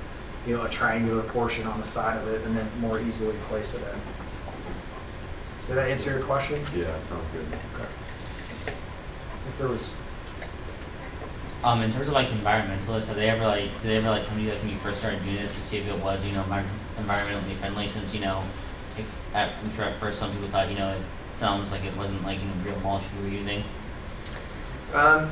you 0.46 0.56
know, 0.56 0.62
a 0.62 0.68
triangular 0.68 1.22
portion 1.22 1.66
on 1.66 1.78
the 1.80 1.86
side 1.86 2.16
of 2.18 2.28
it 2.28 2.42
and 2.46 2.56
then 2.56 2.68
more 2.80 3.00
easily 3.00 3.36
place 3.48 3.74
it 3.74 3.82
in. 3.82 4.00
Did 5.66 5.76
that 5.76 5.90
answer 5.90 6.10
your 6.10 6.22
question? 6.22 6.64
Yeah, 6.74 6.84
it 6.96 7.04
sounds 7.04 7.24
good. 7.32 7.46
Okay. 7.74 7.88
If 9.48 9.58
there 9.58 9.68
was, 9.68 9.92
Um, 11.64 11.82
in 11.82 11.92
terms 11.92 12.08
of 12.08 12.14
like 12.14 12.28
environmentalists, 12.28 13.06
have 13.06 13.16
they 13.16 13.28
ever 13.30 13.44
like, 13.46 13.70
did 13.82 13.90
they 13.90 13.96
ever 13.96 14.10
like 14.10 14.26
come 14.26 14.36
to 14.36 14.42
you 14.42 14.50
guys 14.50 14.60
when 14.60 14.70
you 14.70 14.76
first 14.78 15.00
started 15.00 15.22
doing 15.22 15.36
this 15.36 15.54
to 15.56 15.62
see 15.62 15.78
if 15.78 15.88
it 15.88 15.98
was, 16.02 16.24
you 16.24 16.32
know, 16.32 16.42
envi- 16.42 16.64
environmentally 17.00 17.54
friendly? 17.60 17.86
Since 17.88 18.12
you 18.14 18.20
know, 18.20 18.42
if, 18.98 19.06
at, 19.34 19.52
I'm 19.62 19.70
sure 19.72 19.84
at 19.84 19.96
first 19.96 20.18
some 20.18 20.32
people 20.32 20.48
thought, 20.48 20.68
you 20.68 20.76
know, 20.76 20.90
it 20.92 21.02
sounds 21.38 21.70
like 21.70 21.84
it 21.84 21.96
wasn't 21.96 22.22
like 22.24 22.38
you 22.40 22.46
know 22.46 22.52
real 22.64 22.80
mulch 22.80 23.04
you 23.16 23.22
were 23.22 23.28
using. 23.30 23.62
Um, 24.92 25.30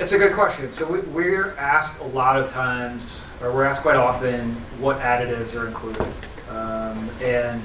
it's 0.00 0.12
a 0.12 0.18
good 0.18 0.32
question. 0.32 0.72
So 0.72 0.90
we, 0.90 1.00
we're 1.00 1.54
asked 1.56 2.00
a 2.00 2.06
lot 2.06 2.38
of 2.38 2.50
times, 2.50 3.22
or 3.42 3.52
we're 3.52 3.64
asked 3.64 3.82
quite 3.82 3.96
often, 3.96 4.54
what 4.78 4.98
additives 5.00 5.54
are 5.54 5.66
included. 5.66 6.08
Um, 6.48 7.10
and 7.22 7.62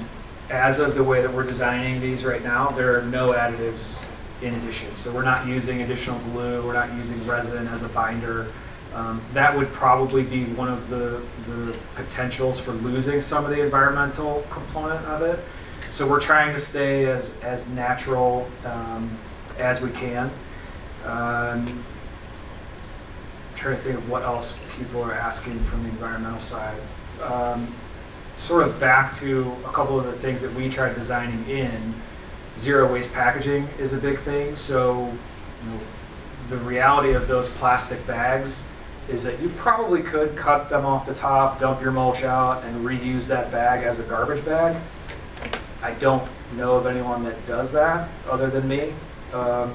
as 0.50 0.78
of 0.78 0.94
the 0.94 1.02
way 1.02 1.22
that 1.22 1.32
we're 1.32 1.44
designing 1.44 1.98
these 1.98 2.26
right 2.26 2.44
now, 2.44 2.68
there 2.68 2.98
are 2.98 3.02
no 3.04 3.32
additives 3.32 3.96
in 4.42 4.54
addition. 4.54 4.94
So 4.96 5.10
we're 5.10 5.22
not 5.22 5.46
using 5.46 5.80
additional 5.80 6.18
glue, 6.30 6.64
we're 6.64 6.74
not 6.74 6.92
using 6.92 7.26
resin 7.26 7.66
as 7.68 7.82
a 7.82 7.88
binder. 7.88 8.52
Um, 8.92 9.22
that 9.32 9.56
would 9.56 9.72
probably 9.72 10.22
be 10.22 10.44
one 10.44 10.68
of 10.68 10.90
the, 10.90 11.22
the 11.48 11.74
potentials 11.94 12.60
for 12.60 12.72
losing 12.72 13.22
some 13.22 13.44
of 13.46 13.50
the 13.50 13.62
environmental 13.62 14.46
component 14.50 15.04
of 15.06 15.22
it. 15.22 15.42
So 15.88 16.06
we're 16.06 16.20
trying 16.20 16.54
to 16.54 16.60
stay 16.60 17.06
as, 17.06 17.34
as 17.40 17.66
natural 17.68 18.46
um, 18.66 19.16
as 19.58 19.80
we 19.80 19.90
can. 19.90 20.30
Um, 21.04 21.84
trying 23.56 23.76
to 23.76 23.82
think 23.82 23.96
of 23.96 24.08
what 24.10 24.22
else 24.22 24.56
people 24.78 25.02
are 25.02 25.14
asking 25.14 25.58
from 25.64 25.82
the 25.82 25.88
environmental 25.88 26.38
side. 26.38 26.78
Um, 27.22 27.72
sort 28.36 28.66
of 28.66 28.78
back 28.78 29.16
to 29.16 29.50
a 29.64 29.72
couple 29.72 29.98
of 29.98 30.06
the 30.06 30.12
things 30.12 30.40
that 30.42 30.52
we 30.54 30.68
tried 30.68 30.94
designing 30.94 31.48
in, 31.48 31.94
zero 32.58 32.92
waste 32.92 33.12
packaging 33.12 33.68
is 33.78 33.94
a 33.94 33.98
big 33.98 34.18
thing. 34.20 34.54
So, 34.56 35.06
you 35.64 35.70
know, 35.70 35.80
the 36.48 36.58
reality 36.58 37.14
of 37.14 37.26
those 37.26 37.48
plastic 37.48 38.06
bags 38.06 38.64
is 39.08 39.22
that 39.22 39.40
you 39.40 39.48
probably 39.50 40.02
could 40.02 40.36
cut 40.36 40.68
them 40.68 40.84
off 40.84 41.06
the 41.06 41.14
top, 41.14 41.58
dump 41.58 41.80
your 41.80 41.92
mulch 41.92 42.24
out, 42.24 42.64
and 42.64 42.84
reuse 42.84 43.26
that 43.28 43.50
bag 43.50 43.84
as 43.84 43.98
a 43.98 44.02
garbage 44.02 44.44
bag. 44.44 44.76
I 45.82 45.92
don't 45.92 46.28
know 46.56 46.76
of 46.76 46.86
anyone 46.86 47.24
that 47.24 47.44
does 47.46 47.72
that 47.72 48.08
other 48.28 48.50
than 48.50 48.66
me. 48.68 48.92
Um, 49.32 49.72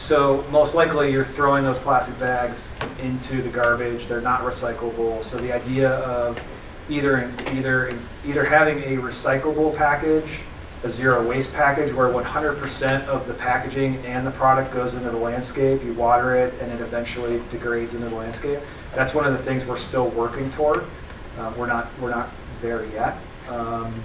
so 0.00 0.42
most 0.50 0.74
likely 0.74 1.12
you're 1.12 1.26
throwing 1.26 1.62
those 1.62 1.78
plastic 1.78 2.18
bags 2.18 2.72
into 3.02 3.42
the 3.42 3.50
garbage. 3.50 4.06
They're 4.06 4.22
not 4.22 4.40
recyclable. 4.40 5.22
So 5.22 5.36
the 5.36 5.52
idea 5.52 5.90
of 5.90 6.40
either 6.88 7.30
either 7.52 7.98
either 8.24 8.42
having 8.42 8.78
a 8.82 8.96
recyclable 8.96 9.76
package, 9.76 10.40
a 10.84 10.88
zero 10.88 11.28
waste 11.28 11.52
package 11.52 11.92
where 11.92 12.08
100% 12.08 13.06
of 13.08 13.26
the 13.26 13.34
packaging 13.34 13.96
and 14.06 14.26
the 14.26 14.30
product 14.30 14.72
goes 14.72 14.94
into 14.94 15.10
the 15.10 15.18
landscape, 15.18 15.84
you 15.84 15.92
water 15.92 16.34
it 16.34 16.54
and 16.62 16.72
it 16.72 16.80
eventually 16.80 17.42
degrades 17.50 17.92
into 17.92 18.08
the 18.08 18.16
landscape. 18.16 18.58
That's 18.94 19.12
one 19.12 19.26
of 19.26 19.34
the 19.34 19.44
things 19.44 19.66
we're 19.66 19.76
still 19.76 20.08
working 20.08 20.50
toward. 20.50 20.86
Uh, 21.38 21.52
we're 21.58 21.66
not 21.66 21.90
we're 22.00 22.08
not 22.08 22.30
there 22.62 22.86
yet. 22.86 23.18
Um, 23.50 24.02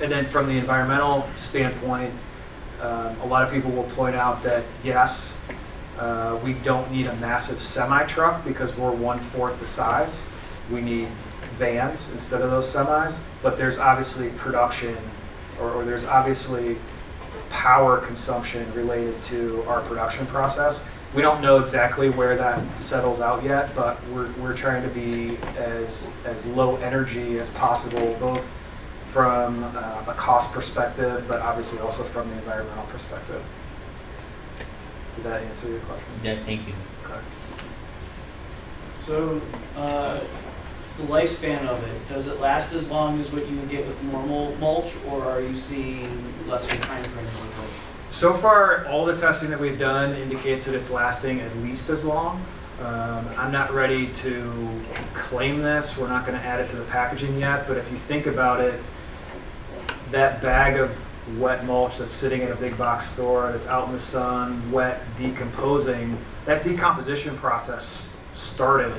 and 0.00 0.12
then 0.12 0.24
from 0.24 0.46
the 0.46 0.56
environmental 0.56 1.28
standpoint, 1.36 2.14
um, 2.80 3.18
a 3.20 3.26
lot 3.26 3.42
of 3.42 3.52
people 3.52 3.70
will 3.70 3.90
point 3.90 4.16
out 4.16 4.42
that 4.42 4.64
yes, 4.84 5.36
uh, 5.98 6.38
we 6.44 6.54
don't 6.54 6.90
need 6.90 7.06
a 7.06 7.16
massive 7.16 7.62
semi 7.62 8.04
truck 8.04 8.44
because 8.44 8.76
we're 8.76 8.92
one 8.92 9.18
fourth 9.18 9.58
the 9.60 9.66
size. 9.66 10.24
We 10.70 10.80
need 10.80 11.08
vans 11.56 12.10
instead 12.12 12.42
of 12.42 12.50
those 12.50 12.66
semis, 12.66 13.18
but 13.42 13.56
there's 13.56 13.78
obviously 13.78 14.30
production 14.30 14.96
or, 15.60 15.70
or 15.70 15.84
there's 15.84 16.04
obviously 16.04 16.76
power 17.50 17.98
consumption 17.98 18.70
related 18.74 19.20
to 19.22 19.62
our 19.66 19.80
production 19.82 20.26
process. 20.26 20.82
We 21.14 21.22
don't 21.22 21.40
know 21.40 21.58
exactly 21.58 22.10
where 22.10 22.36
that 22.36 22.78
settles 22.78 23.20
out 23.20 23.42
yet, 23.42 23.74
but 23.74 23.98
we're, 24.08 24.30
we're 24.34 24.54
trying 24.54 24.82
to 24.82 24.88
be 24.88 25.38
as, 25.56 26.10
as 26.24 26.44
low 26.46 26.76
energy 26.76 27.38
as 27.38 27.48
possible, 27.50 28.14
both 28.20 28.52
from 29.16 29.64
uh, 29.64 30.04
a 30.08 30.14
cost 30.14 30.52
perspective, 30.52 31.24
but 31.26 31.40
obviously 31.40 31.78
also 31.78 32.04
from 32.04 32.28
the 32.28 32.34
environmental 32.34 32.84
perspective. 32.84 33.42
Did 35.14 35.24
that 35.24 35.40
answer 35.40 35.70
your 35.70 35.80
question? 35.80 36.06
Yeah, 36.22 36.36
thank 36.44 36.68
you. 36.68 36.74
Okay. 37.06 37.18
So, 38.98 39.40
uh, 39.74 40.20
the 40.98 41.04
lifespan 41.04 41.66
of 41.66 41.82
it, 41.82 42.08
does 42.10 42.26
it 42.26 42.40
last 42.40 42.74
as 42.74 42.90
long 42.90 43.18
as 43.18 43.32
what 43.32 43.48
you 43.48 43.56
would 43.56 43.70
get 43.70 43.86
with 43.86 44.02
normal 44.02 44.54
mulch, 44.56 44.94
or 45.08 45.24
are 45.24 45.40
you 45.40 45.56
seeing 45.56 46.10
lesser 46.46 46.76
time 46.76 47.02
frames 47.02 47.32
with 47.40 47.64
it? 47.64 48.12
So 48.12 48.34
far, 48.34 48.84
all 48.84 49.06
the 49.06 49.16
testing 49.16 49.48
that 49.48 49.58
we've 49.58 49.78
done 49.78 50.12
indicates 50.12 50.66
that 50.66 50.74
it's 50.74 50.90
lasting 50.90 51.40
at 51.40 51.56
least 51.60 51.88
as 51.88 52.04
long. 52.04 52.44
Um, 52.82 53.26
I'm 53.38 53.50
not 53.50 53.72
ready 53.72 54.08
to 54.08 54.82
claim 55.14 55.62
this. 55.62 55.96
We're 55.96 56.08
not 56.08 56.26
going 56.26 56.38
to 56.38 56.44
add 56.44 56.60
it 56.60 56.68
to 56.68 56.76
the 56.76 56.84
packaging 56.84 57.38
yet, 57.40 57.66
but 57.66 57.78
if 57.78 57.90
you 57.90 57.96
think 57.96 58.26
about 58.26 58.60
it, 58.60 58.78
that 60.10 60.40
bag 60.40 60.78
of 60.78 60.96
wet 61.38 61.64
mulch 61.64 61.98
that's 61.98 62.12
sitting 62.12 62.42
in 62.42 62.52
a 62.52 62.56
big 62.56 62.76
box 62.78 63.10
store 63.10 63.50
that's 63.52 63.66
out 63.66 63.86
in 63.86 63.92
the 63.92 63.98
sun, 63.98 64.70
wet, 64.70 65.02
decomposing, 65.16 66.16
that 66.44 66.62
decomposition 66.62 67.36
process 67.36 68.10
started 68.32 68.94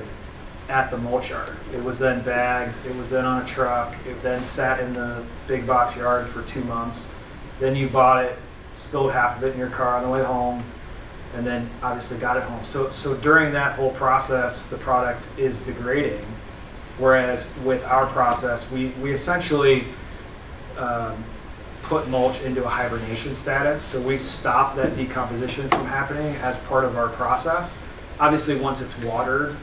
at 0.69 0.91
the 0.91 0.97
mulch 0.97 1.29
yard. 1.29 1.55
It 1.73 1.81
was 1.81 1.97
then 1.97 2.21
bagged, 2.23 2.75
it 2.85 2.95
was 2.95 3.09
then 3.09 3.25
on 3.25 3.41
a 3.41 3.45
truck, 3.45 3.95
it 4.05 4.21
then 4.21 4.43
sat 4.43 4.81
in 4.81 4.93
the 4.93 5.23
big 5.47 5.65
box 5.65 5.95
yard 5.95 6.27
for 6.27 6.41
two 6.43 6.63
months. 6.65 7.09
Then 7.59 7.75
you 7.75 7.87
bought 7.87 8.25
it, 8.25 8.37
spilled 8.73 9.13
half 9.13 9.37
of 9.37 9.43
it 9.43 9.53
in 9.53 9.59
your 9.59 9.69
car 9.69 9.95
on 9.95 10.03
the 10.03 10.09
way 10.09 10.23
home, 10.23 10.61
and 11.35 11.45
then 11.45 11.69
obviously 11.81 12.17
got 12.17 12.35
it 12.35 12.43
home. 12.43 12.63
So, 12.63 12.89
so 12.89 13.15
during 13.15 13.53
that 13.53 13.75
whole 13.75 13.91
process, 13.91 14.65
the 14.65 14.77
product 14.77 15.27
is 15.37 15.61
degrading. 15.61 16.25
Whereas 16.97 17.51
with 17.63 17.85
our 17.85 18.07
process, 18.07 18.69
we, 18.71 18.89
we 19.01 19.11
essentially 19.11 19.85
um, 20.77 21.23
put 21.83 22.07
mulch 22.09 22.41
into 22.41 22.63
a 22.65 22.69
hibernation 22.69 23.33
status. 23.33 23.81
So 23.81 24.01
we 24.01 24.17
stop 24.17 24.75
that 24.75 24.95
decomposition 24.95 25.69
from 25.69 25.85
happening 25.85 26.35
as 26.37 26.57
part 26.57 26.83
of 26.83 26.97
our 26.97 27.09
process. 27.09 27.81
Obviously, 28.19 28.59
once 28.59 28.81
it's 28.81 28.97
watered, 28.99 29.55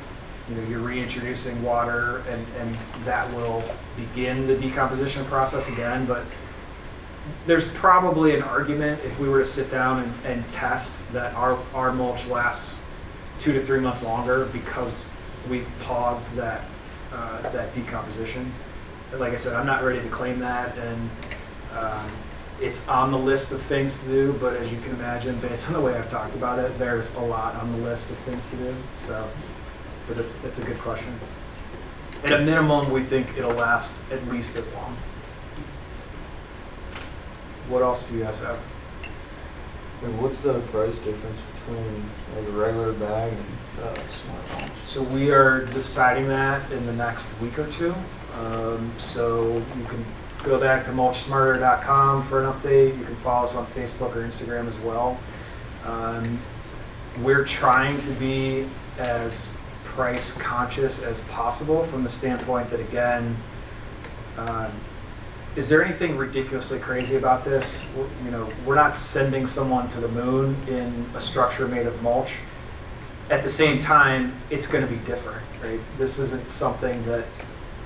you 0.49 0.55
know, 0.55 0.69
you're 0.69 0.81
reintroducing 0.81 1.63
water 1.63 2.23
and, 2.29 2.47
and 2.59 2.77
that 3.05 3.31
will 3.35 3.63
begin 3.97 4.47
the 4.47 4.57
decomposition 4.57 5.25
process 5.27 5.73
again. 5.73 6.07
But 6.07 6.25
there's 7.47 7.71
probably 7.71 8.35
an 8.35 8.43
argument 8.43 9.01
if 9.05 9.19
we 9.19 9.29
were 9.29 9.39
to 9.39 9.45
sit 9.45 9.71
down 9.71 10.01
and, 10.01 10.13
and 10.25 10.49
test 10.49 11.11
that 11.13 11.35
our, 11.35 11.59
our 11.75 11.93
mulch 11.93 12.27
lasts 12.29 12.81
two 13.39 13.53
to 13.53 13.65
three 13.65 13.81
months 13.81 14.03
longer 14.03 14.47
because 14.47 15.05
we've 15.49 15.67
paused 15.81 16.31
that, 16.37 16.63
uh, 17.13 17.43
that 17.51 17.73
decomposition. 17.73 18.53
Like 19.19 19.33
I 19.33 19.37
said, 19.37 19.55
I'm 19.55 19.67
not 19.67 19.85
ready 19.85 20.01
to 20.01 20.09
claim 20.09 20.39
that, 20.41 20.77
and 20.79 21.11
um, 21.77 22.11
it's 22.61 22.87
on 22.89 23.11
the 23.11 23.19
list 23.19 23.53
of 23.53 23.61
things 23.61 24.03
to 24.05 24.09
do. 24.09 24.33
But 24.35 24.55
as 24.57 24.73
you 24.73 24.81
can 24.81 24.91
imagine, 24.93 25.39
based 25.41 25.69
on 25.69 25.75
the 25.75 25.81
way 25.81 25.95
I've 25.95 26.09
talked 26.09 26.35
about 26.35 26.59
it, 26.59 26.77
there's 26.79 27.15
a 27.15 27.21
lot 27.21 27.55
on 27.57 27.71
the 27.73 27.79
list 27.79 28.11
of 28.11 28.17
things 28.19 28.51
to 28.51 28.57
do. 28.57 28.75
So, 28.97 29.29
but 30.07 30.19
it's 30.19 30.37
it's 30.45 30.59
a 30.59 30.65
good 30.65 30.79
question. 30.79 31.19
At 32.25 32.33
a 32.33 32.39
minimum, 32.39 32.91
we 32.91 33.03
think 33.03 33.37
it'll 33.37 33.53
last 33.53 34.03
at 34.11 34.27
least 34.29 34.57
as 34.57 34.67
long. 34.73 34.97
What 37.69 37.83
else 37.83 38.09
do 38.09 38.19
you 38.19 38.25
guys 38.25 38.43
have? 38.43 38.59
And 40.03 40.21
what's 40.21 40.41
the 40.41 40.61
price 40.61 40.99
difference 40.99 41.41
between 41.55 42.05
like 42.37 42.49
a 42.49 42.53
regular 42.53 42.93
bag 42.95 43.33
and 43.33 43.85
uh, 43.85 43.95
smart 44.09 44.61
mulch? 44.61 44.73
So 44.85 45.03
we 45.03 45.31
are 45.31 45.65
deciding 45.67 46.29
that 46.29 46.71
in 46.73 46.85
the 46.87 46.93
next 46.93 47.29
week 47.41 47.59
or 47.59 47.67
two. 47.71 47.95
Um, 48.39 48.93
so 48.97 49.55
you 49.79 49.85
can 49.87 50.05
go 50.43 50.59
back 50.59 50.85
to 50.85 50.91
mulchsmarter.com 50.91 52.27
for 52.29 52.45
an 52.45 52.53
update. 52.53 52.99
You 52.99 53.05
can 53.05 53.17
follow 53.17 53.45
us 53.45 53.55
on 53.55 53.67
Facebook 53.67 54.15
or 54.17 54.23
Instagram 54.23 54.69
as 54.69 54.79
well. 54.79 55.19
Um, 55.85 56.41
we're 57.23 57.45
trying 57.45 58.01
to 58.03 58.11
be 58.13 58.67
as 58.99 59.51
price 59.85 60.33
conscious 60.33 61.03
as 61.03 61.21
possible 61.23 61.85
from 61.85 62.03
the 62.03 62.09
standpoint 62.09 62.69
that 62.71 62.81
again, 62.81 63.37
um, 64.37 64.73
is 65.55 65.69
there 65.69 65.85
anything 65.85 66.17
ridiculously 66.17 66.81
crazy 66.81 67.15
about 67.15 67.45
this? 67.45 67.83
We're- 67.97 68.09
You 68.25 68.31
know, 68.33 68.49
we're 68.67 68.75
not 68.75 68.97
sending 68.97 69.47
someone 69.47 69.89
to 69.91 70.01
the 70.01 70.09
moon 70.09 70.57
in 70.67 71.07
a 71.15 71.21
structure 71.21 71.69
made 71.69 71.87
of 71.87 72.03
mulch. 72.03 72.35
At 73.31 73.45
the 73.45 73.49
same 73.49 73.79
time, 73.79 74.35
it's 74.51 74.67
going 74.67 74.85
to 74.85 74.91
be 74.91 74.99
different, 75.05 75.43
right? 75.63 75.79
This 75.97 76.19
isn't 76.19 76.51
something 76.51 77.05
that 77.07 77.25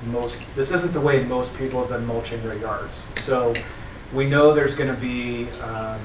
most, 0.07 0.41
this 0.55 0.71
isn't 0.71 0.93
the 0.93 1.01
way 1.01 1.25
most 1.25 1.57
people 1.57 1.81
have 1.81 1.89
been 1.89 2.07
mulching 2.07 2.43
their 2.43 2.57
yards. 2.57 3.07
So 3.17 3.53
we 4.13 4.27
know 4.27 4.55
there's 4.55 4.75
going 4.75 4.95
to 4.95 5.01
be 5.01 5.51
um, 5.61 6.01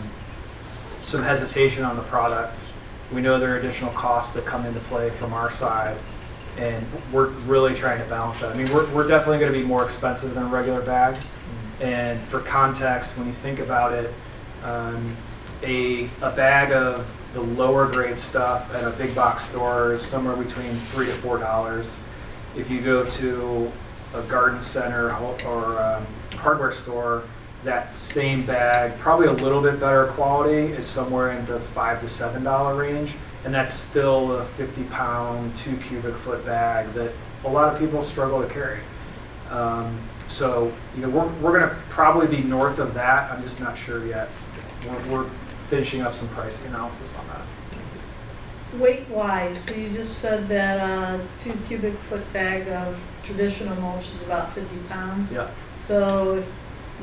some 1.01 1.23
hesitation 1.23 1.83
on 1.83 1.95
the 1.95 2.03
product. 2.03 2.65
We 3.11 3.21
know 3.21 3.39
there 3.39 3.53
are 3.53 3.57
additional 3.57 3.91
costs 3.91 4.33
that 4.33 4.45
come 4.45 4.65
into 4.65 4.79
play 4.81 5.09
from 5.09 5.33
our 5.33 5.51
side, 5.51 5.97
and 6.57 6.85
we're 7.11 7.27
really 7.45 7.73
trying 7.75 7.99
to 7.99 8.05
balance 8.09 8.39
that. 8.39 8.55
I 8.55 8.57
mean, 8.57 8.71
we're, 8.73 8.91
we're 8.93 9.07
definitely 9.07 9.39
going 9.39 9.53
to 9.53 9.59
be 9.59 9.65
more 9.65 9.83
expensive 9.83 10.33
than 10.33 10.43
a 10.43 10.47
regular 10.47 10.81
bag. 10.81 11.17
And 11.79 12.19
for 12.21 12.39
context, 12.39 13.17
when 13.17 13.27
you 13.27 13.33
think 13.33 13.59
about 13.59 13.93
it, 13.93 14.13
um, 14.63 15.15
a, 15.63 16.05
a 16.21 16.31
bag 16.31 16.71
of 16.71 17.05
the 17.33 17.41
lower 17.41 17.87
grade 17.91 18.19
stuff 18.19 18.73
at 18.73 18.83
a 18.83 18.91
big 18.91 19.15
box 19.15 19.49
store 19.49 19.93
is 19.93 20.01
somewhere 20.01 20.35
between 20.35 20.75
three 20.91 21.07
to 21.07 21.11
four 21.13 21.37
dollars. 21.37 21.97
If 22.55 22.69
you 22.69 22.81
go 22.81 23.05
to 23.05 23.71
a 24.13 24.21
garden 24.23 24.61
center 24.61 25.13
or 25.15 25.81
um, 25.81 26.05
hardware 26.35 26.71
store, 26.71 27.23
that 27.63 27.95
same 27.95 28.45
bag, 28.45 28.99
probably 28.99 29.27
a 29.27 29.33
little 29.33 29.61
bit 29.61 29.79
better 29.79 30.07
quality, 30.07 30.73
is 30.73 30.85
somewhere 30.85 31.31
in 31.31 31.45
the 31.45 31.59
five 31.59 31.99
to 32.01 32.07
seven 32.07 32.43
dollar 32.43 32.75
range, 32.75 33.15
and 33.45 33.53
that's 33.53 33.73
still 33.73 34.33
a 34.33 34.45
50 34.45 34.83
pound, 34.85 35.55
two 35.55 35.77
cubic 35.77 36.15
foot 36.15 36.45
bag 36.45 36.93
that 36.93 37.11
a 37.45 37.49
lot 37.49 37.73
of 37.73 37.79
people 37.79 38.01
struggle 38.01 38.41
to 38.41 38.47
carry. 38.47 38.81
Um, 39.49 39.99
so, 40.27 40.71
you 40.95 41.01
know, 41.01 41.09
we're, 41.09 41.27
we're 41.39 41.59
going 41.59 41.69
to 41.69 41.75
probably 41.89 42.27
be 42.27 42.41
north 42.43 42.79
of 42.79 42.93
that. 42.95 43.31
I'm 43.31 43.41
just 43.41 43.59
not 43.59 43.77
sure 43.77 44.05
yet. 44.05 44.29
We're, 44.85 45.11
we're 45.11 45.29
finishing 45.69 46.01
up 46.01 46.13
some 46.13 46.27
pricing 46.29 46.65
analysis 46.67 47.13
on 47.15 47.27
that. 47.27 47.41
Weight 48.79 49.07
wise, 49.09 49.59
so 49.59 49.75
you 49.75 49.89
just 49.89 50.19
said 50.19 50.47
that 50.49 50.79
a 50.79 51.25
two 51.37 51.53
cubic 51.67 51.93
foot 51.93 52.31
bag 52.33 52.67
of 52.69 52.97
traditional 53.23 53.75
mulch 53.75 54.09
is 54.09 54.23
about 54.23 54.53
50 54.53 54.75
pounds. 54.89 55.31
Yeah. 55.31 55.49
So 55.77 56.37
if 56.37 56.51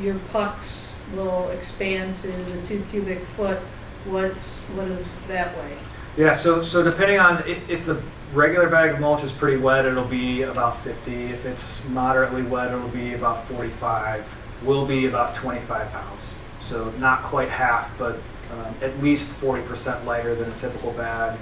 your 0.02 0.16
pucks 0.30 0.96
will 1.14 1.48
expand 1.50 2.16
to 2.16 2.28
the 2.28 2.66
two 2.66 2.84
cubic 2.90 3.20
foot, 3.20 3.58
what's, 4.04 4.62
what 4.70 4.88
is 4.88 5.16
that 5.28 5.56
way? 5.58 5.76
Yeah, 6.16 6.32
so, 6.32 6.60
so 6.60 6.82
depending 6.82 7.20
on, 7.20 7.46
if, 7.46 7.70
if 7.70 7.86
the 7.86 8.02
regular 8.32 8.68
bag 8.68 8.90
of 8.90 9.00
mulch 9.00 9.22
is 9.22 9.32
pretty 9.32 9.56
wet, 9.56 9.86
it'll 9.86 10.04
be 10.04 10.42
about 10.42 10.80
50. 10.82 11.12
If 11.26 11.46
it's 11.46 11.86
moderately 11.88 12.42
wet, 12.42 12.72
it'll 12.72 12.88
be 12.88 13.14
about 13.14 13.46
45. 13.48 14.24
Will 14.64 14.84
be 14.86 15.06
about 15.06 15.34
25 15.34 15.90
pounds. 15.90 16.34
So 16.60 16.90
not 16.98 17.22
quite 17.22 17.48
half, 17.48 17.96
but 17.96 18.16
um, 18.52 18.74
at 18.82 19.00
least 19.00 19.28
40% 19.40 20.04
lighter 20.04 20.34
than 20.34 20.50
a 20.50 20.56
typical 20.56 20.92
bag. 20.92 21.38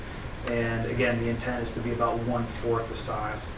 And 0.51 0.87
again, 0.87 1.21
the 1.21 1.29
intent 1.29 1.63
is 1.63 1.73
to 1.73 1.81
be 1.81 1.93
about 1.93 2.19
one 2.21 2.47
fourth 2.47 2.89
the 2.89 2.95
size. 2.95 3.49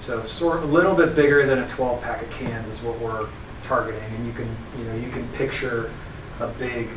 So 0.00 0.22
sort 0.22 0.62
a 0.62 0.66
little 0.66 0.94
bit 0.94 1.14
bigger 1.14 1.44
than 1.46 1.58
a 1.58 1.68
12 1.68 2.00
pack 2.00 2.22
of 2.22 2.30
cans 2.30 2.66
is 2.66 2.82
what 2.82 2.98
we're 3.00 3.28
targeting. 3.62 4.02
And 4.02 4.26
you 4.26 4.32
can, 4.32 4.56
you 4.78 4.84
know, 4.84 4.94
you 4.94 5.10
can 5.10 5.28
picture 5.28 5.90
a 6.40 6.46
big 6.46 6.88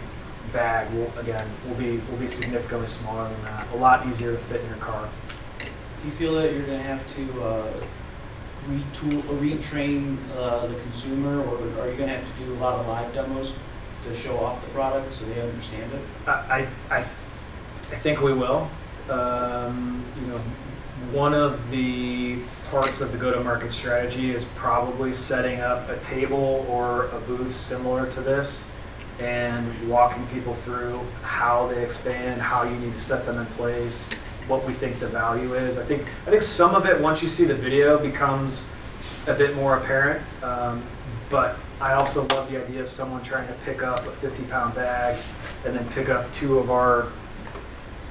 bag 0.52 0.92
will 0.94 1.12
again 1.18 1.48
will 1.68 1.76
be 1.76 1.98
will 2.10 2.18
be 2.18 2.28
significantly 2.28 2.88
smaller 2.88 3.28
than 3.30 3.44
that. 3.44 3.68
A 3.74 3.78
lot 3.78 4.06
easier 4.08 4.32
to 4.32 4.38
fit 4.38 4.62
in 4.62 4.68
your 4.68 4.78
car. 4.78 5.10
Do 5.60 6.08
you 6.08 6.12
feel 6.12 6.36
that 6.36 6.54
you're 6.54 6.66
gonna 6.66 6.80
have 6.80 7.06
to 7.16 7.44
uh, 7.44 7.74
retool, 8.70 9.18
or 9.30 9.42
retrain 9.42 10.18
uh, 10.36 10.68
the 10.68 10.76
consumer, 10.76 11.42
or 11.42 11.58
are 11.82 11.90
you 11.90 11.98
gonna 11.98 12.18
have 12.18 12.38
to 12.38 12.44
do 12.44 12.54
a 12.54 12.56
lot 12.56 12.80
of 12.80 12.88
live 12.88 13.14
demos 13.14 13.54
to 14.04 14.16
show 14.16 14.38
off 14.38 14.62
the 14.64 14.70
product 14.72 15.14
so 15.14 15.26
they 15.26 15.42
understand 15.42 15.92
it? 15.94 16.02
I 16.28 16.68
I, 16.90 16.98
I 17.00 17.02
think 17.96 18.22
we 18.22 18.34
will. 18.34 18.70
Um, 19.10 20.06
you 20.20 20.28
know, 20.28 20.42
one 21.12 21.34
of 21.34 21.70
the 21.70 22.38
parts 22.70 23.02
of 23.02 23.12
the 23.12 23.18
go-to-market 23.18 23.72
strategy 23.72 24.32
is 24.32 24.46
probably 24.56 25.14
setting 25.14 25.60
up 25.62 25.88
a 25.90 25.98
table 25.98 26.66
or 26.70 27.06
a 27.08 27.20
booth 27.22 27.54
similar 27.54 28.10
to 28.12 28.22
this 28.22 28.66
and 29.20 29.90
walking 29.90 30.26
people 30.28 30.54
through 30.54 31.00
how 31.22 31.68
they 31.68 31.84
expand, 31.84 32.42
how 32.42 32.64
you 32.64 32.76
need 32.78 32.94
to 32.94 33.00
set 33.00 33.26
them 33.26 33.38
in 33.38 33.46
place, 33.54 34.10
what 34.48 34.66
we 34.66 34.74
think 34.74 35.00
the 35.00 35.08
value 35.08 35.54
is. 35.54 35.78
I 35.78 35.86
think 35.86 36.08
I 36.26 36.32
think 36.32 36.42
some 36.42 36.76
of 36.76 36.86
it 36.86 37.00
once 37.00 37.22
you 37.22 37.28
see 37.28 37.46
the 37.46 37.56
video 37.56 37.98
becomes 37.98 38.66
a 39.28 39.34
bit 39.34 39.56
more 39.56 39.78
apparent. 39.78 40.24
Um, 40.42 40.84
but 41.30 41.58
I 41.80 41.94
also 41.94 42.28
love 42.28 42.52
the 42.52 42.64
idea 42.64 42.82
of 42.82 42.90
someone 42.90 43.22
trying 43.22 43.48
to 43.48 43.54
pick 43.66 43.84
up 43.84 44.00
a 44.06 44.12
50 44.12 44.44
pound 44.44 44.76
bag 44.76 45.22
and 45.66 45.76
then 45.76 45.88
pick 45.90 46.10
up 46.10 46.32
two 46.34 46.60
of 46.60 46.70
our 46.70 47.12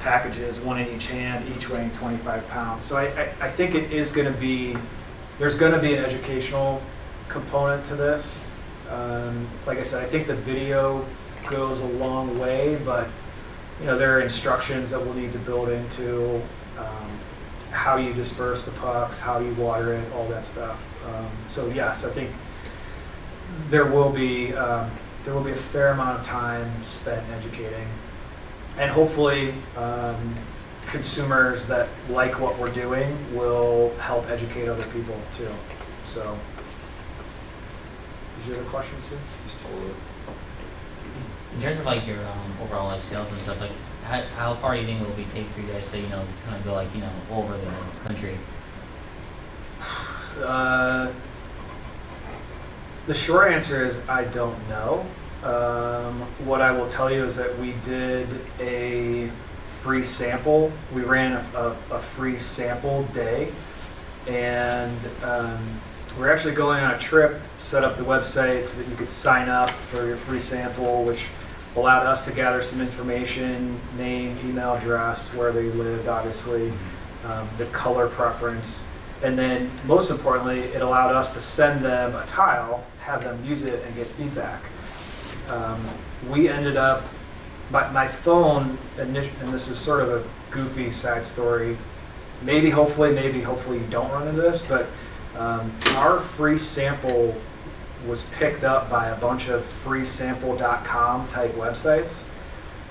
packages, 0.02 0.58
one 0.58 0.80
in 0.80 0.94
each 0.94 1.06
hand, 1.06 1.50
each 1.56 1.68
weighing 1.68 1.90
25 1.92 2.48
pounds. 2.48 2.86
So 2.86 2.96
I, 2.96 3.04
I, 3.04 3.22
I 3.40 3.50
think 3.50 3.74
it 3.74 3.92
is 3.92 4.10
going 4.10 4.30
to 4.30 4.38
be, 4.38 4.76
there's 5.38 5.54
going 5.54 5.72
to 5.72 5.78
be 5.78 5.94
an 5.94 6.04
educational 6.04 6.82
component 7.28 7.84
to 7.86 7.96
this. 7.96 8.44
Um, 8.90 9.48
like 9.66 9.78
I 9.78 9.82
said, 9.82 10.02
I 10.02 10.06
think 10.06 10.26
the 10.26 10.34
video 10.34 11.06
goes 11.48 11.80
a 11.80 11.86
long 11.86 12.38
way, 12.38 12.78
but 12.84 13.08
you 13.80 13.86
know 13.86 13.98
there 13.98 14.16
are 14.16 14.20
instructions 14.20 14.90
that 14.90 15.00
we'll 15.00 15.14
need 15.14 15.32
to 15.32 15.38
build 15.38 15.70
into 15.70 16.36
um, 16.78 17.18
how 17.70 17.96
you 17.96 18.12
disperse 18.12 18.64
the 18.64 18.70
pucks, 18.72 19.18
how 19.18 19.38
you 19.38 19.52
water 19.54 19.94
it, 19.94 20.12
all 20.12 20.28
that 20.28 20.44
stuff. 20.44 20.78
Um, 21.08 21.28
so 21.48 21.68
yes, 21.68 22.04
I 22.04 22.10
think 22.10 22.30
there 23.68 23.86
will 23.86 24.10
be 24.10 24.52
um, 24.54 24.90
there 25.24 25.34
will 25.34 25.44
be 25.44 25.52
a 25.52 25.56
fair 25.56 25.88
amount 25.88 26.20
of 26.20 26.26
time 26.26 26.70
spent 26.82 27.24
educating, 27.30 27.88
and 28.78 28.90
hopefully 28.90 29.54
um, 29.76 30.34
consumers 30.86 31.64
that 31.66 31.88
like 32.08 32.40
what 32.40 32.58
we're 32.58 32.72
doing 32.72 33.16
will 33.34 33.94
help 33.98 34.28
educate 34.30 34.68
other 34.68 34.86
people 34.88 35.16
too. 35.32 35.50
So. 36.04 36.38
Did 38.38 38.48
you 38.48 38.54
have 38.56 38.66
a 38.66 38.70
question 38.70 38.96
too? 39.02 39.18
Just 39.44 39.60
hold 39.60 39.84
it. 39.84 39.94
In 41.54 41.62
terms 41.62 41.78
of 41.78 41.86
like 41.86 42.06
your 42.06 42.18
um, 42.18 42.56
overall 42.62 42.88
like 42.88 43.02
sales 43.02 43.30
and 43.30 43.40
stuff, 43.40 43.60
like 43.60 43.70
how, 44.04 44.22
how 44.22 44.54
far 44.54 44.74
do 44.74 44.80
you 44.80 44.86
think 44.86 45.00
it 45.00 45.06
will 45.06 45.14
be 45.14 45.26
take 45.32 45.46
for 45.48 45.60
you 45.60 45.68
guys 45.68 45.88
to 45.90 45.98
you 45.98 46.08
know 46.08 46.24
kind 46.44 46.56
of 46.56 46.64
go 46.64 46.72
like 46.72 46.92
you 46.94 47.02
know 47.02 47.12
over 47.30 47.56
the 47.56 47.70
country? 48.04 48.36
Uh, 50.44 51.12
the 53.06 53.14
short 53.14 53.52
answer 53.52 53.84
is 53.84 54.00
I 54.08 54.24
don't 54.24 54.68
know. 54.68 55.06
Um, 55.42 56.20
what 56.44 56.60
I 56.60 56.70
will 56.70 56.86
tell 56.88 57.10
you 57.10 57.24
is 57.24 57.34
that 57.36 57.58
we 57.58 57.72
did 57.82 58.28
a 58.60 59.28
free 59.80 60.04
sample. 60.04 60.72
We 60.94 61.02
ran 61.02 61.32
a, 61.32 61.58
a, 61.90 61.96
a 61.96 61.98
free 61.98 62.38
sample 62.38 63.02
day, 63.12 63.50
and 64.28 64.96
um, 65.24 65.58
we're 66.16 66.32
actually 66.32 66.54
going 66.54 66.84
on 66.84 66.94
a 66.94 66.98
trip. 66.98 67.40
Set 67.56 67.82
up 67.82 67.96
the 67.96 68.04
website 68.04 68.66
so 68.66 68.80
that 68.80 68.88
you 68.88 68.94
could 68.94 69.08
sign 69.08 69.48
up 69.48 69.70
for 69.88 70.06
your 70.06 70.16
free 70.16 70.38
sample, 70.38 71.02
which 71.02 71.26
allowed 71.74 72.06
us 72.06 72.24
to 72.26 72.32
gather 72.32 72.62
some 72.62 72.80
information: 72.80 73.80
name, 73.98 74.38
email 74.44 74.74
address, 74.74 75.34
where 75.34 75.50
they 75.50 75.64
lived, 75.64 76.06
obviously, 76.06 76.72
um, 77.24 77.48
the 77.58 77.66
color 77.66 78.06
preference. 78.06 78.84
And 79.24 79.36
then, 79.36 79.70
most 79.86 80.10
importantly, 80.10 80.60
it 80.60 80.82
allowed 80.82 81.14
us 81.14 81.32
to 81.34 81.40
send 81.40 81.84
them 81.84 82.14
a 82.14 82.26
tile, 82.26 82.84
have 83.00 83.24
them 83.24 83.44
use 83.44 83.62
it, 83.62 83.84
and 83.84 83.94
get 83.96 84.06
feedback. 84.08 84.62
Um, 85.48 85.84
we 86.30 86.48
ended 86.48 86.76
up, 86.76 87.04
my, 87.70 87.90
my 87.90 88.08
phone, 88.08 88.78
init- 88.96 89.40
and 89.40 89.52
this 89.52 89.68
is 89.68 89.78
sort 89.78 90.00
of 90.02 90.08
a 90.10 90.24
goofy 90.50 90.90
side 90.90 91.26
story. 91.26 91.76
Maybe, 92.42 92.70
hopefully, 92.70 93.12
maybe, 93.12 93.40
hopefully 93.40 93.78
you 93.78 93.86
don't 93.86 94.10
run 94.10 94.28
into 94.28 94.42
this, 94.42 94.62
but 94.62 94.86
um, 95.36 95.72
our 95.96 96.20
free 96.20 96.56
sample 96.56 97.34
was 98.06 98.24
picked 98.32 98.64
up 98.64 98.90
by 98.90 99.08
a 99.08 99.16
bunch 99.16 99.48
of 99.48 99.62
freesample.com 99.84 101.28
type 101.28 101.52
websites. 101.54 102.24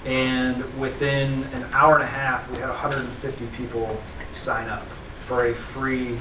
And 0.06 0.64
within 0.80 1.44
an 1.54 1.66
hour 1.74 1.96
and 1.96 2.04
a 2.04 2.08
half, 2.08 2.50
we 2.50 2.58
had 2.58 2.70
150 2.70 3.46
people 3.58 4.02
sign 4.34 4.70
up 4.70 4.84
for 5.26 5.48
a 5.48 5.54
free 5.54 6.18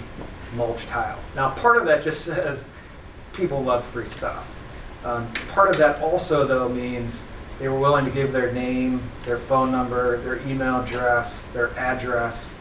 mulch 0.54 0.86
tile. 0.86 1.18
Now, 1.34 1.50
part 1.50 1.78
of 1.78 1.86
that 1.86 2.02
just 2.02 2.22
says 2.22 2.66
people 3.32 3.62
love 3.62 3.84
free 3.86 4.06
stuff. 4.06 4.56
Um, 5.04 5.32
part 5.52 5.70
of 5.70 5.78
that 5.78 6.02
also, 6.02 6.46
though, 6.46 6.68
means 6.68 7.26
they 7.58 7.68
were 7.68 7.78
willing 7.78 8.04
to 8.04 8.10
give 8.10 8.32
their 8.32 8.52
name, 8.52 9.02
their 9.24 9.38
phone 9.38 9.70
number, 9.70 10.18
their 10.22 10.38
email 10.46 10.80
address, 10.80 11.46
their 11.52 11.76
address, 11.78 12.58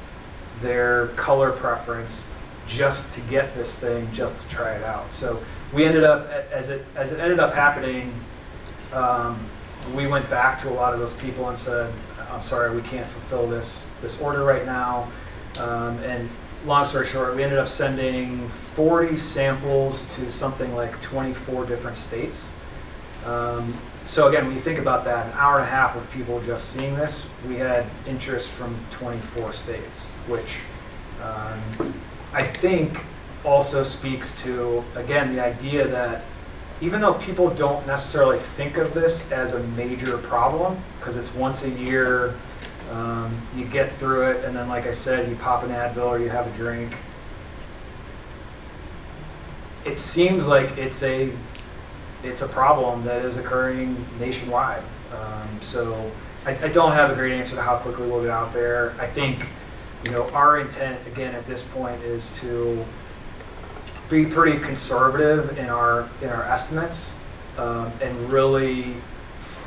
their 0.62 1.08
color 1.10 1.52
preference, 1.52 2.28
just 2.68 3.12
to 3.14 3.22
get 3.22 3.56
this 3.56 3.76
thing, 3.76 4.10
just 4.14 4.42
to 4.42 4.56
try 4.56 4.74
it 4.74 4.84
out. 4.84 5.14
So 5.14 5.42
we 5.74 5.86
ended 5.86 6.04
up, 6.04 6.30
as 6.30 6.70
it 6.70 6.86
as 6.96 7.12
it 7.12 7.20
ended 7.20 7.40
up 7.40 7.54
happening, 7.54 8.14
um, 8.94 9.50
we 9.96 10.08
went 10.08 10.30
back 10.30 10.58
to 10.60 10.70
a 10.70 10.74
lot 10.74 10.94
of 10.94 11.00
those 11.00 11.14
people 11.14 11.50
and 11.50 11.58
said, 11.58 11.92
"I'm 12.32 12.44
sorry, 12.44 12.76
we 12.76 12.82
can't 12.82 13.10
fulfill 13.10 13.48
this 13.48 13.86
this 14.02 14.20
order 14.22 14.44
right 14.44 14.66
now." 14.66 15.08
Um, 15.58 15.98
and 16.00 16.30
long 16.66 16.86
story 16.86 17.06
short, 17.06 17.36
we 17.36 17.44
ended 17.44 17.60
up 17.60 17.68
sending 17.68 18.50
40 18.50 19.18
samples 19.18 20.14
to 20.16 20.30
something 20.30 20.74
like 20.76 21.00
24 21.02 21.66
different 21.66 21.98
states. 21.98 22.50
Um, 23.26 23.74
so 24.06 24.28
again, 24.28 24.46
when 24.46 24.56
you 24.56 24.62
think 24.62 24.80
about 24.80 25.04
that, 25.06 25.28
an 25.28 25.34
hour 25.34 25.60
and 25.60 25.68
a 25.68 25.70
half 25.70 25.96
of 25.96 26.10
people 26.12 26.42
just 26.42 26.72
seeing 26.72 26.96
this, 26.96 27.28
we 27.48 27.56
had 27.56 27.86
interest 28.08 28.50
from 28.50 28.76
24 28.92 29.54
states, 29.54 30.10
which 30.28 30.60
um, 31.22 31.94
I 32.34 32.44
think 32.44 33.04
also 33.46 33.84
speaks 33.84 34.42
to, 34.44 34.84
again, 34.96 35.36
the 35.36 35.44
idea 35.44 35.88
that 35.88 36.24
even 36.82 37.02
though 37.02 37.14
people 37.16 37.50
don't 37.50 37.86
necessarily 37.86 38.40
think 38.40 38.78
of 38.78 38.94
this 38.94 39.30
as 39.32 39.54
a 39.54 39.60
major 39.60 40.18
problem, 40.18 40.82
because 41.00 41.18
it's 41.18 41.34
once 41.36 41.64
a 41.64 41.70
year, 41.72 42.36
um, 42.92 43.36
you 43.56 43.66
get 43.66 43.92
through 43.92 44.32
it, 44.32 44.46
and 44.46 44.56
then, 44.56 44.68
like 44.68 44.88
I 44.88 44.92
said, 44.92 45.30
you 45.30 45.36
pop 45.36 45.64
an 45.64 45.70
Advil 45.70 46.08
or 46.08 46.20
you 46.20 46.30
have 46.30 46.48
a 46.48 46.58
drink. 46.58 46.96
It 49.86 50.00
seems 50.00 50.46
like 50.46 50.78
it's 50.78 51.04
a 51.04 51.32
it's 52.24 52.42
a 52.42 52.48
problem 52.48 53.06
that 53.06 53.24
is 53.24 53.38
occurring 53.38 54.06
nationwide. 54.20 54.84
Um, 55.16 55.50
so 55.62 56.12
I, 56.46 56.52
I 56.66 56.68
don't 56.68 56.92
have 56.92 57.12
a 57.12 57.16
great 57.16 57.32
answer 57.34 57.56
to 57.56 57.62
how 57.62 57.78
quickly 57.78 58.08
we'll 58.08 58.22
get 58.22 58.32
out 58.32 58.52
there. 58.54 58.94
I 59.00 59.08
think 59.08 59.46
you 60.06 60.12
know 60.12 60.30
our 60.32 60.60
intent 60.60 61.06
again 61.08 61.36
at 61.36 61.46
this 61.48 61.62
point 61.62 62.02
is 62.04 62.38
to 62.40 62.86
be 64.10 64.26
pretty 64.26 64.60
conservative 64.60 65.58
in 65.58 65.70
our 65.70 66.10
in 66.22 66.30
our 66.30 66.44
estimates 66.44 67.16
um, 67.58 67.92
and 68.02 68.32
really 68.32 68.96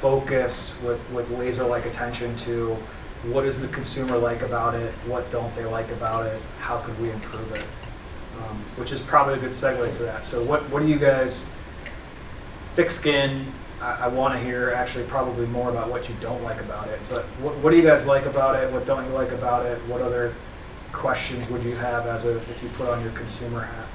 focus 0.01 0.75
with, 0.83 0.99
with 1.11 1.31
laser-like 1.31 1.87
attention 1.87 2.35
to 2.35 2.77
what 3.25 3.43
does 3.43 3.63
the 3.63 3.69
consumer 3.69 4.19
like 4.19 4.43
about 4.43 4.75
it, 4.75 4.93
what 5.07 5.31
don't 5.31 5.55
they 5.55 5.65
like 5.65 5.91
about 5.93 6.27
it, 6.27 6.43
how 6.59 6.79
could 6.79 6.99
we 7.01 7.11
improve 7.11 7.53
it? 7.53 7.65
Um, 8.39 8.59
which 8.77 8.91
is 8.91 9.01
probably 9.01 9.35
a 9.35 9.39
good 9.39 9.51
segue 9.53 9.97
to 9.97 10.03
that. 10.03 10.27
So 10.27 10.43
what, 10.43 10.69
what 10.71 10.83
do 10.83 10.89
you 10.89 10.99
guys, 10.99 11.47
thick 12.73 12.91
skin, 12.91 13.53
I, 13.81 13.93
I 13.93 14.09
want 14.09 14.35
to 14.35 14.41
hear 14.41 14.71
actually 14.71 15.05
probably 15.05 15.47
more 15.47 15.71
about 15.71 15.89
what 15.89 16.09
you 16.09 16.17
don't 16.21 16.43
like 16.43 16.61
about 16.61 16.89
it, 16.89 17.01
but 17.09 17.25
what, 17.41 17.57
what 17.59 17.71
do 17.71 17.77
you 17.77 17.85
guys 17.85 18.07
like 18.07 18.27
about 18.27 18.63
it? 18.63 18.73
What 18.73 18.87
don't 18.87 19.05
you 19.05 19.13
like 19.13 19.31
about 19.31 19.67
it? 19.67 19.79
What 19.87 20.01
other 20.01 20.35
questions 20.93 21.49
would 21.49 21.63
you 21.65 21.77
have 21.77 22.07
as 22.07 22.25
a, 22.25 22.37
if 22.37 22.63
you 22.63 22.69
put 22.71 22.89
on 22.89 23.03
your 23.03 23.13
consumer 23.13 23.63
hat? 23.63 23.87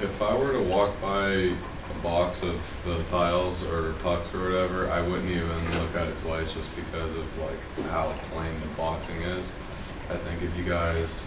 If 0.00 0.20
I 0.20 0.36
were 0.36 0.52
to 0.52 0.62
walk 0.62 1.00
by 1.00 1.54
a 1.90 2.02
box 2.02 2.42
of 2.42 2.60
the 2.84 3.02
tiles 3.04 3.62
or 3.64 3.92
pucks 4.02 4.32
or 4.34 4.44
whatever, 4.44 4.90
I 4.90 5.00
wouldn't 5.06 5.30
even 5.30 5.48
look 5.48 5.94
at 5.94 6.08
it 6.08 6.16
twice 6.18 6.54
just 6.54 6.74
because 6.76 7.14
of 7.16 7.38
like 7.38 7.86
how 7.90 8.12
plain 8.30 8.52
the 8.60 8.66
boxing 8.76 9.20
is. 9.22 9.50
I 10.10 10.16
think 10.16 10.42
if 10.42 10.56
you 10.56 10.64
guys 10.64 11.26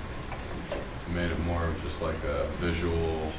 made 1.13 1.31
it 1.31 1.39
more 1.41 1.65
of 1.65 1.81
just 1.83 2.01
like 2.01 2.21
a 2.23 2.47
visual, 2.59 3.31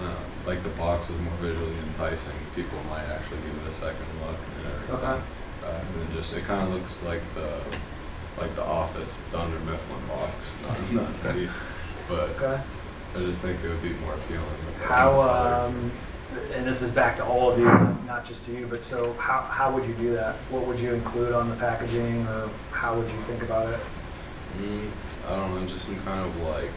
uh, 0.00 0.14
like 0.46 0.62
the 0.62 0.70
box 0.70 1.08
was 1.08 1.18
more 1.18 1.34
visually 1.40 1.74
enticing, 1.88 2.34
people 2.54 2.78
might 2.88 3.04
actually 3.04 3.38
give 3.38 3.56
it 3.64 3.68
a 3.68 3.72
second 3.72 4.06
look 4.26 4.38
and 4.58 4.66
everything. 4.66 4.96
Okay. 4.96 5.22
Uh, 5.64 5.80
and 5.80 6.00
then 6.00 6.16
just 6.16 6.34
it 6.34 6.44
kind 6.44 6.62
of 6.62 6.74
looks 6.74 7.02
like 7.02 7.22
the 7.34 7.60
like 8.38 8.54
the 8.56 8.64
Office 8.64 9.20
Dunder 9.30 9.58
Mifflin 9.60 10.06
box, 10.08 10.56
not, 10.92 10.92
not 11.22 11.48
but 12.08 12.30
Okay. 12.30 12.62
I 13.14 13.18
just 13.18 13.40
think 13.40 13.62
it 13.62 13.68
would 13.68 13.82
be 13.82 13.90
more 13.94 14.14
appealing. 14.14 14.44
with 14.66 14.78
the 14.78 14.84
How, 14.86 15.10
colors. 15.12 15.74
um, 15.74 15.92
and 16.54 16.66
this 16.66 16.80
is 16.80 16.88
back 16.90 17.16
to 17.16 17.24
all 17.24 17.50
of 17.52 17.58
you, 17.58 17.66
not 18.06 18.24
just 18.24 18.44
to 18.44 18.52
you, 18.52 18.66
but 18.66 18.82
so 18.82 19.12
how, 19.14 19.42
how 19.42 19.70
would 19.72 19.84
you 19.84 19.94
do 19.94 20.14
that? 20.14 20.36
What 20.50 20.66
would 20.66 20.80
you 20.80 20.94
include 20.94 21.32
on 21.32 21.50
the 21.50 21.56
packaging 21.56 22.26
or 22.26 22.48
how 22.70 22.96
would 22.96 23.10
you 23.10 23.20
think 23.22 23.42
about 23.42 23.68
it? 23.68 23.80
Mm, 24.58 24.90
I 25.28 25.36
don't 25.36 25.54
know, 25.54 25.66
just 25.66 25.84
some 25.84 25.96
kind 26.02 26.24
of 26.24 26.34
like 26.42 26.70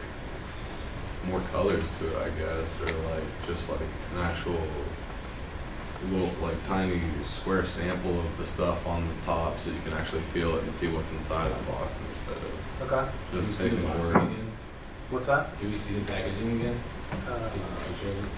more 1.26 1.40
colors 1.52 1.88
to 1.98 2.06
it, 2.06 2.16
I 2.18 2.28
guess, 2.38 2.78
or 2.80 2.86
like 2.86 3.24
just 3.46 3.70
like 3.70 3.80
an 3.80 4.20
actual 4.20 4.60
little 6.10 6.30
like 6.42 6.62
tiny 6.62 7.00
square 7.22 7.64
sample 7.64 8.20
of 8.20 8.36
the 8.36 8.46
stuff 8.46 8.86
on 8.86 9.08
the 9.08 9.14
top, 9.26 9.58
so 9.58 9.70
you 9.70 9.80
can 9.84 9.94
actually 9.94 10.20
feel 10.20 10.54
it 10.56 10.62
and 10.62 10.70
see 10.70 10.88
what's 10.88 11.12
inside 11.12 11.50
the 11.50 11.72
box 11.72 11.96
instead 12.04 12.36
of 12.36 12.92
Okay. 12.92 13.08
Just 13.32 13.58
taking 13.58 13.80
the 13.80 13.88
boxing 13.88 14.12
word. 14.14 14.30
What's 15.10 15.28
that? 15.28 15.58
Do 15.60 15.68
we 15.68 15.76
see 15.76 15.94
the 15.94 16.04
packaging 16.04 16.60
again? 16.60 16.80
Uh, 17.28 17.48
picture 17.88 18.08
of 18.08 18.24
it? 18.24 18.30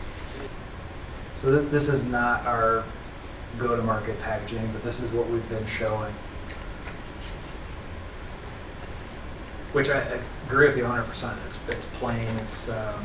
So 1.35 1.59
th- 1.59 1.71
this 1.71 1.89
is 1.89 2.05
not 2.05 2.45
our 2.45 2.85
go-to-market 3.59 4.21
packaging, 4.21 4.69
but 4.73 4.83
this 4.83 5.01
is 5.01 5.11
what 5.13 5.29
we've 5.31 5.49
been 5.49 5.65
showing. 5.67 6.13
Which 9.73 9.89
I, 9.89 10.01
I 10.01 10.21
agree 10.47 10.67
with 10.67 10.77
you 10.77 10.85
hundred 10.85 11.05
percent. 11.05 11.39
It's, 11.47 11.59
it's 11.69 11.87
plain, 11.87 12.27
it's, 12.39 12.69
um, 12.69 13.03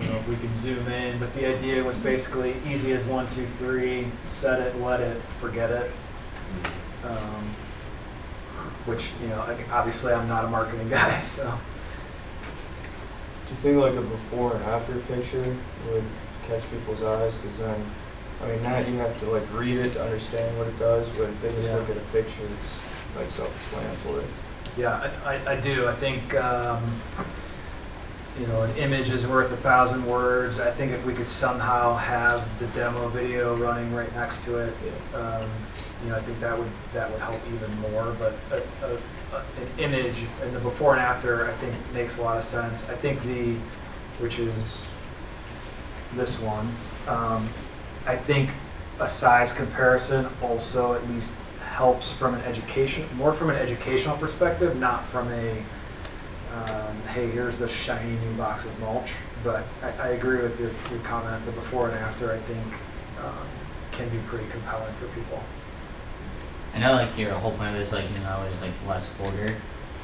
you 0.00 0.08
know, 0.08 0.20
we 0.28 0.36
can 0.36 0.52
zoom 0.56 0.86
in, 0.88 1.18
but 1.20 1.32
the 1.34 1.46
idea 1.46 1.84
was 1.84 1.96
basically 1.98 2.56
easy 2.66 2.92
as 2.92 3.04
one, 3.04 3.30
two, 3.30 3.46
three, 3.46 4.08
set 4.24 4.60
it, 4.60 4.80
let 4.80 5.00
it, 5.00 5.22
forget 5.38 5.70
it. 5.70 5.90
Um, 7.04 7.54
which, 8.86 9.12
you 9.22 9.28
know, 9.28 9.38
like, 9.48 9.70
obviously 9.72 10.12
I'm 10.12 10.28
not 10.28 10.44
a 10.44 10.48
marketing 10.48 10.88
guy, 10.90 11.18
so. 11.20 11.44
Do 13.46 13.50
you 13.50 13.56
think 13.56 13.76
like 13.78 13.94
a 13.94 14.00
before 14.02 14.54
and 14.54 14.64
after 14.64 14.94
picture 15.00 15.56
would 15.90 16.04
catch 16.46 16.68
people's 16.70 17.02
eyes? 17.02 17.34
Because 17.36 17.58
then, 17.58 17.90
I 18.42 18.48
mean, 18.48 18.62
now 18.62 18.78
you 18.78 18.96
have 18.98 19.18
to 19.20 19.26
like 19.30 19.42
read 19.52 19.76
it 19.78 19.92
to 19.94 20.02
understand 20.02 20.56
what 20.58 20.66
it 20.66 20.78
does, 20.78 21.08
but 21.10 21.24
if 21.30 21.42
they 21.42 21.50
just 21.52 21.68
Yeah. 21.68 21.76
look 21.76 21.90
at 21.90 21.96
a 21.96 22.00
picture, 22.12 22.42
it's 22.58 22.78
like 23.16 23.28
self-explanatory. 23.28 24.24
Yeah, 24.76 25.10
I, 25.24 25.34
I, 25.36 25.52
I 25.52 25.60
do. 25.60 25.86
I 25.88 25.94
think, 25.94 26.34
um, 26.34 26.82
you 28.40 28.46
know, 28.48 28.62
an 28.62 28.76
image 28.76 29.10
is 29.10 29.26
worth 29.26 29.52
a 29.52 29.56
thousand 29.56 30.04
words. 30.06 30.58
I 30.58 30.70
think 30.72 30.90
if 30.92 31.04
we 31.04 31.12
could 31.14 31.28
somehow 31.28 31.96
have 31.96 32.42
the 32.58 32.66
demo 32.68 33.08
video 33.08 33.54
running 33.56 33.94
right 33.94 34.12
next 34.16 34.42
to 34.44 34.58
it, 34.58 34.74
um, 35.14 35.48
you 36.02 36.10
know, 36.10 36.16
I 36.16 36.20
think 36.20 36.40
that 36.40 36.58
would, 36.58 36.70
that 36.92 37.10
would 37.10 37.20
help 37.20 37.40
even 37.54 37.80
more. 37.80 38.14
But 38.18 38.34
a, 38.50 38.86
a, 38.86 38.94
a, 39.36 39.38
an 39.38 39.68
image 39.78 40.18
and 40.42 40.54
the 40.54 40.60
before 40.60 40.92
and 40.92 41.00
after, 41.00 41.48
I 41.48 41.52
think 41.54 41.74
makes 41.92 42.18
a 42.18 42.22
lot 42.22 42.36
of 42.36 42.44
sense. 42.44 42.88
I 42.88 42.94
think 42.94 43.22
the, 43.22 43.54
which 44.18 44.38
is 44.38 44.82
this 46.14 46.40
one, 46.40 46.68
um, 47.08 47.48
I 48.06 48.16
think 48.16 48.50
a 49.00 49.08
size 49.08 49.52
comparison 49.52 50.28
also 50.42 50.94
at 50.94 51.08
least 51.08 51.34
helps 51.70 52.12
from 52.12 52.34
an 52.34 52.40
education, 52.42 53.04
more 53.16 53.32
from 53.32 53.50
an 53.50 53.56
educational 53.56 54.16
perspective, 54.16 54.76
not 54.76 55.04
from 55.06 55.28
a, 55.32 55.50
um, 56.54 57.02
hey, 57.12 57.28
here's 57.30 57.58
the 57.58 57.68
shiny 57.68 58.16
new 58.18 58.32
box 58.34 58.64
of 58.64 58.78
mulch. 58.78 59.12
But 59.42 59.64
I, 59.82 59.90
I 59.90 60.08
agree 60.10 60.40
with 60.40 60.60
your, 60.60 60.70
your 60.90 61.04
comment, 61.04 61.44
the 61.46 61.52
before 61.52 61.88
and 61.88 61.98
after, 61.98 62.32
I 62.32 62.38
think, 62.38 62.64
um, 63.24 63.46
can 63.90 64.08
be 64.08 64.18
pretty 64.26 64.48
compelling 64.50 64.94
for 64.94 65.06
people. 65.08 65.42
I 66.74 66.78
know 66.80 66.92
like 66.92 67.16
your 67.16 67.32
whole 67.32 67.52
point 67.52 67.70
of 67.70 67.74
this, 67.76 67.92
like, 67.92 68.10
you 68.10 68.18
know, 68.18 68.42
is 68.52 68.60
like 68.60 68.72
less 68.88 69.10
odor. 69.22 69.54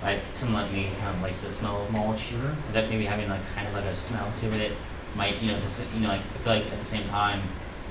Like 0.02 0.20
someone 0.34 0.62
like 0.62 0.72
me 0.72 0.88
kind 1.00 1.14
of 1.16 1.22
likes 1.22 1.42
the 1.42 1.50
smell 1.50 1.82
of 1.82 1.90
mulch. 1.92 2.30
Mhm. 2.32 2.72
That 2.72 2.88
maybe 2.88 3.04
having 3.04 3.28
like 3.28 3.40
kind 3.54 3.66
of 3.66 3.74
like 3.74 3.84
a 3.84 3.94
smell 3.94 4.30
to 4.40 4.46
it 4.60 4.72
might, 5.16 5.40
you 5.42 5.50
know, 5.50 5.58
just, 5.60 5.80
you 5.94 6.00
know, 6.00 6.08
like 6.08 6.20
I 6.20 6.38
feel 6.38 6.52
like 6.54 6.72
at 6.72 6.78
the 6.78 6.86
same 6.86 7.06
time, 7.08 7.42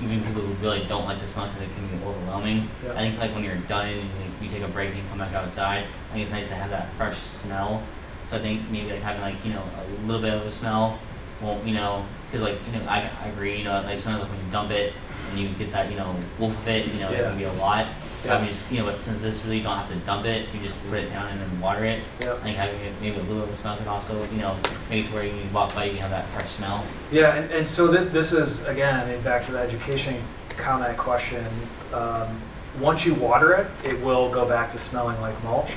even 0.02 0.24
people 0.24 0.40
who 0.40 0.54
really 0.66 0.84
don't 0.86 1.04
like 1.04 1.20
the 1.20 1.26
smell 1.26 1.46
because 1.48 1.62
it 1.68 1.74
can 1.74 1.86
be 1.86 2.04
overwhelming. 2.04 2.68
Yeah. 2.84 2.92
I 2.94 2.96
think 2.98 3.18
like 3.18 3.34
when 3.34 3.44
you're 3.44 3.56
done 3.68 3.86
and 3.88 4.00
you, 4.00 4.32
you 4.40 4.48
take 4.48 4.62
a 4.62 4.68
break 4.68 4.88
and 4.88 4.98
you 4.98 5.04
come 5.10 5.18
back 5.18 5.34
outside, 5.34 5.84
I 6.08 6.12
think 6.14 6.22
it's 6.22 6.32
nice 6.32 6.48
to 6.48 6.54
have 6.54 6.70
that 6.70 6.90
fresh 6.94 7.16
smell. 7.16 7.82
So 8.28 8.36
I 8.36 8.40
think 8.40 8.70
maybe 8.70 8.90
like 8.90 9.02
having 9.02 9.20
like 9.20 9.44
you 9.44 9.52
know 9.52 9.62
a 9.62 10.06
little 10.06 10.22
bit 10.22 10.32
of 10.32 10.46
a 10.46 10.50
smell 10.50 10.98
won't 11.42 11.66
you 11.66 11.74
know 11.74 12.04
because 12.30 12.42
like 12.42 12.58
you 12.66 12.78
know 12.78 12.86
I, 12.88 13.10
I 13.22 13.28
agree 13.28 13.58
you 13.58 13.64
know 13.64 13.82
like 13.82 13.98
sometimes 13.98 14.30
when 14.30 14.38
you 14.38 14.52
dump 14.52 14.70
it 14.70 14.92
and 15.30 15.38
you 15.38 15.48
get 15.50 15.72
that 15.72 15.90
you 15.90 15.96
know 15.96 16.14
wolf 16.38 16.56
of 16.56 16.68
it 16.68 16.86
you 16.86 17.00
know 17.00 17.10
it's 17.10 17.20
Yeah. 17.20 17.24
gonna 17.26 17.36
be 17.36 17.44
a 17.44 17.52
lot. 17.54 17.86
Yeah. 18.24 18.36
I 18.36 18.40
mean 18.40 18.50
just 18.50 18.70
you 18.70 18.78
know 18.78 18.86
but 18.86 19.00
since 19.00 19.20
this 19.20 19.44
really 19.44 19.58
you 19.58 19.62
don't 19.62 19.76
have 19.76 19.90
to 19.90 19.96
dump 20.06 20.26
it 20.26 20.46
you 20.52 20.60
just 20.60 20.82
put 20.88 20.98
it 20.98 21.08
down 21.10 21.28
and 21.28 21.40
then 21.40 21.60
water 21.60 21.84
it. 21.84 22.02
I 22.20 22.36
think 22.36 22.56
having 22.56 22.80
it, 22.80 22.92
maybe 23.00 23.16
a 23.16 23.20
little 23.20 23.36
bit 23.36 23.44
of 23.44 23.50
a 23.50 23.56
smell 23.56 23.76
could 23.76 23.86
also 23.86 24.22
you 24.30 24.38
know 24.38 24.56
make 24.88 25.04
it 25.04 25.08
to 25.08 25.14
where 25.14 25.24
you 25.24 25.32
walk 25.52 25.74
by 25.74 25.84
you 25.84 25.98
have 25.98 26.10
that 26.10 26.26
fresh 26.28 26.48
smell. 26.48 26.84
Yeah, 27.10 27.34
and, 27.34 27.50
and 27.50 27.66
so 27.66 27.88
this, 27.88 28.06
this 28.06 28.32
is, 28.32 28.66
again, 28.66 28.98
I 28.98 29.10
mean, 29.10 29.20
back 29.22 29.44
to 29.46 29.52
the 29.52 29.58
education 29.58 30.22
comment 30.56 30.96
question. 30.96 31.44
Um, 31.92 32.40
once 32.80 33.04
you 33.04 33.14
water 33.14 33.52
it, 33.54 33.66
it 33.84 34.00
will 34.00 34.30
go 34.30 34.48
back 34.48 34.70
to 34.72 34.78
smelling 34.78 35.20
like 35.20 35.42
mulch. 35.42 35.72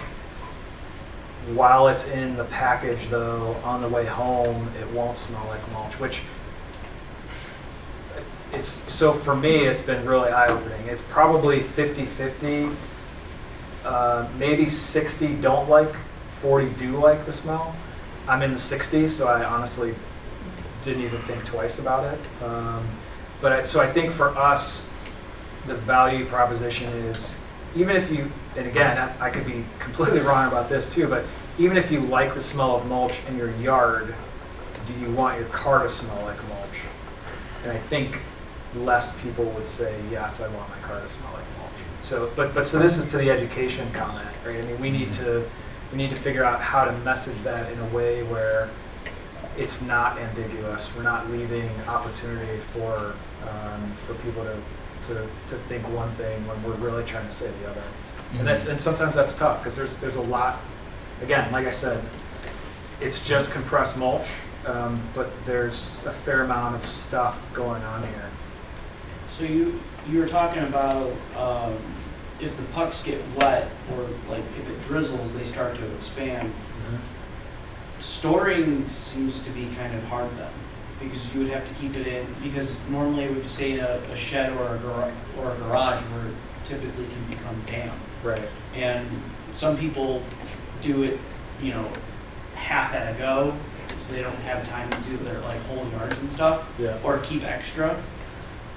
While 1.53 1.87
it's 1.87 2.05
in 2.07 2.35
the 2.35 2.45
package, 2.45 3.07
though, 3.07 3.55
on 3.63 3.81
the 3.81 3.89
way 3.89 4.05
home, 4.05 4.69
it 4.79 4.89
won't 4.91 5.17
smell 5.17 5.45
like 5.47 5.71
mulch, 5.71 5.99
which 5.99 6.21
it's, 8.54 8.70
so 8.91 9.14
for 9.14 9.36
me, 9.36 9.66
it's 9.66 9.82
been 9.82 10.06
really 10.06 10.30
eye-opening. 10.30 10.88
It's 10.88 11.01
probably 11.10 11.60
50-50. 11.60 12.76
Uh, 13.84 14.28
maybe 14.38 14.68
60 14.68 15.36
don't 15.36 15.70
like, 15.70 15.93
40 16.41 16.70
do 16.72 16.91
like 16.99 17.26
the 17.26 17.32
smell. 17.32 17.76
I'm 18.28 18.41
in 18.41 18.51
the 18.51 18.58
60s, 18.58 19.10
so 19.10 19.28
I 19.28 19.43
honestly 19.43 19.95
didn't 20.82 21.04
even 21.04 21.20
think 21.20 21.43
twice 21.43 21.80
about 21.80 22.14
it. 22.14 22.43
Um, 22.43 22.88
but 23.41 23.51
I, 23.51 23.64
so 23.64 23.82
I 23.82 23.91
think 23.91 24.12
for 24.12 24.30
us, 24.38 24.88
the 25.68 25.76
value 25.76 26.26
proposition 26.26 26.89
is 26.89 27.36
even 27.76 27.95
if 27.95 28.12
you, 28.12 28.32
and 28.56 28.68
again, 28.68 28.97
I, 28.97 29.28
I 29.28 29.30
could 29.30 29.45
be 29.45 29.66
completely 29.80 30.20
wrong 30.28 30.47
about 30.47 30.70
this 30.70 30.93
too, 30.93 31.08
but 31.08 31.26
even 31.58 31.78
if 31.78 31.91
you 31.91 31.99
like 32.01 32.34
the 32.34 32.39
smell 32.39 32.76
of 32.76 32.86
mulch 32.86 33.20
in 33.28 33.38
your 33.38 33.51
yard, 33.58 34.14
do 34.86 34.93
you 34.95 35.12
want 35.12 35.39
your 35.39 35.47
car 35.49 35.84
to 35.84 35.89
smell 35.89 36.22
like 36.24 36.38
mulch? 36.49 36.80
And 37.64 37.72
I 37.72 37.78
think 37.78 38.20
less 38.76 39.19
people 39.21 39.45
would 39.45 39.67
say, 39.67 39.99
yes, 40.11 40.41
I 40.41 40.47
want 40.49 40.69
my 40.69 40.78
car 40.88 40.99
to 41.01 41.09
smell 41.09 41.32
like 41.34 41.45
mulch. 41.59 41.71
So, 42.01 42.30
but, 42.36 42.53
but 42.53 42.67
so 42.67 42.80
this 42.80 42.97
is 42.97 43.09
to 43.11 43.17
the 43.17 43.30
education 43.30 43.89
comment, 43.91 44.28
right? 44.45 44.63
I 44.63 44.67
mean, 44.67 44.80
we 44.80 44.91
need 44.91 45.13
to, 45.13 45.43
we 45.91 45.97
need 45.97 46.09
to 46.09 46.15
figure 46.15 46.43
out 46.43 46.59
how 46.59 46.86
to 46.86 46.91
message 46.99 47.38
that 47.43 47.71
in 47.71 47.80
a 47.80 47.88
way 47.88 48.24
where 48.24 48.69
it's 49.57 49.82
not 49.82 50.17
ambiguous. 50.17 50.91
We're 50.95 51.03
not 51.03 51.30
leaving 51.30 51.69
opportunity 51.88 52.59
for, 52.74 53.13
um, 53.47 53.91
for 54.07 54.15
people 54.15 54.43
to, 54.43 54.57
to, 55.13 55.28
to 55.47 55.55
think 55.55 55.88
one 55.89 56.11
thing 56.13 56.45
when 56.47 56.61
we're 56.63 56.74
really 56.76 57.03
trying 57.05 57.28
to 57.28 57.34
say 57.34 57.51
the 57.61 57.69
other. 57.69 57.84
And 58.39 58.47
that's, 58.47 58.65
and 58.65 58.82
sometimes 58.82 59.15
that's 59.15 59.36
tough, 59.36 59.59
because 59.59 59.76
there's, 59.78 59.93
there's 59.97 60.15
a 60.15 60.21
lot, 60.21 60.59
again, 61.21 61.51
like 61.51 61.67
I 61.67 61.71
said, 61.71 62.03
it's 62.99 63.26
just 63.28 63.51
compressed 63.51 63.97
mulch, 63.97 64.28
um, 64.65 64.99
but 65.13 65.30
there's 65.45 65.95
a 66.05 66.11
fair 66.11 66.41
amount 66.41 66.76
of 66.76 66.86
stuff 66.86 67.39
going 67.53 67.84
on 67.84 68.01
here. 68.01 68.30
So 69.34 69.43
you, 69.43 69.81
you 70.07 70.19
were 70.19 70.27
talking 70.27 70.61
about, 70.61 71.11
um, 71.36 71.75
if 72.39 72.55
the 72.55 72.61
pucks 72.71 73.01
get 73.01 73.19
wet, 73.36 73.67
or 73.91 74.07
like 74.29 74.43
if 74.59 74.69
it 74.69 74.79
drizzles, 74.84 75.34
they 75.34 75.43
start 75.43 75.75
to 75.77 75.95
expand. 75.95 76.53
Storing 77.99 78.88
seems 78.89 79.41
to 79.41 79.49
be 79.49 79.67
kind 79.75 79.95
of 79.95 80.03
hard 80.03 80.29
then, 80.38 80.51
because 80.99 81.34
you 81.34 81.41
would 81.41 81.49
have 81.49 81.67
to 81.67 81.73
keep 81.81 81.95
it 81.95 82.05
in, 82.05 82.27
because 82.43 82.77
normally 82.91 83.23
it 83.23 83.34
would 83.34 83.47
stay 83.47 83.71
in 83.73 83.79
a, 83.79 84.01
a 84.11 84.15
shed 84.15 84.53
or 84.57 84.75
a 84.75 84.77
garage, 84.77 85.13
or 85.39 85.51
a 85.51 85.55
garage 85.57 86.03
where 86.03 86.27
it 86.27 86.34
typically 86.63 87.07
can 87.07 87.25
become 87.27 87.59
damp. 87.65 87.93
Right. 88.23 88.41
And 88.75 89.07
some 89.53 89.75
people 89.77 90.21
do 90.81 91.01
it, 91.03 91.19
you 91.59 91.71
know, 91.71 91.91
half 92.53 92.93
at 92.93 93.15
a 93.15 93.17
go, 93.17 93.57
so 93.97 94.13
they 94.13 94.21
don't 94.21 94.36
have 94.36 94.67
time 94.69 94.91
to 94.91 95.01
do 95.09 95.17
their 95.17 95.39
like 95.39 95.59
whole 95.61 95.88
yards 95.89 96.19
and 96.19 96.31
stuff, 96.31 96.71
Yeah. 96.77 96.99
or 97.03 97.17
keep 97.19 97.43
extra. 97.43 97.99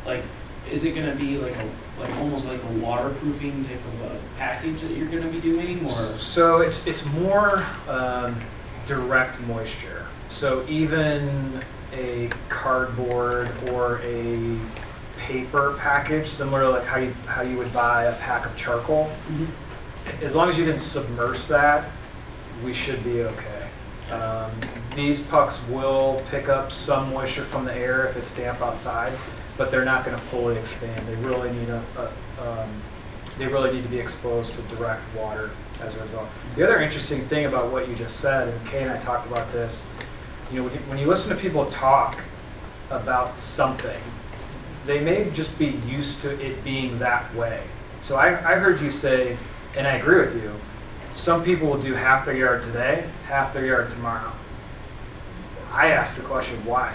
Like, 0.07 0.23
is 0.71 0.85
it 0.85 0.95
gonna 0.95 1.15
be 1.15 1.39
like 1.39 1.57
a, 1.57 1.69
like 2.01 2.15
almost 2.17 2.47
like 2.47 2.63
a 2.63 2.73
waterproofing 2.79 3.65
type 3.65 3.85
of 3.85 4.13
a 4.13 4.21
package 4.37 4.83
that 4.83 4.93
you're 4.93 5.09
gonna 5.09 5.31
be 5.31 5.41
doing, 5.41 5.85
or? 5.85 5.89
So 6.19 6.61
it's 6.61 6.87
it's 6.87 7.05
more 7.07 7.65
um, 7.89 8.41
direct 8.85 9.41
moisture. 9.43 10.07
So 10.29 10.65
even 10.69 11.63
a 11.93 12.31
cardboard 12.49 13.53
or 13.71 14.01
a 14.03 14.59
paper 15.19 15.77
package, 15.79 16.27
similar 16.27 16.63
to 16.63 16.71
like 16.71 16.85
how 16.85 16.99
you 16.99 17.13
how 17.27 17.43
you 17.43 17.57
would 17.59 17.73
buy 17.73 18.05
a 18.05 18.17
pack 18.17 18.45
of 18.47 18.57
charcoal, 18.57 19.11
as 20.23 20.35
long 20.35 20.49
as 20.49 20.59
you 20.59 20.65
didn't 20.65 20.81
submerge 20.81 21.47
that, 21.47 21.91
we 22.65 22.73
should 22.73 23.03
be 23.05 23.23
okay. 23.23 23.69
Um, 24.11 24.53
these 24.95 25.21
pucks 25.21 25.61
will 25.69 26.23
pick 26.31 26.49
up 26.49 26.71
some 26.71 27.13
moisture 27.13 27.45
from 27.45 27.65
the 27.65 27.75
air 27.75 28.07
if 28.07 28.17
it's 28.17 28.35
damp 28.35 28.61
outside, 28.61 29.13
but 29.57 29.71
they're 29.71 29.85
not 29.85 30.05
going 30.05 30.17
to 30.17 30.23
fully 30.25 30.57
expand. 30.57 31.07
They 31.07 31.15
really 31.17 31.51
need 31.51 31.69
a, 31.69 31.83
a 31.97 32.63
um, 32.63 32.71
they 33.39 33.47
really 33.47 33.73
need 33.73 33.83
to 33.83 33.89
be 33.89 33.99
exposed 33.99 34.55
to 34.55 34.63
direct 34.75 35.03
water 35.15 35.51
as 35.81 35.95
a 35.97 36.03
result. 36.03 36.29
The 36.55 36.65
other 36.65 36.81
interesting 36.81 37.23
thing 37.27 37.45
about 37.45 37.71
what 37.71 37.89
you 37.89 37.95
just 37.95 38.21
said, 38.21 38.49
and 38.49 38.67
Kay 38.67 38.83
and 38.83 38.91
I 38.91 38.99
talked 38.99 39.27
about 39.27 39.53
this, 39.53 39.87
you 40.51 40.63
know, 40.63 40.69
when 40.69 40.99
you, 40.99 41.07
listen 41.07 41.35
to 41.35 41.41
people 41.41 41.67
talk 41.67 42.21
about 42.91 43.39
something, 43.41 44.01
they 44.87 45.01
may 45.01 45.29
just 45.31 45.59
be 45.59 45.67
used 45.87 46.23
to 46.23 46.41
it 46.41 46.63
being 46.65 46.99
that 47.01 47.35
way. 47.35 47.63
So 48.01 48.17
I, 48.17 48.29
I 48.29 48.55
heard 48.55 48.81
you 48.81 48.91
say, 48.91 49.37
and 49.77 49.87
I 49.87 49.97
agree 49.97 50.21
with 50.21 50.35
you, 50.35 50.53
some 51.13 51.43
people 51.43 51.69
will 51.69 51.81
do 51.81 51.95
half 51.95 52.25
their 52.25 52.37
yard 52.37 52.63
today, 52.63 53.07
half 53.27 53.53
their 53.53 53.67
yard 53.67 53.91
tomorrow. 53.91 54.33
I 55.73 55.89
asked 55.89 56.17
the 56.17 56.23
question, 56.23 56.65
why? 56.65 56.95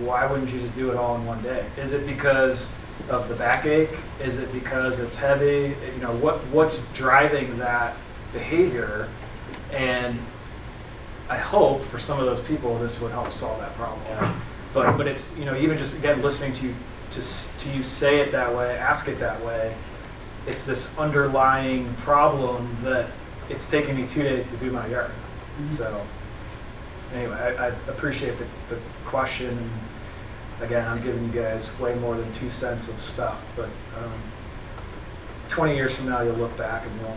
Why 0.00 0.26
wouldn't 0.26 0.52
you 0.52 0.60
just 0.60 0.74
do 0.74 0.90
it 0.90 0.96
all 0.96 1.16
in 1.16 1.24
one 1.26 1.42
day? 1.42 1.66
Is 1.76 1.92
it 1.92 2.06
because 2.06 2.70
of 3.08 3.28
the 3.28 3.34
backache? 3.34 3.90
Is 4.22 4.38
it 4.38 4.52
because 4.52 4.98
it's 4.98 5.16
heavy? 5.16 5.76
You 5.94 6.00
know, 6.00 6.14
what 6.16 6.38
what's 6.48 6.84
driving 6.92 7.56
that 7.58 7.96
behavior? 8.32 9.08
And 9.72 10.18
I 11.28 11.36
hope 11.36 11.82
for 11.82 11.98
some 11.98 12.18
of 12.20 12.26
those 12.26 12.40
people 12.40 12.78
this 12.78 13.00
would 13.00 13.12
help 13.12 13.32
solve 13.32 13.60
that 13.60 13.74
problem. 13.74 14.00
But 14.72 14.96
but 14.96 15.06
it's 15.06 15.36
you 15.36 15.44
know 15.44 15.56
even 15.56 15.78
just 15.78 15.96
again 15.96 16.22
listening 16.22 16.52
to 16.54 16.66
you 16.66 16.74
to 17.12 17.20
to 17.58 17.70
you 17.70 17.82
say 17.82 18.20
it 18.20 18.32
that 18.32 18.54
way, 18.54 18.76
ask 18.76 19.08
it 19.08 19.18
that 19.20 19.44
way, 19.44 19.74
it's 20.46 20.64
this 20.64 20.96
underlying 20.98 21.92
problem 21.94 22.76
that 22.82 23.06
it's 23.48 23.68
taking 23.68 23.96
me 23.96 24.06
two 24.06 24.22
days 24.22 24.50
to 24.50 24.56
do 24.56 24.70
my 24.70 24.86
yard. 24.86 25.10
Mm-hmm. 25.10 25.68
So 25.68 26.06
anyway, 27.14 27.34
I, 27.34 27.66
I 27.66 27.68
appreciate 27.88 28.36
the, 28.38 28.46
the 28.74 28.80
question. 29.04 29.70
Again, 30.60 30.86
I'm 30.88 31.02
giving 31.02 31.24
you 31.24 31.32
guys 31.32 31.76
way 31.78 31.94
more 31.96 32.16
than 32.16 32.32
two 32.32 32.48
cents 32.48 32.88
of 32.88 32.98
stuff, 33.00 33.44
but 33.54 33.68
um, 33.98 34.12
20 35.48 35.74
years 35.76 35.94
from 35.94 36.08
now, 36.08 36.22
you'll 36.22 36.36
look 36.36 36.56
back 36.56 36.86
and 36.86 37.00
you'll 37.00 37.16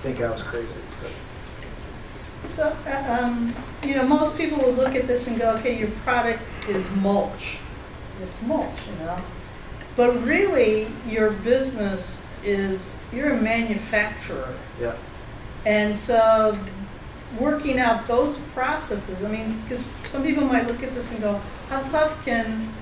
think 0.00 0.20
I 0.20 0.30
was 0.30 0.42
crazy. 0.42 0.76
But 1.00 1.10
So, 2.06 2.76
uh, 2.86 3.18
um, 3.22 3.54
you 3.82 3.94
know, 3.94 4.06
most 4.06 4.36
people 4.36 4.58
will 4.58 4.72
look 4.72 4.94
at 4.94 5.06
this 5.06 5.26
and 5.26 5.38
go, 5.38 5.52
okay, 5.54 5.78
your 5.78 5.88
product 6.04 6.42
is 6.68 6.90
mulch. 6.96 7.58
It's 8.22 8.40
mulch, 8.42 8.78
you 8.90 9.04
know? 9.04 9.18
But 9.96 10.22
really, 10.22 10.88
your 11.08 11.32
business 11.32 12.24
is, 12.44 12.96
you're 13.12 13.30
a 13.32 13.40
manufacturer. 13.40 14.54
yeah, 14.80 14.94
And 15.64 15.96
so, 15.96 16.58
working 17.38 17.78
out 17.78 18.06
those 18.06 18.38
processes, 18.54 19.24
I 19.24 19.30
mean, 19.30 19.60
because 19.62 19.84
some 20.06 20.22
people 20.22 20.44
might 20.44 20.66
look 20.66 20.82
at 20.82 20.94
this 20.94 21.12
and 21.12 21.20
go, 21.20 21.40
how 21.68 21.82
tough 21.82 22.24
can 22.24 22.72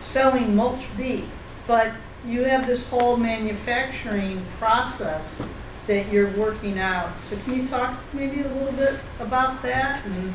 selling 0.00 0.54
mulch 0.54 0.84
be? 0.96 1.24
But 1.66 1.92
you 2.26 2.44
have 2.44 2.66
this 2.66 2.88
whole 2.88 3.16
manufacturing 3.16 4.44
process 4.58 5.42
that 5.86 6.12
you're 6.12 6.30
working 6.30 6.78
out. 6.78 7.20
So 7.22 7.36
can 7.38 7.56
you 7.56 7.66
talk 7.66 7.98
maybe 8.12 8.42
a 8.42 8.48
little 8.48 8.72
bit 8.72 8.94
about 9.18 9.62
that 9.62 10.04
and 10.04 10.32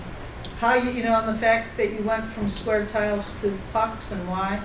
how 0.59 0.75
you, 0.75 0.91
you 0.91 1.03
know, 1.03 1.19
and 1.19 1.29
the 1.29 1.39
fact 1.39 1.77
that 1.77 1.93
you 1.93 2.03
went 2.03 2.25
from 2.25 2.49
square 2.49 2.85
tiles 2.87 3.31
to 3.41 3.57
pucks 3.71 4.11
and 4.11 4.27
why? 4.27 4.61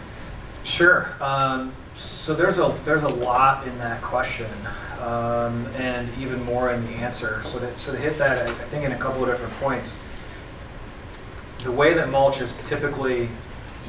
Sure. 0.64 1.14
Um, 1.20 1.72
so 1.94 2.34
there's 2.34 2.58
a 2.58 2.76
there's 2.84 3.02
a 3.02 3.14
lot 3.14 3.66
in 3.66 3.76
that 3.78 4.00
question, 4.00 4.50
um, 5.00 5.66
and 5.76 6.08
even 6.18 6.42
more 6.44 6.72
in 6.72 6.84
the 6.86 6.92
answer. 6.92 7.42
So 7.42 7.58
to, 7.58 7.78
so 7.78 7.92
to 7.92 7.98
hit 7.98 8.18
that, 8.18 8.48
I, 8.48 8.52
think 8.52 8.84
in 8.84 8.92
a 8.92 8.98
couple 8.98 9.22
of 9.22 9.28
different 9.28 9.52
points. 9.54 10.00
The 11.58 11.72
way 11.72 11.94
that 11.94 12.08
mulch 12.08 12.40
is 12.40 12.56
typically 12.64 13.28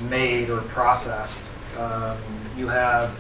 made 0.09 0.49
or 0.49 0.61
processed, 0.61 1.51
um, 1.77 2.17
you 2.55 2.67
have 2.67 3.17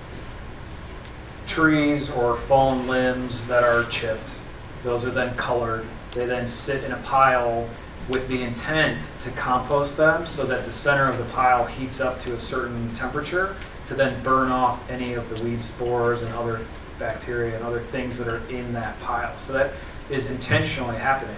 trees 1.47 2.09
or 2.11 2.35
fallen 2.35 2.87
limbs 2.87 3.45
that 3.47 3.63
are 3.63 3.83
chipped. 3.85 4.35
Those 4.83 5.05
are 5.05 5.11
then 5.11 5.33
colored. 5.35 5.85
They 6.11 6.25
then 6.25 6.45
sit 6.45 6.83
in 6.83 6.91
a 6.91 6.97
pile 6.97 7.67
with 8.09 8.27
the 8.27 8.41
intent 8.41 9.09
to 9.19 9.29
compost 9.31 9.97
them 9.97 10.25
so 10.25 10.45
that 10.45 10.65
the 10.65 10.71
center 10.71 11.09
of 11.09 11.17
the 11.17 11.23
pile 11.25 11.65
heats 11.65 12.01
up 12.01 12.19
to 12.19 12.33
a 12.33 12.39
certain 12.39 12.93
temperature 12.93 13.55
to 13.85 13.95
then 13.95 14.21
burn 14.23 14.51
off 14.51 14.89
any 14.89 15.13
of 15.13 15.33
the 15.33 15.43
weed 15.43 15.63
spores 15.63 16.21
and 16.21 16.33
other 16.33 16.65
bacteria 16.99 17.55
and 17.55 17.65
other 17.65 17.79
things 17.79 18.17
that 18.17 18.27
are 18.27 18.45
in 18.49 18.73
that 18.73 18.99
pile. 18.99 19.37
So 19.37 19.53
that 19.53 19.71
is 20.09 20.29
intentionally 20.29 20.97
happening. 20.97 21.35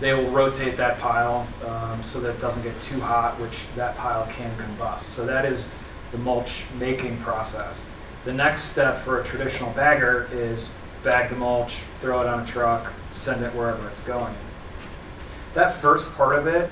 They 0.00 0.14
will 0.14 0.30
rotate 0.30 0.76
that 0.76 0.98
pile 0.98 1.46
um, 1.66 2.02
so 2.02 2.20
that 2.20 2.30
it 2.30 2.40
doesn't 2.40 2.62
get 2.62 2.78
too 2.80 3.00
hot, 3.00 3.40
which 3.40 3.62
that 3.74 3.96
pile 3.96 4.26
can 4.30 4.54
combust. 4.56 5.00
So 5.00 5.26
that 5.26 5.44
is 5.44 5.70
the 6.12 6.18
mulch 6.18 6.64
making 6.78 7.16
process. 7.18 7.86
The 8.24 8.32
next 8.32 8.64
step 8.64 9.00
for 9.00 9.20
a 9.20 9.24
traditional 9.24 9.72
bagger 9.72 10.28
is 10.32 10.70
bag 11.02 11.30
the 11.30 11.36
mulch, 11.36 11.76
throw 12.00 12.20
it 12.20 12.26
on 12.26 12.40
a 12.40 12.46
truck, 12.46 12.92
send 13.12 13.44
it 13.44 13.54
wherever 13.54 13.88
it's 13.88 14.02
going. 14.02 14.34
That 15.58 15.74
first 15.74 16.08
part 16.12 16.38
of 16.38 16.46
it, 16.46 16.70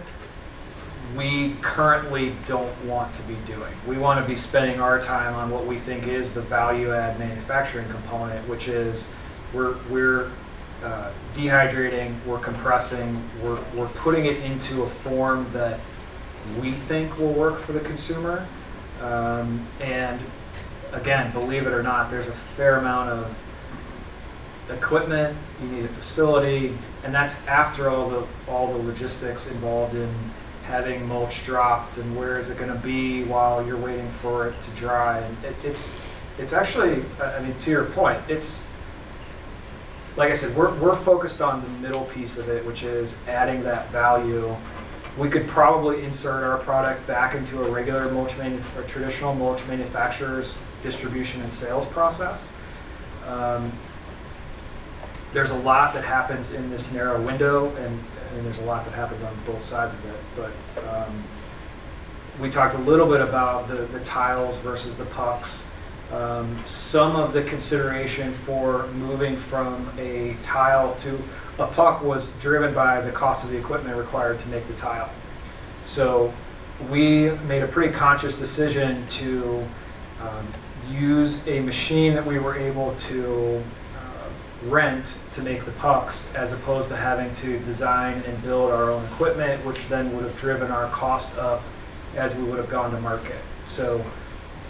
we 1.16 1.56
currently 1.60 2.36
don't 2.44 2.84
want 2.84 3.12
to 3.16 3.22
be 3.24 3.34
doing. 3.44 3.72
We 3.84 3.98
want 3.98 4.20
to 4.20 4.28
be 4.28 4.36
spending 4.36 4.78
our 4.78 5.00
time 5.00 5.34
on 5.34 5.50
what 5.50 5.66
we 5.66 5.76
think 5.76 6.06
is 6.06 6.32
the 6.32 6.42
value 6.42 6.94
add 6.94 7.18
manufacturing 7.18 7.88
component, 7.88 8.48
which 8.48 8.68
is 8.68 9.10
we're, 9.52 9.76
we're 9.90 10.30
uh, 10.84 11.10
dehydrating, 11.34 12.14
we're 12.24 12.38
compressing, 12.38 13.28
we're, 13.42 13.60
we're 13.74 13.88
putting 13.88 14.26
it 14.26 14.36
into 14.44 14.84
a 14.84 14.88
form 14.88 15.50
that 15.52 15.80
we 16.60 16.70
think 16.70 17.18
will 17.18 17.32
work 17.32 17.58
for 17.58 17.72
the 17.72 17.80
consumer. 17.80 18.46
Um, 19.00 19.66
and 19.80 20.20
again, 20.92 21.32
believe 21.32 21.66
it 21.66 21.72
or 21.72 21.82
not, 21.82 22.08
there's 22.08 22.28
a 22.28 22.32
fair 22.32 22.76
amount 22.76 23.10
of 23.10 23.34
equipment, 24.70 25.36
you 25.62 25.68
need 25.68 25.84
a 25.84 25.88
facility, 25.88 26.76
and 27.04 27.14
that's 27.14 27.34
after 27.46 27.88
all 27.88 28.08
the 28.08 28.26
all 28.48 28.72
the 28.72 28.78
logistics 28.78 29.50
involved 29.50 29.94
in 29.94 30.12
having 30.64 31.06
mulch 31.06 31.44
dropped 31.44 31.96
and 31.98 32.16
where 32.16 32.38
is 32.38 32.48
it 32.50 32.58
going 32.58 32.72
to 32.72 32.78
be 32.78 33.22
while 33.24 33.64
you're 33.64 33.76
waiting 33.76 34.10
for 34.10 34.48
it 34.48 34.60
to 34.60 34.70
dry. 34.72 35.18
And 35.18 35.44
it, 35.44 35.54
it's 35.64 35.94
it's 36.38 36.52
actually, 36.52 37.04
I 37.20 37.40
mean, 37.40 37.56
to 37.58 37.70
your 37.70 37.84
point, 37.84 38.20
it's 38.28 38.64
like 40.16 40.30
I 40.30 40.34
said, 40.34 40.54
we're 40.56 40.74
we're 40.74 40.96
focused 40.96 41.40
on 41.40 41.62
the 41.62 41.68
middle 41.86 42.04
piece 42.06 42.36
of 42.38 42.48
it, 42.48 42.64
which 42.66 42.82
is 42.82 43.16
adding 43.28 43.62
that 43.64 43.90
value. 43.90 44.54
We 45.16 45.30
could 45.30 45.48
probably 45.48 46.04
insert 46.04 46.44
our 46.44 46.58
product 46.58 47.06
back 47.06 47.34
into 47.34 47.62
a 47.62 47.70
regular 47.70 48.10
mulch 48.10 48.36
manu- 48.36 48.60
or 48.76 48.82
traditional 48.82 49.34
mulch 49.34 49.66
manufacturer's 49.66 50.58
distribution 50.82 51.40
and 51.40 51.50
sales 51.50 51.86
process. 51.86 52.52
Um, 53.26 53.72
there's 55.36 55.50
a 55.50 55.58
lot 55.58 55.92
that 55.92 56.02
happens 56.02 56.54
in 56.54 56.70
this 56.70 56.90
narrow 56.92 57.20
window, 57.20 57.66
and, 57.76 58.00
and 58.32 58.46
there's 58.46 58.56
a 58.56 58.64
lot 58.64 58.86
that 58.86 58.94
happens 58.94 59.20
on 59.20 59.36
both 59.44 59.60
sides 59.60 59.92
of 59.92 60.02
it. 60.06 60.16
But 60.34 60.88
um, 60.88 61.22
we 62.40 62.48
talked 62.48 62.72
a 62.72 62.78
little 62.78 63.06
bit 63.06 63.20
about 63.20 63.68
the, 63.68 63.74
the 63.74 64.00
tiles 64.00 64.56
versus 64.56 64.96
the 64.96 65.04
pucks. 65.04 65.66
Um, 66.10 66.58
some 66.64 67.16
of 67.16 67.34
the 67.34 67.42
consideration 67.42 68.32
for 68.32 68.86
moving 68.92 69.36
from 69.36 69.92
a 69.98 70.38
tile 70.40 70.94
to 71.00 71.22
a 71.58 71.66
puck 71.66 72.02
was 72.02 72.32
driven 72.40 72.72
by 72.72 73.02
the 73.02 73.12
cost 73.12 73.44
of 73.44 73.50
the 73.50 73.58
equipment 73.58 73.94
required 73.94 74.40
to 74.40 74.48
make 74.48 74.66
the 74.68 74.74
tile. 74.74 75.10
So 75.82 76.32
we 76.88 77.32
made 77.46 77.62
a 77.62 77.68
pretty 77.68 77.92
conscious 77.92 78.38
decision 78.38 79.06
to 79.08 79.68
um, 80.22 80.48
use 80.88 81.46
a 81.46 81.60
machine 81.60 82.14
that 82.14 82.24
we 82.24 82.38
were 82.38 82.56
able 82.56 82.94
to 82.94 83.62
rent 84.62 85.18
to 85.32 85.42
make 85.42 85.64
the 85.64 85.70
pucks 85.72 86.28
as 86.34 86.52
opposed 86.52 86.88
to 86.88 86.96
having 86.96 87.32
to 87.34 87.58
design 87.60 88.22
and 88.26 88.42
build 88.42 88.70
our 88.70 88.90
own 88.90 89.04
equipment, 89.04 89.64
which 89.64 89.86
then 89.88 90.14
would 90.14 90.24
have 90.24 90.36
driven 90.36 90.70
our 90.70 90.88
cost 90.90 91.36
up 91.38 91.62
as 92.16 92.34
we 92.34 92.44
would 92.44 92.58
have 92.58 92.70
gone 92.70 92.90
to 92.90 93.00
market. 93.00 93.36
So 93.66 94.04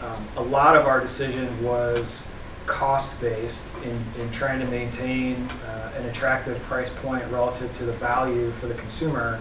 um, 0.03 0.29
a 0.37 0.43
lot 0.43 0.77
of 0.77 0.87
our 0.87 1.01
decision 1.01 1.63
was 1.63 2.27
cost-based 2.67 3.77
in, 3.85 4.05
in 4.21 4.31
trying 4.33 4.59
to 4.59 4.67
maintain 4.67 5.49
uh, 5.67 5.93
an 5.97 6.07
attractive 6.07 6.61
price 6.63 6.91
point 6.91 7.25
relative 7.31 7.73
to 7.75 7.85
the 7.85 7.93
value 7.93 8.51
for 8.51 8.67
the 8.67 8.75
consumer. 8.75 9.41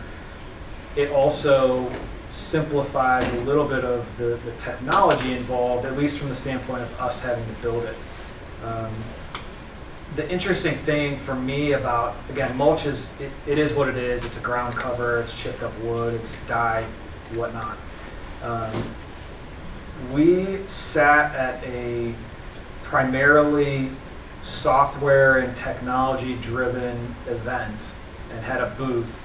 It 0.96 1.10
also 1.10 1.92
simplified 2.32 3.24
a 3.24 3.42
little 3.42 3.66
bit 3.66 3.84
of 3.84 4.06
the, 4.18 4.40
the 4.46 4.52
technology 4.58 5.34
involved, 5.34 5.86
at 5.86 5.98
least 5.98 6.20
from 6.20 6.30
the 6.30 6.36
standpoint 6.36 6.84
of 6.84 7.00
us 7.00 7.22
having 7.22 7.46
to 7.46 7.62
build 7.62 7.84
it. 7.86 7.96
Um, 8.64 8.92
the 10.14 10.30
interesting 10.32 10.76
thing 10.80 11.18
for 11.18 11.36
me 11.36 11.74
about 11.74 12.16
again 12.30 12.56
mulch 12.56 12.86
is 12.86 13.12
it, 13.20 13.32
it 13.48 13.58
is 13.58 13.74
what 13.74 13.88
it 13.88 13.98
is. 13.98 14.24
It's 14.24 14.38
a 14.38 14.42
ground 14.42 14.76
cover. 14.76 15.22
It's 15.22 15.42
chipped 15.42 15.64
up 15.64 15.78
wood. 15.80 16.14
It's 16.14 16.38
dye, 16.46 16.86
whatnot. 17.34 17.78
Um, 18.44 18.72
we 20.12 20.66
sat 20.68 21.36
at 21.36 21.64
a 21.64 22.14
primarily 22.84 23.90
software 24.42 25.40
and 25.40 25.56
technology 25.56 26.36
driven 26.36 27.16
event 27.28 27.96
and 28.32 28.44
had 28.44 28.62
a 28.62 28.70
booth 28.78 29.22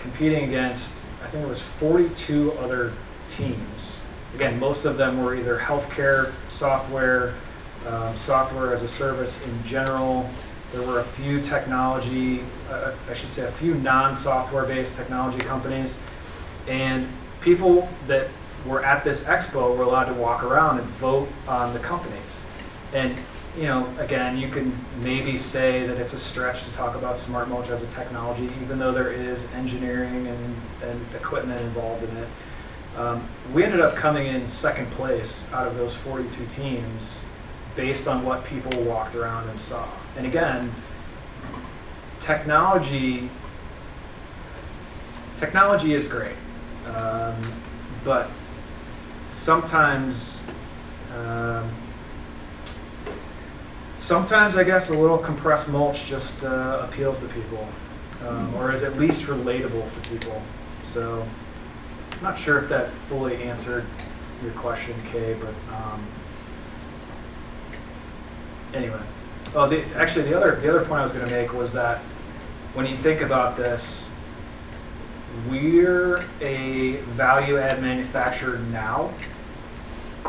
competing 0.00 0.44
against 0.44 1.06
I 1.22 1.28
think 1.28 1.44
it 1.44 1.48
was 1.48 1.62
42 1.62 2.52
other 2.54 2.92
teams. 3.28 3.98
Again, 4.34 4.58
most 4.58 4.84
of 4.84 4.96
them 4.96 5.22
were 5.22 5.34
either 5.34 5.58
healthcare 5.58 6.32
software, 6.48 7.34
um, 7.86 8.16
software 8.16 8.72
as 8.72 8.82
a 8.82 8.88
service 8.88 9.44
in 9.44 9.64
general. 9.64 10.28
There 10.72 10.82
were 10.82 11.00
a 11.00 11.04
few 11.04 11.40
technology, 11.40 12.42
uh, 12.70 12.92
I 13.08 13.14
should 13.14 13.32
say, 13.32 13.46
a 13.46 13.52
few 13.52 13.74
non-software 13.74 14.64
based 14.64 14.96
technology 14.96 15.40
companies, 15.40 15.98
and 16.68 17.08
people 17.40 17.88
that 18.06 18.28
were 18.66 18.84
at 18.84 19.02
this 19.02 19.24
expo 19.24 19.76
were 19.76 19.84
allowed 19.84 20.04
to 20.04 20.14
walk 20.14 20.44
around 20.44 20.78
and 20.78 20.86
vote 20.90 21.28
on 21.48 21.72
the 21.72 21.80
companies. 21.80 22.44
And 22.92 23.16
you 23.56 23.64
know, 23.64 23.92
again, 23.98 24.38
you 24.38 24.48
can 24.48 24.72
maybe 25.00 25.36
say 25.36 25.84
that 25.86 25.98
it's 25.98 26.12
a 26.12 26.18
stretch 26.18 26.64
to 26.64 26.72
talk 26.72 26.94
about 26.94 27.18
smart 27.18 27.48
mulch 27.48 27.68
as 27.68 27.82
a 27.82 27.86
technology, 27.88 28.48
even 28.62 28.78
though 28.78 28.92
there 28.92 29.10
is 29.10 29.50
engineering 29.52 30.28
and, 30.28 30.56
and 30.82 31.14
equipment 31.16 31.60
involved 31.60 32.04
in 32.04 32.16
it. 32.16 32.28
Um, 32.96 33.28
we 33.52 33.64
ended 33.64 33.80
up 33.80 33.96
coming 33.96 34.26
in 34.26 34.46
second 34.46 34.90
place 34.92 35.48
out 35.52 35.66
of 35.66 35.76
those 35.76 35.96
42 35.96 36.46
teams 36.46 37.24
based 37.80 38.06
on 38.06 38.22
what 38.26 38.44
people 38.44 38.78
walked 38.82 39.14
around 39.14 39.48
and 39.48 39.58
saw. 39.58 39.88
And 40.18 40.26
again, 40.26 40.70
technology 42.18 43.30
technology 45.38 45.94
is 45.94 46.06
great, 46.06 46.36
um, 46.94 47.34
but 48.04 48.28
sometimes 49.30 50.42
um, 51.16 51.70
sometimes 53.96 54.56
I 54.56 54.64
guess 54.64 54.90
a 54.90 54.94
little 54.94 55.16
compressed 55.16 55.68
mulch 55.68 56.04
just 56.04 56.44
uh, 56.44 56.86
appeals 56.86 57.22
to 57.22 57.32
people, 57.32 57.66
um, 58.26 58.54
or 58.56 58.70
is 58.70 58.82
at 58.82 58.98
least 58.98 59.24
relatable 59.24 59.90
to 59.90 60.10
people. 60.10 60.42
So 60.82 61.26
I'm 62.12 62.22
not 62.22 62.36
sure 62.36 62.58
if 62.58 62.68
that 62.68 62.90
fully 63.08 63.42
answered 63.42 63.86
your 64.42 64.52
question, 64.52 64.94
Kay, 65.10 65.34
but 65.40 65.54
um, 65.74 66.06
anyway. 68.74 69.00
Oh, 69.54 69.68
the, 69.68 69.84
actually, 69.96 70.26
the 70.26 70.36
other 70.36 70.56
the 70.56 70.68
other 70.68 70.84
point 70.84 71.00
I 71.00 71.02
was 71.02 71.12
going 71.12 71.26
to 71.26 71.32
make 71.32 71.52
was 71.52 71.72
that 71.72 72.00
when 72.74 72.86
you 72.86 72.96
think 72.96 73.20
about 73.20 73.56
this, 73.56 74.10
we're 75.48 76.24
a 76.40 76.96
value 77.16 77.58
add 77.58 77.82
manufacturer 77.82 78.58
now. 78.58 79.12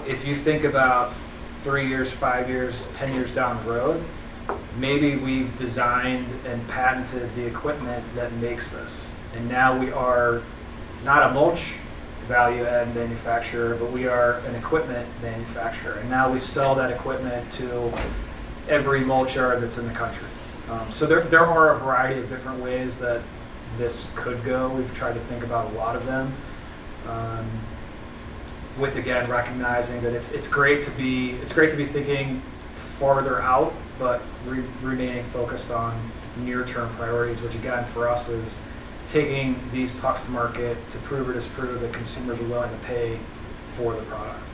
If 0.08 0.26
you 0.26 0.36
think 0.36 0.64
about 0.64 1.14
three 1.62 1.88
years, 1.88 2.10
five 2.10 2.50
years, 2.50 2.88
10 2.94 3.14
years 3.14 3.32
down 3.32 3.64
the 3.64 3.72
road, 3.72 4.04
maybe 4.78 5.16
we've 5.16 5.56
designed 5.56 6.28
and 6.46 6.68
patented 6.68 7.34
the 7.36 7.46
equipment 7.46 8.04
that 8.16 8.34
makes 8.34 8.72
this. 8.72 9.12
And 9.36 9.48
now 9.48 9.78
we 9.78 9.92
are 9.92 10.42
not 11.04 11.30
a 11.30 11.34
mulch 11.34 11.76
value 12.28 12.64
add 12.64 12.96
manufacturer, 12.96 13.76
but 13.76 13.92
we 13.92 14.08
are 14.08 14.40
an 14.48 14.56
equipment 14.56 15.08
manufacturer. 15.22 15.94
And 16.00 16.10
now 16.10 16.32
we 16.32 16.40
sell 16.40 16.74
that 16.76 16.92
equipment 16.92 17.52
to 17.54 17.94
every 18.70 19.02
mulch 19.02 19.36
yard 19.36 19.62
that's 19.62 19.78
in 19.78 19.88
the 19.88 19.94
country. 19.94 20.28
Um, 20.70 20.92
so 20.92 21.06
there, 21.06 21.22
there 21.22 21.46
are 21.46 21.76
a 21.76 21.80
variety 21.80 22.20
of 22.20 22.30
different 22.30 22.60
ways 22.60 23.00
that 23.00 23.22
this 23.78 24.08
could 24.16 24.44
go. 24.44 24.70
We've 24.70 24.94
tried 24.94 25.14
to 25.14 25.20
think 25.22 25.44
about 25.44 25.72
a 25.72 25.76
lot 25.76 25.96
of 25.96 26.06
them. 26.06 26.34
Um, 27.08 27.50
with 28.78 28.96
again 28.96 29.30
recognizing 29.30 30.02
that 30.02 30.14
it's 30.14 30.32
it's 30.32 30.48
great 30.48 30.84
to 30.84 30.92
be 30.92 31.32
it's 31.42 31.54
great 31.54 31.72
to 31.72 31.78
be 31.78 31.86
thinking 31.86 32.42
farther 32.74 33.42
out, 33.42 33.74
but 34.00 34.22
re- 34.46 34.64
remaining 34.82 35.24
focused 35.26 35.72
on 35.72 36.00
near-term 36.38 36.90
priorities, 36.96 37.42
which 37.42 37.56
again 37.56 37.86
for 37.86 38.08
us 38.08 38.30
is 38.30 38.58
taking 39.08 39.60
these 39.72 39.92
pucks 39.92 40.26
to 40.26 40.32
market 40.32 40.78
to 40.90 40.98
prove 41.00 41.28
or 41.28 41.34
disprove 41.34 41.82
that 41.82 41.92
consumers 41.94 42.40
are 42.40 42.44
willing 42.44 42.72
to 42.72 42.86
pay 42.86 43.20
for 43.76 43.94
the 43.94 44.02
product. 44.04 44.48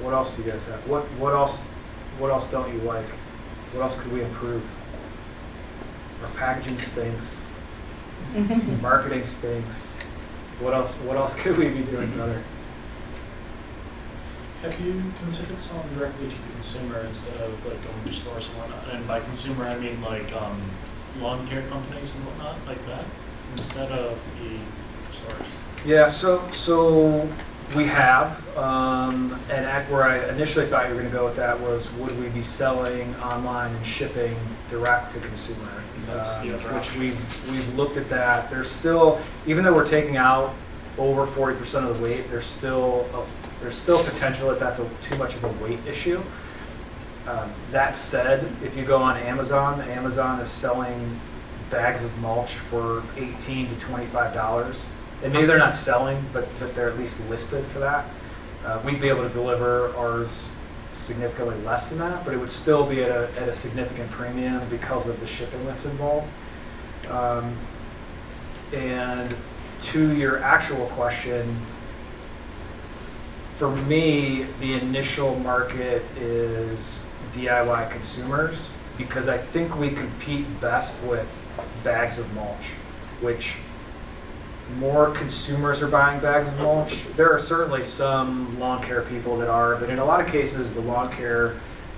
What 0.00 0.12
else 0.12 0.36
do 0.36 0.42
you 0.42 0.50
guys 0.50 0.66
have? 0.66 0.86
What 0.86 1.04
what 1.12 1.32
else 1.32 1.62
what 2.18 2.30
else 2.30 2.50
don't 2.50 2.72
you 2.72 2.80
like? 2.80 3.08
What 3.72 3.82
else 3.82 3.98
could 3.98 4.12
we 4.12 4.22
improve? 4.22 4.62
Our 6.22 6.28
packaging 6.30 6.78
stinks. 6.78 7.52
Marketing 8.82 9.24
stinks. 9.24 9.96
What 10.60 10.74
else 10.74 10.94
what 10.96 11.16
else 11.16 11.34
could 11.42 11.56
we 11.56 11.68
be 11.68 11.82
doing 11.82 12.10
better? 12.16 12.42
Have 14.62 14.80
you 14.80 15.02
considered 15.18 15.58
selling 15.58 15.88
directly 15.98 16.28
to 16.28 16.36
the 16.36 16.52
consumer 16.52 17.00
instead 17.00 17.34
of 17.40 17.66
like 17.66 17.82
going 17.82 18.04
to 18.04 18.12
stores 18.12 18.46
and 18.46 18.56
whatnot? 18.58 18.94
And 18.94 19.08
by 19.08 19.18
consumer, 19.20 19.64
I 19.64 19.76
mean 19.76 20.00
like 20.02 20.32
um, 20.34 20.60
lawn 21.20 21.46
care 21.48 21.62
companies 21.62 22.14
and 22.14 22.24
whatnot, 22.26 22.56
like 22.66 22.84
that, 22.86 23.04
instead 23.52 23.90
of 23.90 24.20
the 24.38 25.12
stores. 25.12 25.54
Yeah, 25.84 26.06
so 26.06 26.48
so 26.52 27.28
we 27.74 27.84
have, 27.86 28.56
um, 28.58 29.38
and 29.50 29.64
at 29.64 29.88
where 29.90 30.02
I 30.04 30.28
initially 30.30 30.66
thought 30.66 30.88
you 30.88 30.94
were 30.94 31.00
going 31.00 31.12
to 31.12 31.16
go 31.18 31.24
with 31.26 31.36
that 31.36 31.58
was, 31.58 31.90
would 31.94 32.18
we 32.20 32.28
be 32.28 32.42
selling 32.42 33.14
online 33.16 33.74
and 33.74 33.86
shipping 33.86 34.36
direct 34.68 35.12
to 35.12 35.20
consumer? 35.20 35.68
That's 36.06 36.34
the 36.36 36.48
Um, 36.50 36.54
other 36.56 36.68
which 36.68 36.76
option. 36.88 37.00
we've 37.00 37.50
we've 37.50 37.74
looked 37.76 37.96
at 37.96 38.08
that. 38.08 38.50
There's 38.50 38.70
still, 38.70 39.20
even 39.46 39.64
though 39.64 39.72
we're 39.72 39.88
taking 39.88 40.16
out 40.16 40.52
over 40.98 41.26
40% 41.26 41.88
of 41.88 41.96
the 41.96 42.02
weight, 42.02 42.28
there's 42.30 42.44
still 42.46 43.06
a, 43.14 43.24
there's 43.62 43.76
still 43.76 44.02
potential 44.02 44.48
that 44.50 44.58
that's 44.58 44.78
a, 44.80 44.88
too 45.00 45.16
much 45.16 45.34
of 45.34 45.44
a 45.44 45.64
weight 45.64 45.78
issue. 45.86 46.20
Um, 47.28 47.52
that 47.70 47.96
said, 47.96 48.50
if 48.64 48.76
you 48.76 48.84
go 48.84 48.96
on 48.96 49.16
Amazon, 49.16 49.80
Amazon 49.82 50.40
is 50.40 50.48
selling 50.48 51.18
bags 51.70 52.02
of 52.02 52.18
mulch 52.18 52.54
for 52.54 53.02
18 53.16 53.68
to 53.68 53.78
25 53.80 54.34
dollars. 54.34 54.84
And 55.22 55.32
maybe 55.32 55.46
they're 55.46 55.58
not 55.58 55.74
selling, 55.74 56.24
but 56.32 56.48
but 56.58 56.74
they're 56.74 56.90
at 56.90 56.98
least 56.98 57.20
listed 57.28 57.64
for 57.66 57.78
that. 57.78 58.08
Uh, 58.64 58.80
we'd 58.84 59.00
be 59.00 59.08
able 59.08 59.22
to 59.22 59.28
deliver 59.28 59.94
ours 59.96 60.44
significantly 60.94 61.56
less 61.64 61.88
than 61.88 61.98
that, 61.98 62.24
but 62.24 62.34
it 62.34 62.36
would 62.36 62.50
still 62.50 62.86
be 62.86 63.02
at 63.02 63.10
a, 63.10 63.28
at 63.40 63.48
a 63.48 63.52
significant 63.52 64.10
premium 64.10 64.68
because 64.68 65.08
of 65.08 65.18
the 65.20 65.26
shipping 65.26 65.64
that's 65.66 65.84
involved. 65.84 66.28
Um, 67.08 67.56
and 68.72 69.34
to 69.80 70.14
your 70.16 70.42
actual 70.42 70.86
question, 70.86 71.56
for 73.56 73.74
me, 73.86 74.46
the 74.60 74.74
initial 74.74 75.38
market 75.38 76.02
is 76.16 77.04
DIY 77.32 77.90
consumers 77.90 78.68
because 78.98 79.28
I 79.28 79.38
think 79.38 79.76
we 79.78 79.90
compete 79.90 80.46
best 80.60 81.02
with 81.04 81.30
bags 81.82 82.18
of 82.18 82.32
mulch, 82.34 82.64
which 83.20 83.56
more 84.78 85.10
consumers 85.10 85.82
are 85.82 85.88
buying 85.88 86.20
bags 86.20 86.48
of 86.48 86.58
mulch. 86.60 87.04
There 87.16 87.32
are 87.32 87.38
certainly 87.38 87.84
some 87.84 88.58
lawn 88.58 88.82
care 88.82 89.02
people 89.02 89.36
that 89.38 89.48
are, 89.48 89.76
but 89.76 89.90
in 89.90 89.98
a 89.98 90.04
lot 90.04 90.20
of 90.20 90.26
cases, 90.26 90.74
the 90.74 90.80
lawn 90.80 91.12
care 91.12 91.56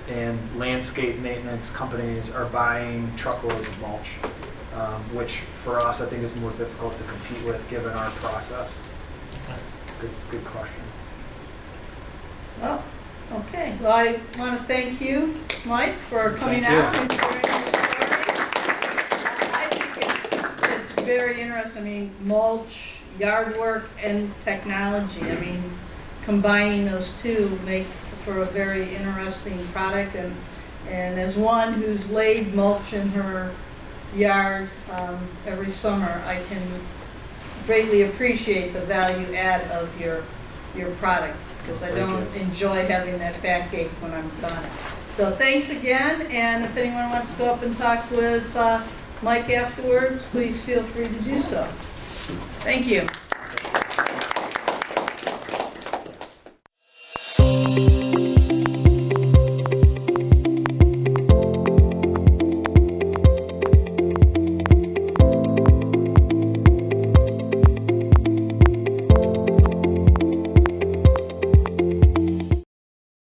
and 0.09 0.39
landscape 0.59 1.19
maintenance 1.19 1.71
companies 1.71 2.35
are 2.35 2.47
buying 2.47 3.15
truckloads 3.17 3.67
of 3.67 3.81
mulch, 3.81 4.11
um, 4.75 5.01
which 5.15 5.39
for 5.39 5.81
us, 5.81 6.01
I 6.01 6.07
think 6.07 6.23
is 6.23 6.35
more 6.37 6.51
difficult 6.53 6.97
to 6.99 7.03
compete 7.05 7.43
with 7.45 7.67
given 7.69 7.93
our 7.93 8.11
process. 8.11 8.83
Good, 10.01 10.11
good 10.31 10.45
question. 10.45 10.83
Oh, 12.63 12.83
okay. 13.33 13.77
Well, 13.81 13.93
I 13.93 14.21
want 14.39 14.61
to 14.61 14.67
thank 14.67 15.01
you, 15.01 15.35
Mike, 15.65 15.95
for 15.95 16.35
coming 16.35 16.63
Thank 16.63 16.73
you. 16.73 16.79
out 16.79 16.95
and 16.97 17.13
sharing 17.13 17.54
very 21.05 21.41
interesting. 21.41 21.83
I 21.83 21.85
mean, 21.85 22.11
mulch, 22.25 22.97
yard 23.19 23.57
work, 23.57 23.89
and 24.03 24.33
technology. 24.41 25.23
I 25.23 25.41
mean, 25.41 25.79
combining 26.25 26.87
those 26.87 27.21
two 27.23 27.59
make 27.65 27.87
for 28.25 28.39
a 28.39 28.47
very 28.47 28.95
interesting 28.95 29.59
product. 29.69 30.17
And 30.17 30.35
And 30.87 31.19
as 31.19 31.35
one 31.35 31.73
who's 31.75 32.11
laid 32.11 32.55
mulch 32.55 32.93
in 32.93 33.09
her 33.11 33.51
yard 34.15 34.69
um, 34.93 35.19
every 35.47 35.71
summer, 35.71 36.23
I 36.27 36.37
can 36.49 36.63
greatly 37.67 38.03
appreciate 38.03 38.75
the 38.75 38.81
value 38.81 39.35
add 39.35 39.63
of 39.71 39.89
your, 39.99 40.25
your 40.77 40.91
product, 41.01 41.39
because 41.63 41.83
I 41.83 41.91
Thank 41.91 42.11
don't 42.11 42.37
enjoy 42.37 42.87
having 42.87 43.19
that 43.19 43.41
backache 43.43 43.89
when 44.03 44.13
I'm 44.13 44.29
done. 44.43 44.65
So 45.11 45.31
thanks 45.31 45.71
again, 45.71 46.29
and 46.29 46.65
if 46.65 46.77
anyone 46.77 47.09
wants 47.09 47.33
to 47.33 47.39
go 47.39 47.47
up 47.47 47.63
and 47.63 47.75
talk 47.77 48.11
with 48.11 48.55
uh, 48.55 48.83
Mike 49.25 49.49
afterwards, 49.49 50.27
please 50.27 50.63
feel 50.63 50.83
free 50.83 51.09
to 51.09 51.21
do 51.23 51.41
so. 51.41 51.65
Thank 52.61 52.87
you. 52.87 53.09